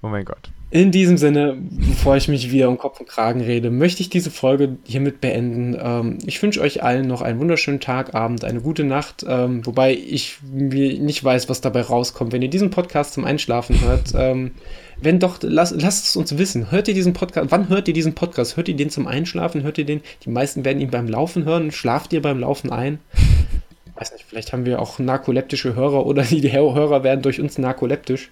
oh 0.01 0.07
mein 0.07 0.25
Gott. 0.25 0.51
In 0.73 0.91
diesem 0.91 1.17
Sinne, 1.17 1.57
bevor 1.59 2.15
ich 2.15 2.29
mich 2.29 2.49
wieder 2.49 2.69
um 2.69 2.77
Kopf 2.77 3.01
und 3.01 3.09
Kragen 3.09 3.41
rede, 3.41 3.69
möchte 3.69 4.01
ich 4.01 4.09
diese 4.09 4.31
Folge 4.31 4.77
hiermit 4.85 5.19
beenden. 5.19 5.77
Ähm, 5.77 6.17
ich 6.25 6.41
wünsche 6.41 6.61
euch 6.61 6.81
allen 6.81 7.07
noch 7.07 7.21
einen 7.21 7.41
wunderschönen 7.41 7.81
Tag, 7.81 8.15
Abend, 8.15 8.45
eine 8.45 8.61
gute 8.61 8.85
Nacht. 8.85 9.25
Ähm, 9.27 9.65
wobei 9.65 9.93
ich 9.93 10.37
nicht 10.41 11.21
weiß, 11.21 11.49
was 11.49 11.59
dabei 11.59 11.81
rauskommt, 11.81 12.31
wenn 12.31 12.41
ihr 12.41 12.49
diesen 12.49 12.69
Podcast 12.69 13.13
zum 13.13 13.25
Einschlafen 13.25 13.81
hört. 13.81 14.13
Wenn 15.01 15.19
doch, 15.19 15.39
lasst, 15.41 15.81
lasst 15.81 16.05
es 16.05 16.15
uns 16.15 16.37
wissen. 16.37 16.71
Hört 16.71 16.87
ihr 16.87 16.93
diesen 16.93 17.13
Podcast? 17.13 17.49
Wann 17.49 17.69
hört 17.69 17.87
ihr 17.87 17.93
diesen 17.93 18.13
Podcast? 18.13 18.55
Hört 18.55 18.67
ihr 18.67 18.75
den 18.75 18.89
zum 18.89 19.07
Einschlafen? 19.07 19.63
Hört 19.63 19.77
ihr 19.77 19.85
den? 19.85 20.01
Die 20.23 20.29
meisten 20.29 20.63
werden 20.63 20.79
ihn 20.79 20.91
beim 20.91 21.07
Laufen 21.07 21.43
hören. 21.43 21.71
Schlaft 21.71 22.13
ihr 22.13 22.21
beim 22.21 22.39
Laufen 22.39 22.71
ein? 22.71 22.99
weiß 24.01 24.13
nicht, 24.13 24.25
vielleicht 24.27 24.51
haben 24.51 24.65
wir 24.65 24.81
auch 24.81 24.99
narkoleptische 24.99 25.75
Hörer 25.75 26.05
oder 26.05 26.23
die 26.23 26.51
Hörer 26.51 27.03
werden 27.03 27.21
durch 27.21 27.39
uns 27.39 27.57
narkoleptisch. 27.57 28.29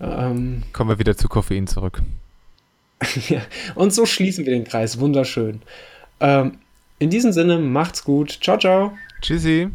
Ähm, 0.00 0.62
Kommen 0.72 0.90
wir 0.90 0.98
wieder 0.98 1.16
zu 1.16 1.28
Koffein 1.28 1.66
zurück. 1.66 2.02
ja, 3.28 3.40
und 3.74 3.92
so 3.94 4.06
schließen 4.06 4.44
wir 4.44 4.52
den 4.52 4.64
Kreis. 4.64 5.00
Wunderschön. 5.00 5.62
Ähm, 6.20 6.58
in 6.98 7.08
diesem 7.08 7.32
Sinne, 7.32 7.58
macht's 7.58 8.04
gut. 8.04 8.38
Ciao, 8.42 8.58
ciao. 8.58 8.92
Tschüssi. 9.22 9.70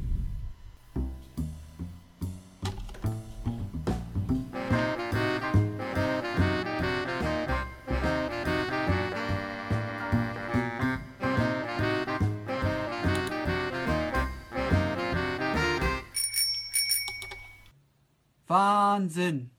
Wahnsinn. 18.56 19.55